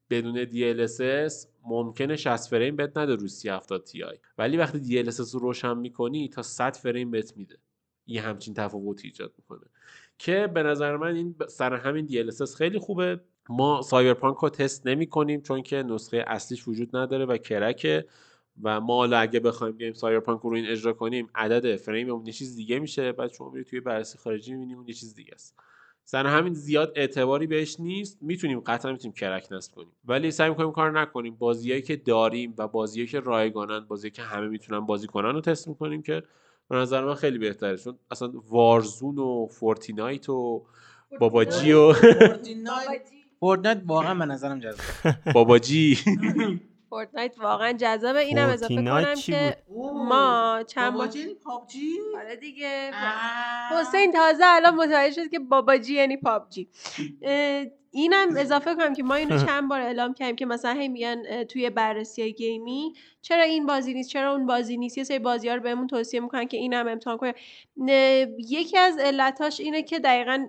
بدون 0.10 0.46
DLSS 0.46 1.34
ممکنه 1.66 2.16
60 2.16 2.50
فریم 2.50 2.76
بهت 2.76 2.98
نده 2.98 3.16
رو 3.16 3.28
3070 3.28 3.86
Ti 3.86 4.18
ولی 4.38 4.58
وقتی 4.58 5.04
DLSS 5.04 5.34
رو 5.34 5.40
روشن 5.40 5.78
می‌کنی 5.78 6.30
تا 6.30 6.42
100 6.42 6.76
فریم 6.76 7.12
بهت 7.12 7.38
میده. 7.38 7.58
یه 8.08 8.22
همچین 8.22 8.54
تفاوتی 8.54 9.08
ایجاد 9.08 9.34
می‌کنه. 9.38 9.68
که 10.18 10.48
به 10.54 10.64
نظر 10.64 10.98
من 10.98 11.16
این 11.16 11.36
سر 11.48 11.74
همین 11.74 12.08
DLSS 12.08 12.56
خیلی 12.58 12.80
خوبه. 12.80 13.20
ما 13.50 13.82
Cyberpunk 13.82 14.38
رو 14.38 14.50
تست 14.50 14.88
نمی 14.88 15.08
کنیم 15.08 15.42
چون 15.42 15.62
که 15.62 15.84
نسخه 15.84 16.24
اصلیش 16.28 16.68
وجود 16.68 16.96
نداره 16.96 17.26
و 17.26 17.38
crack 17.38 17.86
ه. 17.86 18.06
و 18.62 18.82
ما 18.82 18.96
حالا 18.96 19.18
اگه 19.18 19.40
بخوایم 19.40 19.76
بیایم 19.76 19.94
Cyberpunk 19.94 20.42
رو 20.42 20.54
این 20.54 20.66
اجرا 20.66 20.94
کنیم 20.94 21.30
عدد 21.36 21.76
فریم 21.76 22.10
اون 22.10 22.26
یه 22.26 22.34
چیز 22.34 22.56
دیگه 22.56 22.80
میشه. 22.80 23.12
بعد 23.12 23.34
شما 23.34 23.50
میرید 23.50 23.68
توی 23.68 23.80
بررسی 23.80 24.18
خارجی 24.18 24.54
می‌بینیم 24.54 24.78
اون 24.78 24.88
یه 24.88 24.94
چیز 24.94 25.16
دیگه 25.16 25.32
است. 25.34 25.56
سر 26.06 26.26
همین 26.26 26.54
زیاد 26.54 26.94
اعتباری 26.96 27.48
بهش 27.48 27.80
نیست. 27.80 28.18
می‌تونیم 28.22 28.60
قطعا 28.60 28.92
می‌تونیم 28.92 29.14
crack 29.14 29.48
نصب 29.52 29.76
کنیم. 29.76 29.92
ولی 30.06 30.32
سعی 30.32 30.50
می‌کنیم 30.50 30.72
کار 30.72 31.00
نکنیم. 31.00 31.36
بازیایی 31.36 31.82
که 31.82 31.96
داریم 31.96 32.54
و 32.58 32.68
بازیایی 32.68 33.08
که 33.08 33.20
رایگانن 33.20 33.80
بازی 33.80 34.12
که 34.12 34.22
همه 34.22 34.48
می‌تونن 34.48 34.80
بازی 34.80 35.08
کنن 35.08 35.34
رو 35.34 35.42
تست 35.42 35.68
می‌کنیم 35.68 36.02
که 36.02 36.24
به 36.70 36.76
نظر 36.76 37.06
من 37.06 37.16
خیلی 37.16 37.38
بهتره. 37.38 37.78
چون 37.78 37.98
اصلا 38.12 38.32
Warzone 38.50 39.20
و 39.20 39.48
Fortnite 39.52 40.30
و 40.30 40.66
باباجی 41.20 41.72
و 41.72 41.94
Fortnite 43.40 43.82
واقعا 43.86 44.16
به 44.16 44.26
نظرم 44.26 44.60
جذاب. 44.60 44.80
باباجی 45.34 45.98
Fortnite 46.94 47.40
واقعا 47.40 47.74
جذابه 47.74 48.20
اینم 48.20 48.50
اضافه 48.50 48.76
کنم 48.76 49.16
که 49.16 49.58
ما 50.08 50.64
چند 50.68 50.94
باباجی 50.94 51.20
یعنی 51.20 51.34
PUBG؟ 51.36 52.00
آره 52.18 52.36
دیگه. 52.36 52.92
حسین 53.72 54.12
تازه 54.12 54.44
الان 54.46 54.76
متوجه 54.76 55.24
شد 55.24 55.30
که 55.30 55.40
باباجی 55.40 55.94
یعنی 55.94 56.18
پابجی. 56.18 56.70
اینم 57.94 58.38
اضافه 58.38 58.76
کنم 58.76 58.94
که 58.94 59.04
ما 59.04 59.16
اینو 59.16 59.38
چند 59.46 59.70
بار 59.70 59.82
اعلام 59.82 60.14
کردیم 60.14 60.36
که 60.36 60.46
مثلا 60.46 60.72
هی 60.72 60.88
میگن 60.88 61.44
توی 61.44 61.70
بررسی 61.70 62.34
گیمی 62.34 62.94
چرا 63.22 63.44
این 63.44 63.66
بازی 63.66 63.94
نیست 63.94 64.10
چرا 64.10 64.32
اون 64.32 64.46
بازی 64.46 64.78
نیست؟ 64.78 64.98
یه 64.98 65.04
سری 65.04 65.20
بازی 65.20 65.50
ها 65.50 65.56
رو 65.56 65.62
بهمون 65.62 65.88
توصیه 65.88 66.20
می‌کنن 66.20 66.46
که 66.48 66.58
اینم 66.58 66.88
امتحان 66.88 67.18
کنه 67.18 67.34
یکی 68.38 68.78
از 68.78 68.98
علتاش 68.98 69.60
اینه 69.60 69.82
که 69.84 70.00
دقیقا 70.00 70.48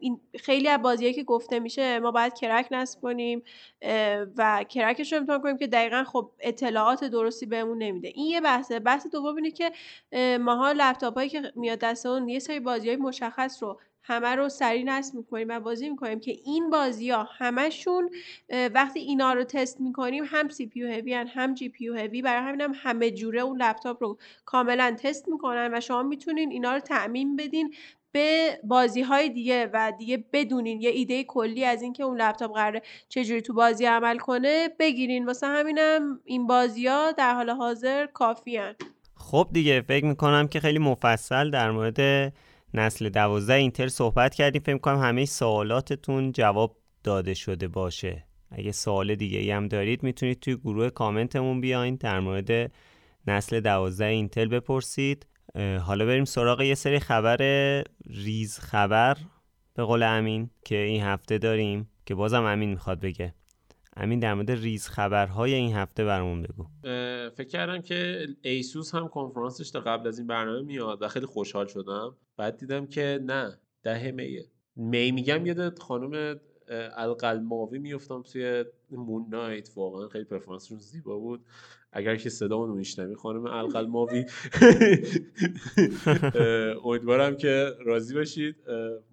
این 0.00 0.20
خیلی 0.40 0.68
از 0.68 0.82
بازیهایی 0.82 1.14
که 1.14 1.22
گفته 1.22 1.58
میشه 1.58 1.98
ما 1.98 2.10
باید 2.10 2.34
کرک 2.34 2.68
نصب 2.70 3.00
کنیم 3.00 3.42
و 4.36 4.64
کرکش 4.68 5.12
رو 5.12 5.18
امتحان 5.18 5.40
کنیم 5.42 5.56
که 5.56 5.66
دقیقا 5.66 6.04
خب 6.04 6.30
اطلاعات 6.40 7.04
درستی 7.04 7.46
بهمون 7.46 7.78
نمیده. 7.78 8.08
این 8.08 8.26
یه 8.26 8.40
بحثه. 8.40 8.78
بحث 8.78 9.06
دوم 9.06 9.36
اینه 9.36 9.50
که 9.50 9.72
ماها 10.38 10.72
لپتاپ 10.72 11.14
هایی 11.14 11.28
که 11.28 11.52
میاد 11.56 11.78
دستمون 11.78 12.28
یه 12.28 12.38
سری 12.38 12.60
بازی 12.60 12.88
های 12.88 12.96
مشخص 12.96 13.62
رو 13.62 13.78
همه 14.06 14.34
رو 14.34 14.48
سریع 14.48 14.84
نصب 14.84 15.14
می‌کنیم 15.14 15.48
و 15.48 15.60
بازی 15.60 15.90
می‌کنیم 15.90 16.20
که 16.20 16.36
این 16.44 16.70
بازی 16.70 17.10
ها 17.10 17.28
همشون 17.38 18.10
وقتی 18.74 19.00
اینا 19.00 19.32
رو 19.32 19.44
تست 19.44 19.80
می‌کنیم 19.80 20.24
هم 20.26 20.48
CPU 20.48 20.66
heavy 20.66 21.14
هم 21.14 21.54
GPU 21.54 21.68
heavy 21.68 22.22
برای 22.22 22.42
همین 22.42 22.60
هم 22.60 22.72
همه 22.76 23.10
جوره 23.10 23.40
اون 23.40 23.62
لپتاپ 23.62 24.02
رو 24.02 24.18
کاملا 24.44 24.96
تست 25.02 25.28
می‌کنن 25.28 25.70
و 25.74 25.80
شما 25.80 26.02
می‌تونین 26.02 26.50
اینا 26.50 26.72
رو 26.72 26.80
تعمیم 26.80 27.36
بدین 27.36 27.74
به 28.12 28.60
بازی 28.64 29.02
های 29.02 29.28
دیگه 29.28 29.70
و 29.72 29.92
دیگه 29.98 30.24
بدونین. 30.32 30.80
یه 30.80 30.90
ایده 30.90 31.24
کلی 31.24 31.64
از 31.64 31.82
اینکه 31.82 32.02
اون 32.02 32.20
لپتاپ 32.20 32.54
قراره 32.54 32.82
چجوری 33.08 33.42
تو 33.42 33.52
بازی 33.52 33.84
عمل 33.84 34.18
کنه 34.18 34.68
بگیرین. 34.78 35.26
واسه 35.26 35.46
همینم 35.46 36.20
این 36.24 36.46
بازی 36.46 36.86
ها 36.86 37.12
در 37.12 37.34
حال 37.34 37.50
حاضر 37.50 38.06
کافیان 38.06 38.74
خب 39.16 39.48
دیگه 39.52 39.80
فکر 39.80 40.04
می‌کنم 40.04 40.48
که 40.48 40.60
خیلی 40.60 40.78
مفصل 40.78 41.50
در 41.50 41.70
مورد 41.70 42.32
نسل 42.74 43.08
دوازده 43.08 43.54
Intel 43.54 43.88
صحبت 43.88 44.34
کردیم. 44.34 44.62
فکر 44.62 44.78
کنم 44.78 44.98
همه 44.98 45.24
سوالاتتون 45.24 46.32
جواب 46.32 46.76
داده 47.04 47.34
شده 47.34 47.68
باشه. 47.68 48.24
اگه 48.50 48.72
سوال 48.72 49.14
دیگه 49.14 49.38
ای 49.38 49.50
هم 49.50 49.68
دارید 49.68 50.02
می‌تونید 50.02 50.40
توی 50.40 50.56
گروه 50.56 50.90
کامنتمون 50.90 51.60
بیاین. 51.60 51.94
در 51.94 52.20
مورد 52.20 52.72
نسل 53.26 53.60
دوازده 53.60 54.04
Intel 54.04 54.48
بپرسید. 54.48 55.26
حالا 55.80 56.06
بریم 56.06 56.24
سراغ 56.24 56.60
یه 56.60 56.74
سری 56.74 56.98
خبر 56.98 57.36
ریز 58.06 58.58
خبر 58.58 59.16
به 59.74 59.84
قول 59.84 60.02
امین 60.02 60.50
که 60.64 60.76
این 60.76 61.02
هفته 61.02 61.38
داریم 61.38 61.90
که 62.06 62.14
بازم 62.14 62.44
امین 62.44 62.70
می‌خواد 62.70 63.00
بگه. 63.00 63.34
امین 63.96 64.20
در 64.20 64.34
مورد 64.34 64.50
ریز 64.50 64.88
خبرهای 64.88 65.54
این 65.54 65.74
هفته 65.74 66.04
برامون 66.04 66.42
بگو. 66.42 66.66
فکر 67.30 67.48
کردم 67.48 67.80
که 67.80 68.26
ایسوس 68.42 68.94
هم 68.94 69.08
کنفرانسش 69.08 69.70
تا 69.70 69.80
قبل 69.80 70.08
از 70.08 70.18
این 70.18 70.26
برنامه 70.26 70.62
میاد 70.62 71.02
و 71.02 71.08
خیلی 71.08 71.26
خوشحال 71.26 71.66
شدم. 71.66 72.16
بعد 72.36 72.56
دیدم 72.56 72.86
که 72.86 73.20
نه 73.22 73.58
ده 73.82 74.10
میه. 74.10 74.46
می 74.76 75.12
میگم 75.12 75.46
یاد 75.46 75.78
خانم 75.78 76.40
القلماوی 76.96 77.78
میفتم 77.78 78.22
توی 78.22 78.64
مون 78.90 79.26
نایت. 79.30 79.70
واقعا 79.76 80.08
خیلی 80.08 80.24
پرفورمنسشون 80.24 80.78
زیبا 80.78 81.18
بود. 81.18 81.44
اگر 81.92 82.16
که 82.16 82.30
صدا 82.30 82.64
رو 82.64 82.74
میشنوی 82.74 83.14
خانم 83.14 83.46
القلماوی. 83.46 84.24
امیدوارم 86.84 87.36
که 87.36 87.70
راضی 87.84 88.14
باشید. 88.14 88.56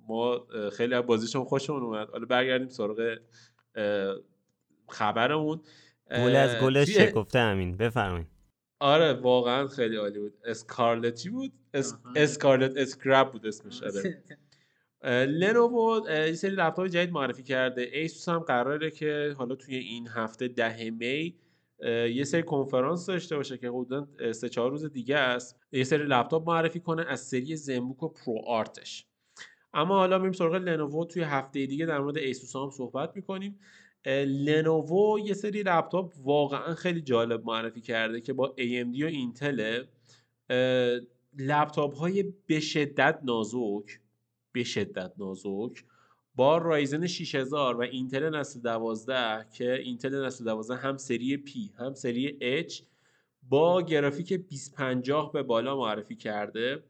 ما 0.08 0.48
خیلی 0.74 0.94
از 0.94 1.06
بازیشون 1.06 1.44
خوشمون 1.44 1.84
اومد. 1.84 2.10
حالا 2.10 2.26
برگردیم 2.26 2.70
سراغ 2.70 3.16
خبرمون 4.88 5.62
گل 6.12 6.36
از 6.36 6.56
گلش 6.56 6.90
شکفته 6.90 7.40
همین 7.40 7.78
بفرمایید. 7.78 8.28
آره 8.80 9.14
واقعا 9.14 9.68
خیلی 9.68 9.96
عالی 9.96 10.20
بود. 10.20 10.34
اسکارلتی 10.46 11.30
بود؟ 11.30 11.52
اس... 11.74 11.94
اسکارلت 12.16 12.78
اسکراب 12.78 13.32
بود 13.32 13.48
اسمش 13.48 13.84
آره. 13.84 14.24
Lenovo 15.26 16.10
یه 16.10 16.34
سری 16.34 16.52
لپتاپ 16.52 16.88
جدید 16.88 17.12
معرفی 17.12 17.44
کرده. 17.44 17.82
ASUS 17.82 18.30
هم 18.30 18.40
قراره 18.40 18.92
که 18.92 19.36
حالا 19.38 19.56
توی 19.56 19.76
این 19.76 20.08
هفته 20.08 20.48
ده 20.48 20.90
می 20.90 21.36
یه 22.16 22.24
سری 22.24 22.44
کنفرانس 22.44 23.06
داشته 23.06 23.36
باشه 23.36 23.58
که 23.58 23.70
حدودا 23.70 24.08
سه 24.32 24.50
چهار 24.50 24.72
روز 24.72 24.86
دیگه 24.86 25.18
است. 25.18 25.60
یه 25.72 25.84
سری 25.84 26.04
لپتاپ 26.04 26.50
معرفی 26.50 26.80
کنه 26.80 27.06
از 27.08 27.20
سری 27.20 27.56
Zenbook 27.56 28.04
و 28.04 28.08
ProArt 28.08 28.42
ش. 28.48 29.06
اما 29.74 29.96
حالا 29.96 30.18
میریم 30.18 30.34
سراغ 30.34 30.56
Lenovo 30.56 31.06
توی 31.06 31.24
هفته 31.24 31.66
دیگه 31.66 31.86
در 31.86 32.00
مورد 32.00 32.18
ASUS 32.18 32.56
هم 32.56 32.70
صحبت 32.70 33.16
می‌کنیم. 33.16 33.60
Lenovo 34.26 35.20
یه 35.20 35.34
سری 35.34 35.64
لپتاپ 35.64 36.14
واقعا 36.24 36.76
خیلی 36.76 37.02
جالب 37.02 37.46
معرفی 37.46 37.82
کرده 37.82 38.22
که 38.22 38.34
با 38.34 38.56
AMD 38.58 39.04
و 39.04 39.06
Intel 39.06 39.84
لپتاپ 41.38 41.96
های 41.96 42.34
به 42.48 42.60
شدت 42.60 43.20
نازک 43.24 44.00
به 44.52 44.64
شدت 44.64 45.14
نازک 45.18 45.84
با 46.36 46.58
Ryzen 46.58 47.08
6000 47.08 47.78
و 47.78 47.82
Intel 47.82 48.36
نسل 48.36 48.60
12 48.60 49.46
که 49.54 49.74
Intel 49.74 50.26
نسل 50.26 50.46
12 50.46 50.76
هم 50.76 50.98
سری 50.98 51.44
P 51.48 51.80
هم 51.80 51.94
سری 51.94 52.38
H 52.70 52.84
با 53.50 53.82
گرافیک 53.82 54.34
2050 54.34 55.32
به 55.32 55.44
بالا 55.44 55.78
معرفی 55.78 56.16
کرده. 56.16 56.84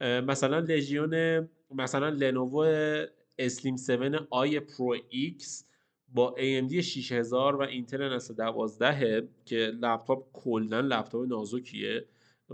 مثلا 0.00 0.58
Legion 0.58 1.48
مثلا 1.74 2.08
Lenovo 2.08 2.66
Slim 3.38 3.74
7i 3.74 4.26
Pro 4.30 4.96
X 5.08 5.64
با 6.14 6.34
AMD 6.38 6.72
6000 6.74 7.56
و 7.56 7.60
Intel 7.62 8.14
نسل 8.14 8.34
12 8.34 9.28
که 9.44 9.56
لپتاپ 9.56 10.32
کلا 10.32 10.80
لپتاپ 10.80 11.26
نازکیه 11.26 12.06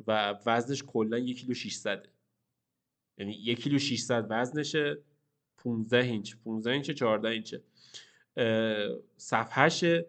و 0.06 0.38
وزنش 0.46 0.82
کلا 0.86 1.18
1 1.18 1.38
کیلو 1.40 1.54
600 1.54 2.08
یعنی 3.18 3.32
1 3.32 3.62
کیلو 3.62 3.78
600 3.78 4.26
وزنشه 4.30 4.98
15 5.58 5.98
اینچ. 5.98 6.36
15 6.44 6.70
اینچ 6.70 6.90
14 6.90 7.28
اینچه. 7.28 7.62
صفحهشه 9.16 10.06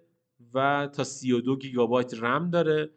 و 0.54 0.90
تا 0.94 1.04
32 1.04 1.58
گیگابایت 1.58 2.14
رم 2.14 2.50
داره 2.50 2.90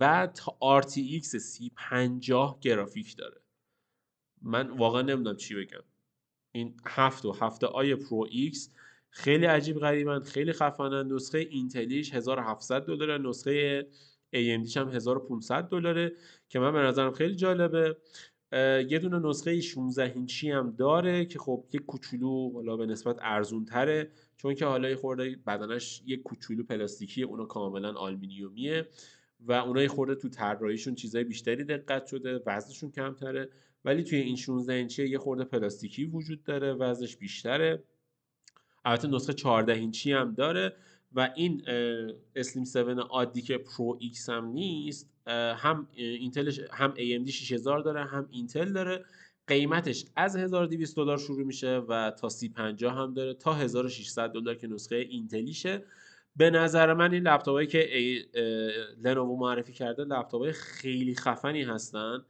و 0.00 0.26
تا 0.26 0.80
RTX 0.82 1.22
3050 1.22 2.58
گرافیک 2.60 3.16
داره. 3.16 3.40
من 4.42 4.70
واقعا 4.70 5.02
نمی‌دونم 5.02 5.36
چی 5.36 5.54
بگم. 5.54 5.82
این 6.52 6.76
هفت 6.86 7.24
و 7.24 7.32
هفت 7.32 7.66
i 7.66 7.94
Pro 7.94 8.26
X 8.30 8.70
خیلی 9.16 9.46
عجیب 9.46 9.78
غریبن 9.78 10.20
خیلی 10.20 10.52
خفنن. 10.52 11.12
نسخه 11.12 11.38
Intel 11.38 11.86
یش 11.86 12.14
1700 12.14 12.84
دلاره. 12.84 13.18
نسخه 13.18 13.86
AMD 14.34 14.59
ش 14.59 14.76
هم 14.76 14.88
1500 14.88 15.68
دلاره 15.68 16.12
که 16.48 16.58
من 16.58 16.72
به 16.72 16.78
نظرم 16.78 17.12
خیلی 17.12 17.34
جالبه. 17.34 17.96
یه 18.88 18.98
دونه 18.98 19.28
نسخه 19.28 19.60
16 19.60 20.12
اینچی 20.14 20.50
هم 20.50 20.70
داره 20.70 21.24
که 21.24 21.38
خب 21.38 21.64
یک 21.72 21.86
کوچولو 21.86 22.52
حالا 22.54 22.76
به 22.76 22.86
نسبت 22.86 23.16
ارزون 23.20 23.64
تره 23.64 24.10
چون 24.36 24.54
که 24.54 24.64
حالا 24.66 24.96
خورده 24.96 25.36
بدنش 25.46 26.02
یک 26.06 26.22
کوچولو 26.22 26.64
پلاستیکیه. 26.64 27.26
اونو 27.26 27.46
کاملا 27.46 27.92
آلمینیومیه 27.92 28.88
و 29.40 29.52
اونای 29.52 29.88
خورده 29.88 30.14
تو 30.14 30.28
طراحیشون 30.28 30.94
چیزای 30.94 31.24
بیشتری 31.24 31.64
دقت 31.64 32.06
شده. 32.06 32.42
وزنشون 32.46 32.90
کمتره. 32.90 33.48
ولی 33.84 34.04
توی 34.04 34.18
این 34.18 34.36
16 34.36 34.72
اینچی 34.72 35.08
یه 35.08 35.18
خورده 35.18 35.44
پلاستیکی 35.44 36.04
وجود 36.04 36.44
داره. 36.44 36.72
وزنش 36.72 37.16
بیشتره. 37.16 37.82
البته 38.86 39.08
نسخه 39.08 39.32
14 39.32 39.72
اینچی 39.72 40.12
هم 40.12 40.34
داره 40.34 40.76
و 41.12 41.30
این 41.36 41.62
Slim 42.36 42.64
7 42.64 42.76
عادی 43.10 43.42
که 43.42 43.58
Pro 43.58 43.98
X 44.00 44.28
هم 44.28 44.46
نیست 44.46 45.10
هم 45.56 45.88
Intel 45.96 46.42
ش 46.42 46.60
هم 46.72 46.94
AMD 46.94 47.30
6000 47.30 47.80
داره 47.80 48.04
هم 48.04 48.28
Intel 48.30 48.72
داره. 48.72 49.04
قیمتش 49.46 50.04
از 50.16 50.36
1200 50.36 50.96
دلار 50.96 51.18
شروع 51.18 51.42
میشه 51.44 51.76
و 51.76 52.10
تا 52.10 52.28
3050 52.28 52.96
هم 52.96 53.14
داره 53.14 53.34
تا 53.34 53.54
1600 53.54 54.30
دلار 54.30 54.54
که 54.54 54.66
نسخه 54.66 54.96
Intel 54.96 55.39
یشه. 55.39 55.82
به 56.36 56.50
نظر 56.50 56.94
من 56.94 57.12
این 57.12 57.22
لپتاپایی 57.22 57.66
که 57.66 57.88
لنوو 59.04 59.36
معرفی 59.36 59.72
کرده 59.72 60.04
لپتاپای 60.04 60.52
خیلی 60.52 61.14
خفنی 61.14 61.62
هستن. 61.62 62.24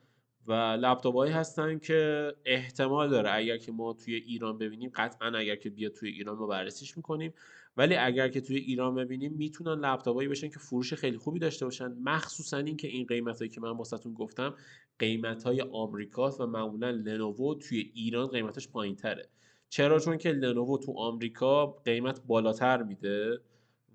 و 0.47 0.53
لپتاپایی 0.53 1.33
هستن 1.33 1.79
که 1.79 2.33
احتمال 2.45 3.11
داره 3.11 3.31
اگر 3.35 3.57
که 3.57 3.73
ما 3.73 3.93
توی 3.93 4.15
ایران 4.15 4.59
ببینیم 4.59 4.91
قطعا 4.95 5.29
اگر 5.29 5.57
که 5.57 5.71
بیاد 5.71 5.93
توی 5.93 6.11
ایران 6.11 6.37
ما 6.39 6.47
بررسیش 6.47 6.97
می‌کنیم. 6.97 7.35
ولی 7.77 7.95
اگر 7.97 8.29
که 8.29 8.41
توی 8.41 8.57
ایران 8.57 8.95
ببینیم 8.95 9.33
می‌تونن 9.33 9.81
لپتاپایی 9.81 10.29
باشن 10.29 10.49
که 10.49 10.59
فروش 10.59 10.95
خیلی 10.95 11.19
خوبی 11.19 11.39
داشته 11.39 11.65
باشن. 11.65 11.93
مخصوصا 11.93 12.57
اینکه 12.57 12.89
این 12.89 13.07
قیمتایی 13.07 13.51
که 13.51 13.61
من 13.61 13.71
واسهتون 13.71 14.15
گفتم 14.15 14.55
قیمت 14.99 15.43
های 15.43 15.61
آمریکاست 15.73 16.41
و 16.41 16.47
معمولا 16.47 16.91
لنوو 16.91 17.55
توی 17.55 17.91
ایران 17.95 18.27
قیمتش 18.27 18.69
پایین 18.69 18.97
تره 18.97 19.29
چرا؟ 19.69 19.99
چون 19.99 20.19
که 20.19 20.33
لنوو 20.33 20.79
تو 20.79 20.93
آمریکا 20.99 21.67
قیمت 21.67 22.21
بالاتر 22.27 22.83
میده 22.83 23.41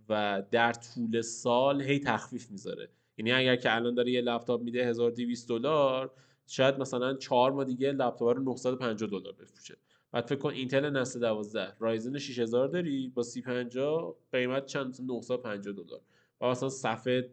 و 0.10 0.44
در 0.52 0.74
طول 0.74 1.22
سال 1.22 1.82
هی 1.82 2.00
تخفیف 2.00 2.52
می‌ذاره. 2.52 2.90
یعنی 3.18 3.32
اگر 3.32 3.56
که 3.56 3.76
الان 3.76 3.96
داره 3.96 4.12
یه 4.12 4.22
لپتاپ 4.22 4.62
میده 4.62 4.86
1200 4.86 5.50
دلار 5.50 6.12
شاید 6.52 6.80
مثلا 6.80 7.14
چهار 7.14 7.52
ماه 7.52 7.66
دیگه 7.66 7.92
لپتاپ 7.92 8.24
رو 8.24 8.44
950 8.44 9.10
دلار 9.10 9.34
بفروشه. 9.34 9.78
بعد 10.12 10.26
فکر 10.26 10.40
کن 10.40 10.50
Intel 10.50 10.90
نسل 10.90 11.20
12 11.20 11.76
Ryzen 11.80 12.18
6000 12.18 12.68
داری؟ 12.68 13.10
با 13.10 13.24
3050 13.24 14.16
قیمت 14.32 14.66
چند؟ 14.66 15.02
950 15.02 15.74
دلار. 15.74 16.02
و 16.42 16.46
مثلا 16.46 16.70
صفحه 16.70 17.30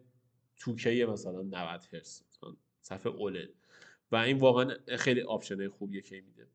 2K 0.57 0.81
یه 0.81 1.05
مثلا 1.05 1.41
90 1.41 1.53
هرتز 1.93 2.21
صفحه 2.81 3.11
OLED. 3.11 3.49
و 4.11 4.15
این 4.15 4.37
واقعا 4.37 4.73
خیلی 4.97 5.21
option 5.21 5.67
خوبیه 5.67 6.01
که 6.01 6.15
میده. 6.15 6.47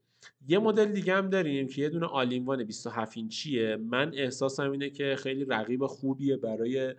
یه 0.49 0.59
مدل 0.59 0.93
دیگه 0.93 1.15
هم 1.15 1.31
داریم 1.31 1.69
که 1.69 1.83
یه 1.83 1.89
دونه 1.89 2.07
all-in-one 2.07 2.65
27 2.65 3.17
اینچیه. 3.17 3.77
من 3.77 4.15
احساسم 4.15 4.71
اینه 4.71 4.91
که 4.91 5.17
خیلی 5.19 5.45
رقیب 5.45 5.87
خوبیه 5.87 6.37
برای 6.37 6.95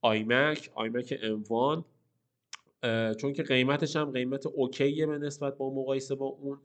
آیمک 0.00 0.70
آیمک 0.74 1.18
اموان 1.22 1.84
چون 3.20 3.32
که 3.32 3.42
قیمتش 3.42 3.96
هم 3.96 4.10
قیمت 4.10 4.46
اوکیه 4.46 5.06
به 5.06 5.18
نسبت 5.18 5.56
با 5.56 5.74
مقایسه 5.74 6.14
با 6.14 6.26
اون. 6.26 6.58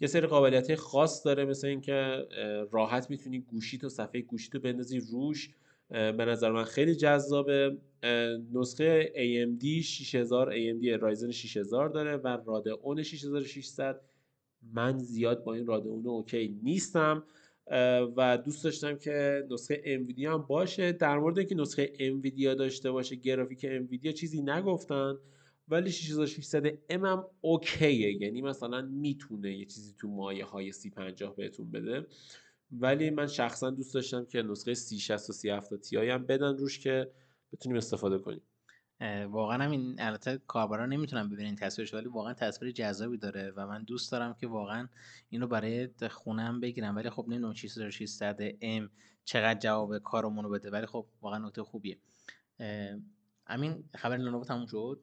یه 0.00 0.08
سری 0.08 0.26
قابلیت 0.26 0.74
خاص 0.74 1.26
داره 1.26 1.44
مثل 1.44 1.66
اینکه 1.66 2.26
راحت 2.70 3.10
می‌تونی 3.10 3.38
گوشی 3.38 3.78
تو 3.78 3.88
صفحه 3.88 4.20
گوشی 4.20 4.50
تو 4.50 4.58
بندازی 4.58 5.00
روش. 5.00 5.50
به 5.90 6.24
نظر 6.24 6.52
من 6.52 6.64
خیلی 6.64 6.94
جذابه. 6.94 7.76
نسخه 8.52 9.12
AMD 9.14 9.64
6000 9.64 10.52
AMD 10.52 10.86
رایزن 10.86 11.30
6000 11.30 11.88
داره 11.88 12.16
و 12.16 12.38
رادئون 12.46 13.02
6600 13.02 14.00
من 14.72 14.98
زیاد 14.98 15.44
با 15.44 15.54
این 15.54 15.66
رادئون 15.66 16.06
اوکی 16.06 16.58
نیستم. 16.62 17.24
و 18.16 18.38
دوست 18.44 18.64
داشتم 18.64 18.96
که 18.96 19.46
نسخه 19.50 19.82
انویدیا 19.84 20.34
هم 20.34 20.42
باشه. 20.42 20.92
در 20.92 21.18
مورد 21.18 21.38
اینکه 21.38 21.54
نسخه 21.54 21.92
انویدیا 21.98 22.54
داشته 22.54 22.90
باشه 22.90 23.16
گرافیک 23.16 23.66
انویدیا 23.68 24.12
چیزی 24.12 24.42
نگفتن. 24.42 25.18
ولی 25.68 25.90
6600 25.92 26.78
ام 26.88 27.04
هم 27.04 27.24
اوکیه. 27.40 28.22
یعنی 28.22 28.42
مثلا 28.42 28.82
می‌تونه 28.82 29.58
یه 29.58 29.64
چیزی 29.64 29.94
تو 29.98 30.08
مایه 30.08 30.44
های 30.44 30.72
3050 30.72 31.36
بهتون 31.36 31.70
بده. 31.70 32.06
ولی 32.72 33.10
من 33.10 33.26
شخصا 33.26 33.70
دوست 33.70 33.94
داشتم 33.94 34.24
که 34.24 34.42
نسخه 34.42 34.74
3060 34.74 35.30
و 35.30 35.32
3070 35.32 35.80
تی 35.80 35.96
هم 35.96 36.26
بدن 36.26 36.56
روش 36.56 36.78
که 36.78 37.10
بتونیم 37.52 37.76
استفاده 37.76 38.18
کنیم. 38.18 38.42
واقعا 39.30 39.64
هم 39.64 39.70
این 39.70 39.96
البته 39.98 40.40
کاربرا 40.46 40.86
نمی‌تونن 40.86 41.28
ببینین 41.28 41.56
تصویرش 41.56 41.94
ولی 41.94 42.06
واقعا 42.08 42.34
تصویر 42.34 42.72
جذابی 42.72 43.18
داره 43.18 43.52
و 43.56 43.66
من 43.66 43.82
دوست 43.82 44.12
دارم 44.12 44.34
که 44.34 44.46
واقعا 44.46 44.88
اینو 45.28 45.46
برای 45.46 45.88
خونم 46.10 46.60
بگیرم. 46.60 46.96
ولی 46.96 47.10
خب 47.10 47.24
نمی‌دونم 47.28 47.54
6600 47.54 48.40
ام 48.60 48.90
چقدر 49.24 49.58
جواب 49.58 49.98
کارمون 49.98 50.44
رو 50.44 50.50
بده. 50.50 50.70
ولی 50.70 50.86
خب 50.86 51.06
واقعا 51.22 51.46
نکته 51.46 51.62
خوبیه. 51.62 51.98
همین 53.46 53.84
خبر 53.94 54.16
Lenovo 54.16 54.44
تموم 54.44 54.66
شد؟ 54.66 55.00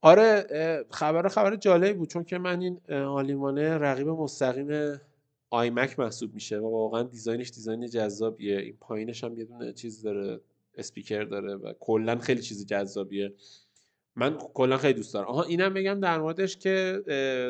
آره 0.00 0.46
خبر 0.90 1.28
خبر 1.28 1.56
جالبی 1.56 1.92
بود 1.92 2.08
چون 2.08 2.24
که 2.24 2.38
من 2.38 2.60
این 2.60 2.80
all-in-one 2.94 3.70
ه 3.70 3.78
رقیب 3.78 4.08
مستقیم 4.08 5.00
iMac 5.50 5.98
محسوب 5.98 6.34
میشه 6.34 6.58
و 6.58 6.70
واقعا 6.70 7.02
design 7.02 7.38
ش 7.38 7.50
design 7.50 7.86
جذابیه. 7.86 8.58
این 8.58 8.76
پایینش 8.80 9.24
هم 9.24 9.38
یه 9.38 9.44
دونه 9.44 9.72
چیز 9.72 10.02
داره 10.02 10.40
اسپیکر 10.74 11.22
داره 11.24 11.54
و 11.54 11.72
کلا 11.80 12.18
خیلی 12.18 12.42
چیز 12.42 12.66
جذابیه. 12.66 13.34
من 14.16 14.38
کلا 14.38 14.76
خیلی 14.76 14.94
دوست 14.94 15.14
دارم. 15.14 15.26
آها 15.26 15.42
اینم 15.42 15.74
بگم 15.74 16.00
در 16.00 16.18
موردش 16.18 16.56
که 16.56 17.02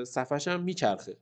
صفحش 0.06 0.48
هم 0.48 0.62
میچرخه. 0.62 1.16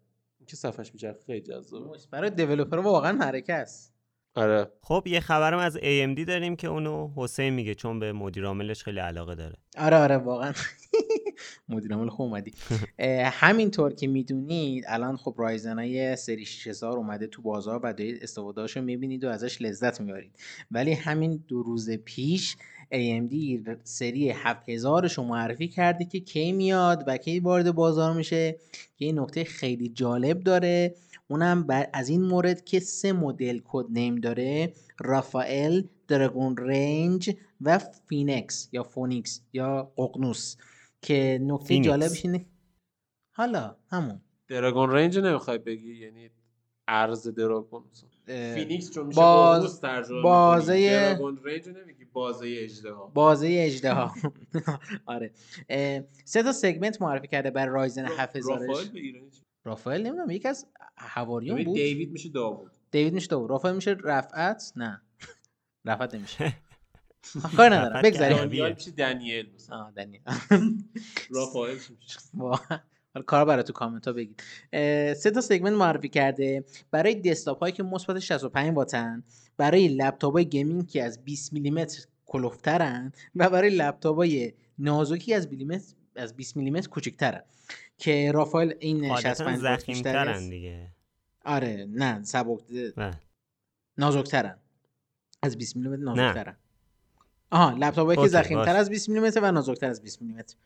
که 0.47 0.57
صفحش 0.57 0.93
میچرخه 0.93 1.21
خیلی 1.27 1.41
جذابه. 1.41 1.99
برای 2.11 2.31
دیولپر 2.31 2.79
واقعا 2.79 3.19
حرکت 3.19 3.51
است. 3.51 3.96
آره. 4.37 4.67
خب 4.83 5.03
یه 5.07 5.21
خبرم 5.21 5.59
از 5.59 5.77
AMD 5.77 6.25
داریم 6.27 6.57
که 6.57 6.69
اونو 6.69 7.11
حسین 7.17 7.51
میگه 7.51 7.75
چون 7.75 7.99
به 7.99 8.13
مدیر 8.13 8.47
عاملش 8.47 8.83
خیلی 8.83 9.01
علاقه 9.01 9.35
داره. 9.35 9.57
آره 9.79 9.97
آره 9.97 10.17
واقعا. 10.17 10.53
مدیر 11.69 11.95
عامل 11.95 12.09
خوب 12.09 12.27
اومدی. 12.27 12.53
همینطور 13.41 13.93
که 13.93 14.07
می‌دونید 14.07 14.85
الان 14.89 15.17
خب 15.17 15.35
رایزن 15.39 15.79
های 15.79 16.17
سری 16.17 16.45
6000 16.45 16.97
اومده 16.97 17.27
تو 17.27 17.43
بازار 17.43 17.81
و 17.83 17.93
دارید 17.93 18.23
استفادهاشو 18.23 18.81
می‌بینید 18.83 19.25
و 19.25 19.29
ازش 19.29 19.63
لذت 19.63 20.01
می‌برید. 20.01 20.33
ولی 20.71 20.93
همین 20.93 21.45
دو 21.49 21.63
روز 21.63 21.91
پیش 21.91 22.57
AMD 22.93 23.35
سری 23.85 24.31
7000 24.31 25.09
رو 25.17 25.23
معرفی 25.23 25.69
کرده 25.69 26.05
که 26.05 26.21
کی 26.21 26.53
میاد 26.53 27.05
و 27.07 27.17
کی 27.17 27.41
وارد 27.41 27.71
بازار 27.71 28.13
میشه 28.13 28.57
که 28.97 29.05
این 29.05 29.19
نکته 29.19 29.45
خیلی 29.45 29.89
جالب 29.89 30.41
داره. 30.41 30.95
اونم 31.29 31.67
از 31.93 32.09
این 32.09 32.23
مورد 32.23 32.65
که 32.65 32.81
سه 32.81 33.13
مدل 33.13 33.61
code 33.65 33.87
name 33.91 34.15
داره 34.17 34.73
Raphael 35.01 35.83
Dragon 36.09 36.57
Range 36.57 37.37
و 37.61 37.79
Phoenix 38.09 38.69
یا 38.73 38.83
Phoenix 38.83 39.41
یا 39.53 39.93
ققنوس. 39.97 40.57
که 41.03 41.39
نکته 41.43 41.81
جالبش 41.81 42.25
اینه 42.25 42.47
حالا 43.33 43.77
همون. 43.91 44.21
Dragon 44.49 44.91
Range 44.91 45.19
نمی‌خوای 45.19 45.59
بگی؟ 45.59 45.95
یعنی 45.95 46.31
ارز 46.89 47.29
دراگون 47.29 47.85
فینیکس 48.27 48.91
چون 48.91 49.07
میشه 49.07 49.21
باز... 49.21 49.81
ترجمه 49.81 50.23
بازه 50.23 50.91
دراگون 50.91 51.41
رنج 51.45 51.69
نمیگی 51.69 52.05
بازه 52.05 52.55
اجدها 52.59 53.11
بازه 53.15 53.49
اجدها 53.61 54.15
آره. 55.07 55.33
سه 56.25 56.43
تا 56.43 56.53
سگمنت 56.53 57.03
معرفی 57.03 57.29
کرده 57.29 57.51
برای 57.51 57.75
رایزن 57.75 58.05
7000 58.05 58.59
رافائل 58.59 58.89
به 58.89 59.01
ایرانی 59.01 59.31
رافائل 59.67 60.03
نمی‌دونم 60.07 60.31
یکی 60.31 60.49
از 60.49 60.67
حواریون 60.99 61.65
بود. 61.65 61.75
دیوید 61.77 62.13
میشه 62.13 62.29
داوود. 62.29 62.73
دیوید 62.91 63.15
میشه 63.15 63.27
داوود. 63.27 63.51
رافائل 63.51 63.75
میشه 63.75 63.97
رفعت؟ 64.05 64.73
نه. 64.77 65.03
رفعت 65.85 66.15
نمیشه. 66.15 66.53
کار 67.57 67.75
ندارم. 67.75 68.03
بگذاریم. 68.03 68.37
دانیال 68.37 68.73
میشه 68.73 68.91
دنیل 68.91 69.47
آه 69.71 69.93
دنیل 69.97 70.21
رافائل 71.37 71.75
میشه. 71.75 72.19
حالا 73.15 73.25
کارا 73.27 73.45
برای 73.45 73.63
تو 73.63 73.73
کامنت 73.73 74.07
ها 74.07 74.13
بگید 74.13 74.43
سه 75.15 75.31
تا 75.35 75.41
segment 75.41 75.73
معرفی 75.73 76.09
کرده. 76.09 76.65
برای 76.91 77.15
دسکتاپ 77.15 77.59
هایی 77.59 77.73
که 77.73 77.83
مثبت 77.83 78.19
65 78.19 78.77
واتن 78.77 79.25
برای 79.57 79.89
لپتاپ 79.89 80.33
های 80.33 80.45
gaming 80.45 80.87
که 80.87 81.05
از 81.05 81.25
20 81.25 81.53
میلیمتر 81.53 82.03
کلفت‌ترن 82.27 83.13
و 83.35 83.51
برای 83.51 83.71
لپتاپ 83.71 84.17
های 84.17 84.53
نازکی 84.79 85.35
از 85.35 85.49
میلیمتر 85.49 85.95
از 86.17 86.37
20 86.37 86.57
میلیمتر 86.57 86.89
کوچکترن 86.89 87.43
که 87.99 88.33
Raphael 88.33 88.73
این 88.81 89.17
65 89.17 89.59
ضخیم‌ترن 89.59 90.49
دیگه. 90.49 90.89
آره 91.45 91.87
نه 91.91 92.23
سبک 92.23 92.61
نازکترن. 93.99 94.59
از 95.43 95.59
20 95.59 95.77
میلیمتر 95.77 96.03
نازکترن. 96.03 96.57
آها 97.51 97.71
لپتاپ 97.71 98.23
که 98.23 98.29
ضخیم‌تر 98.29 98.77
از 98.77 98.91
20 98.91 99.09
میلیمتر 99.09 99.41
و 99.41 99.53
نازکتر 99.53 99.87
از 99.87 100.03
20 100.03 100.23
میلیمتر. 100.23 100.57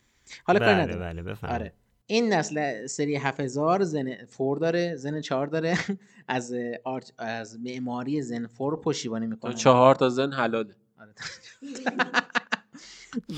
حالا 0.44 0.58
کاری 0.58 0.86
بله 0.86 0.96
بله 0.96 1.22
بفهم 1.22 1.50
آره. 1.50 1.72
این 2.06 2.32
نسل 2.32 2.86
سری 2.86 3.16
7000 3.16 3.82
زن 3.82 4.24
فور 4.24 4.58
داره 4.58 4.96
زن 4.96 5.20
4 5.20 5.46
داره. 5.46 5.78
از 6.28 6.54
آرت 6.84 7.12
از 7.18 7.60
معماری 7.60 8.22
زن 8.22 8.46
فور 8.46 8.80
پشتیبانی 8.80 9.26
می‌کنه. 9.26 9.54
چهار 9.54 9.94
تا 9.94 10.08
زن 10.08 10.32
حلاله. 10.32 10.74
آره. 11.00 11.14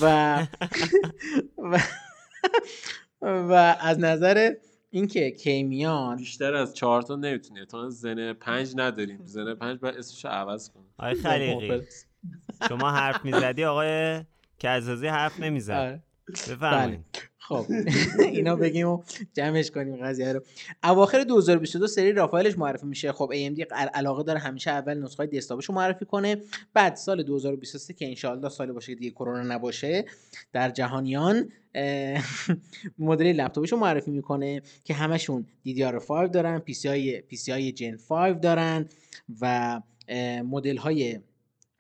و 0.01 0.47
و, 1.59 1.81
و 3.23 3.77
از 3.81 3.99
نظر 3.99 4.55
اینکه 4.91 5.31
کیمیان 5.31 6.17
بیشتر 6.17 6.55
از 6.55 6.75
چهار 6.75 7.03
تا 7.03 7.17
نمی‌تونه 7.17 7.67
تا 7.67 7.91
زن 7.91 8.33
پنج 8.33 8.73
نداریم. 8.77 9.21
زن 9.25 9.55
پنج 9.55 9.79
باید 9.79 9.97
اسمش 9.97 10.25
عوض 10.25 10.71
کنه 10.71 10.83
آقای 10.99 11.15
خلیقی 11.15 11.83
شما 12.69 12.91
حرف 12.91 13.25
می‌زدی 13.25 13.65
آقای 13.65 14.21
کزازی 14.59 15.07
حرف 15.07 15.41
نمی‌زد. 15.41 15.73
آره. 15.73 16.03
بفرمایید. 16.29 17.32
خب 17.43 17.67
اینا 18.19 18.57
بگیم 18.57 18.89
و 18.89 19.03
جمعش 19.33 19.71
کنیم 19.71 19.97
قضیه 19.97 20.33
رو. 20.33 20.41
اواخر 20.85 21.25
2022 21.25 21.87
سری 21.87 22.13
رافائلش 22.13 22.59
معرفی 22.59 22.87
میشه. 22.87 23.13
خب 23.13 23.31
AMD 23.33 23.65
علاقه 23.95 24.23
داره 24.23 24.39
همیشه 24.39 24.71
اول 24.71 24.99
نسخه 24.99 25.27
دسکتاپش 25.27 25.65
رو 25.65 25.75
معرفی 25.75 26.05
کنه. 26.05 26.37
بعد 26.75 26.97
سال 26.97 27.23
2023 27.23 27.95
که 27.95 28.09
انشالله 28.09 28.49
سال 28.49 28.73
باشه 28.73 28.93
که 28.93 28.99
دیگه 28.99 29.11
کرونا 29.11 29.43
نباشه 29.55 30.05
در 30.53 30.71
جهانیان 30.71 31.49
مدل 32.99 33.27
لپتاپش 33.27 33.73
رو 33.73 33.79
معرفی 33.79 34.11
می‌کنه 34.11 34.63
که 34.85 34.95
همشون 34.95 35.47
DDR5 35.69 36.31
دارن 36.33 36.63
سی 36.73 37.53
های 37.53 37.73
جن 37.73 37.97
5 38.09 38.41
دارن 38.41 38.89
و 39.41 39.81
مدل 40.45 40.77
های 40.77 41.19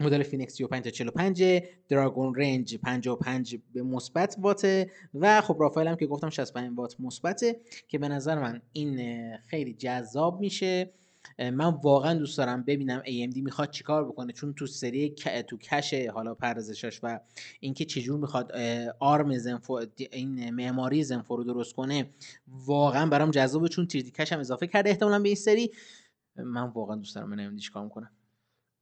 مدل 0.02 0.22
Phoenix 0.22 0.54
35 0.54 0.84
تا 0.84 0.90
45 0.90 1.62
Dragon 1.88 2.34
Range 2.34 2.76
55 2.76 3.58
به 3.72 3.82
مثبت 3.82 4.36
واته 4.38 4.90
و 5.14 5.40
خب 5.40 5.56
Raphael 5.60 5.88
هم 5.88 5.96
که 5.96 6.06
گفتم 6.06 6.30
65 6.30 6.70
وات 6.78 7.00
مثبته 7.00 7.60
که 7.88 7.98
به 7.98 8.08
نظر 8.08 8.38
من 8.38 8.62
این 8.72 9.00
خیلی 9.36 9.74
جذاب 9.74 10.40
میشه. 10.40 10.92
من 11.38 11.74
واقعا 11.82 12.14
دوست 12.14 12.38
دارم 12.38 12.62
ببینم 12.62 13.02
AMD 13.06 13.36
می‌خواد 13.36 13.70
چیکار 13.70 14.04
بکنه 14.04 14.32
چون 14.32 14.52
تو 14.52 14.66
سری 14.66 15.10
تو 15.48 15.58
cache 15.58 15.94
حالا 15.94 16.34
پردازشش 16.34 17.00
و 17.02 17.20
اینکه 17.60 17.84
چجور 17.84 18.20
می‌خواد 18.20 18.52
آرم 18.98 19.38
Zen 19.38 19.70
4 19.70 19.80
این 20.12 20.50
معماری 20.50 21.04
Zen 21.04 21.28
4 21.28 21.36
رو 21.36 21.44
درست 21.44 21.74
کنه 21.74 22.10
واقعا 22.48 23.06
برام 23.06 23.30
جذابه 23.30 23.68
چون 23.68 23.86
3D 23.86 24.10
cache 24.10 24.32
هم 24.32 24.40
اضافه 24.40 24.66
کرده 24.66 24.90
احتمالا 24.90 25.18
به 25.18 25.28
این 25.28 25.36
سری. 25.36 25.70
من 26.36 26.62
واقعا 26.62 26.96
دوست 26.96 27.14
دارم 27.14 27.30
ببینم 27.30 27.56
چیکار 27.56 27.84
می‌کنه 27.84 28.10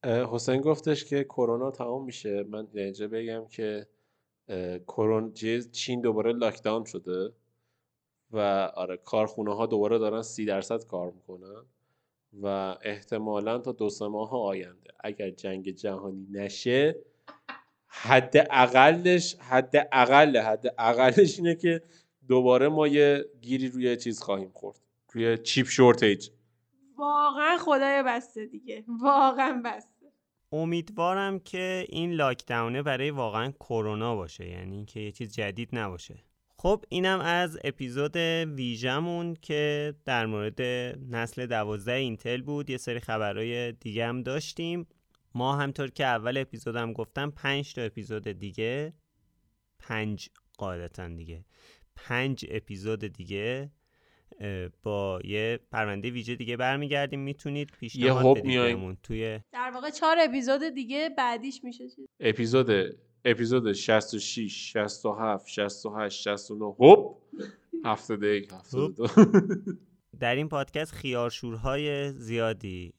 حسین 0.04 0.60
گفتش 0.60 1.04
که 1.04 1.24
کرونا 1.24 1.70
تمام 1.70 2.04
میشه. 2.04 2.42
من 2.42 2.66
اینجا 2.74 3.08
بگم 3.08 3.46
که 3.46 3.86
کرونا 4.86 5.30
چین 5.72 6.00
دوباره 6.00 6.32
لاکداون 6.32 6.84
شده 6.84 7.32
و 8.30 8.38
آره 8.74 8.96
کارخونه 8.96 9.54
ها 9.54 9.66
دوباره 9.66 9.98
دارن 9.98 10.22
سی 10.22 10.44
درصد 10.44 10.84
کار 10.86 11.10
می‌کنن 11.10 11.64
و 12.42 12.76
احتمالا 12.82 13.58
تا 13.58 13.72
دو 13.72 13.90
سه 13.90 14.08
ماه 14.08 14.34
آینده. 14.34 14.90
اگر 15.00 15.30
جنگ 15.30 15.70
جهانی 15.70 16.26
نشه 16.30 16.96
حد 17.86 18.46
اقلش 18.50 19.34
حد 19.34 19.88
اقل 19.92 20.36
حد 20.36 20.74
اقلش 20.78 21.38
اینه 21.38 21.54
که 21.54 21.82
دوباره 22.28 22.68
ما 22.68 22.88
یه 22.88 23.24
گیری 23.40 23.68
روی 23.68 23.96
چیز 23.96 24.22
خواهیم 24.22 24.50
خورد. 24.54 24.80
روی 25.12 25.38
چیپ 25.38 25.66
شورتیج. 25.66 26.30
واقعا 26.96 27.58
خدای 27.58 28.02
بسته 28.02 28.46
دیگه. 28.46 28.84
واقعا 29.02 29.62
بسته. 29.64 29.89
امیدوارم 30.52 31.38
که 31.38 31.86
این 31.88 32.12
لاکداونه 32.12 32.82
برای 32.82 33.10
واقعا 33.10 33.50
کرونا 33.50 34.16
باشه 34.16 34.48
یعنی 34.48 34.84
که 34.84 35.00
یه 35.00 35.12
چیز 35.12 35.34
جدید 35.34 35.68
نباشه. 35.72 36.24
خب 36.56 36.84
اینم 36.88 37.20
از 37.20 37.58
اپیزود 37.64 38.16
ویژمون 38.56 39.34
که 39.34 39.94
در 40.04 40.26
مورد 40.26 40.62
نسل 41.10 41.46
دوازده 41.46 41.92
اینتل 41.92 42.42
بود. 42.42 42.70
یه 42.70 42.76
سری 42.76 43.00
خبرهای 43.00 43.72
دیگه 43.72 44.06
هم 44.06 44.22
داشتیم. 44.22 44.86
ما 45.34 45.56
همطور 45.56 45.90
که 45.90 46.06
اول 46.06 46.36
اپیزودم 46.36 46.92
گفتم 46.92 47.30
پنج 47.30 47.74
تا 47.74 47.82
اپیزود 47.82 48.28
دیگه. 48.28 48.92
پنج 49.78 50.28
قاعدتا 50.58 51.08
دیگه. 51.08 51.44
پنج 51.96 52.46
اپیزود 52.48 53.06
دیگه. 53.06 53.70
با 54.82 55.20
یه 55.24 55.60
پرونده 55.72 56.10
ویژه 56.10 56.36
دیگه 56.36 56.56
برمیگردیم. 56.56 57.20
می‌تونید 57.20 57.70
پیشنهاد 57.70 58.38
بدید 58.38 58.60
بهمون 58.60 58.96
توی 59.02 59.40
در 59.52 59.70
واقع 59.74 59.90
چهار 59.90 60.16
اپیزود 60.20 60.74
دیگه 60.74 61.10
بعدیش 61.18 61.64
میشه 61.64 61.84
اپیزود 62.20 62.70
اپیزود 63.24 63.72
66 63.72 64.72
67 64.72 65.48
68 65.48 66.22
69 66.22 66.64
هوب 66.64 67.22
71 67.84 68.52
72 68.52 69.06
در 70.20 70.34
این 70.34 70.48
پادکست 70.48 70.92
خیارشورهای 70.92 72.12
زیادی 72.12 72.94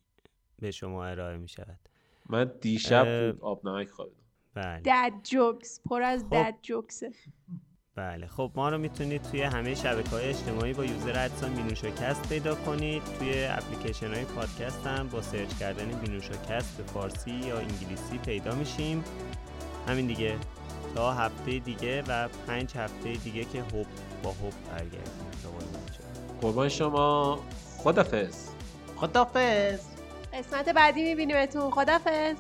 به 0.60 0.72
شما 0.72 1.06
ارائه 1.06 1.38
می 1.38 1.48
شود 1.48 1.80
من 2.30 2.52
دیشب 2.62 3.36
آب 3.42 3.68
نمک 3.68 3.90
خوابیدم. 3.90 4.18
بله. 4.54 4.82
dad 4.86 5.14
jokes 5.24 5.82
پر 5.86 6.02
از 6.02 6.24
خب. 6.24 6.30
dad 6.30 6.56
jokes 6.62 7.03
ه 7.03 7.12
بله. 7.96 8.28
خب 8.28 8.52
ما 8.56 8.70
رو 8.70 8.78
می‌تونید 8.78 9.22
توی 9.22 9.42
همه 9.42 9.76
شبکه 9.76 10.10
های 10.10 10.30
اجتماعی 10.30 10.74
با 10.74 10.86
user 10.86 11.20
at 11.20 11.31
sign 11.31 11.54
بینوشاکست 11.56 12.30
پیدا 12.30 12.56
کنید. 12.56 13.04
توی 13.20 13.46
اپلیکیشن 13.46 14.14
های 14.14 14.26
پادکست 14.26 14.88
هم 14.88 15.08
با 15.08 15.22
سرچ 15.22 15.58
کردن 15.60 15.86
بینوشاکست 15.86 16.78
به 16.78 16.84
فارسی 16.84 17.32
یا 17.32 17.58
انگلیسی 17.58 18.18
پیدا 18.26 18.56
میشیم. 18.56 19.04
همین 19.88 20.08
دیگه. 20.08 20.36
تا 20.96 21.14
هفته 21.14 21.60
دیگه 21.60 22.04
و 22.08 22.28
پنج 22.48 22.78
هفته 22.78 23.14
دیگه 23.14 23.46
که 23.46 23.62
هوب 23.62 23.88
با 24.24 24.30
هوب 24.30 24.54
برگردیم. 24.72 25.02
قربان 26.42 26.70
شما. 26.70 27.40
خدافز 27.78 28.50
خدافز 28.96 29.80
قسمت 30.34 30.70
بعدی 30.70 31.04
میبینیمتون. 31.04 31.72
خدافز 31.72 32.36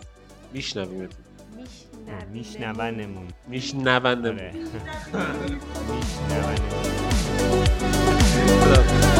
میشنویمتون. 0.53 1.20
میشنونمون. 2.33 3.27
میشنونمون. 3.47 4.51
میشنونمون 8.67 9.10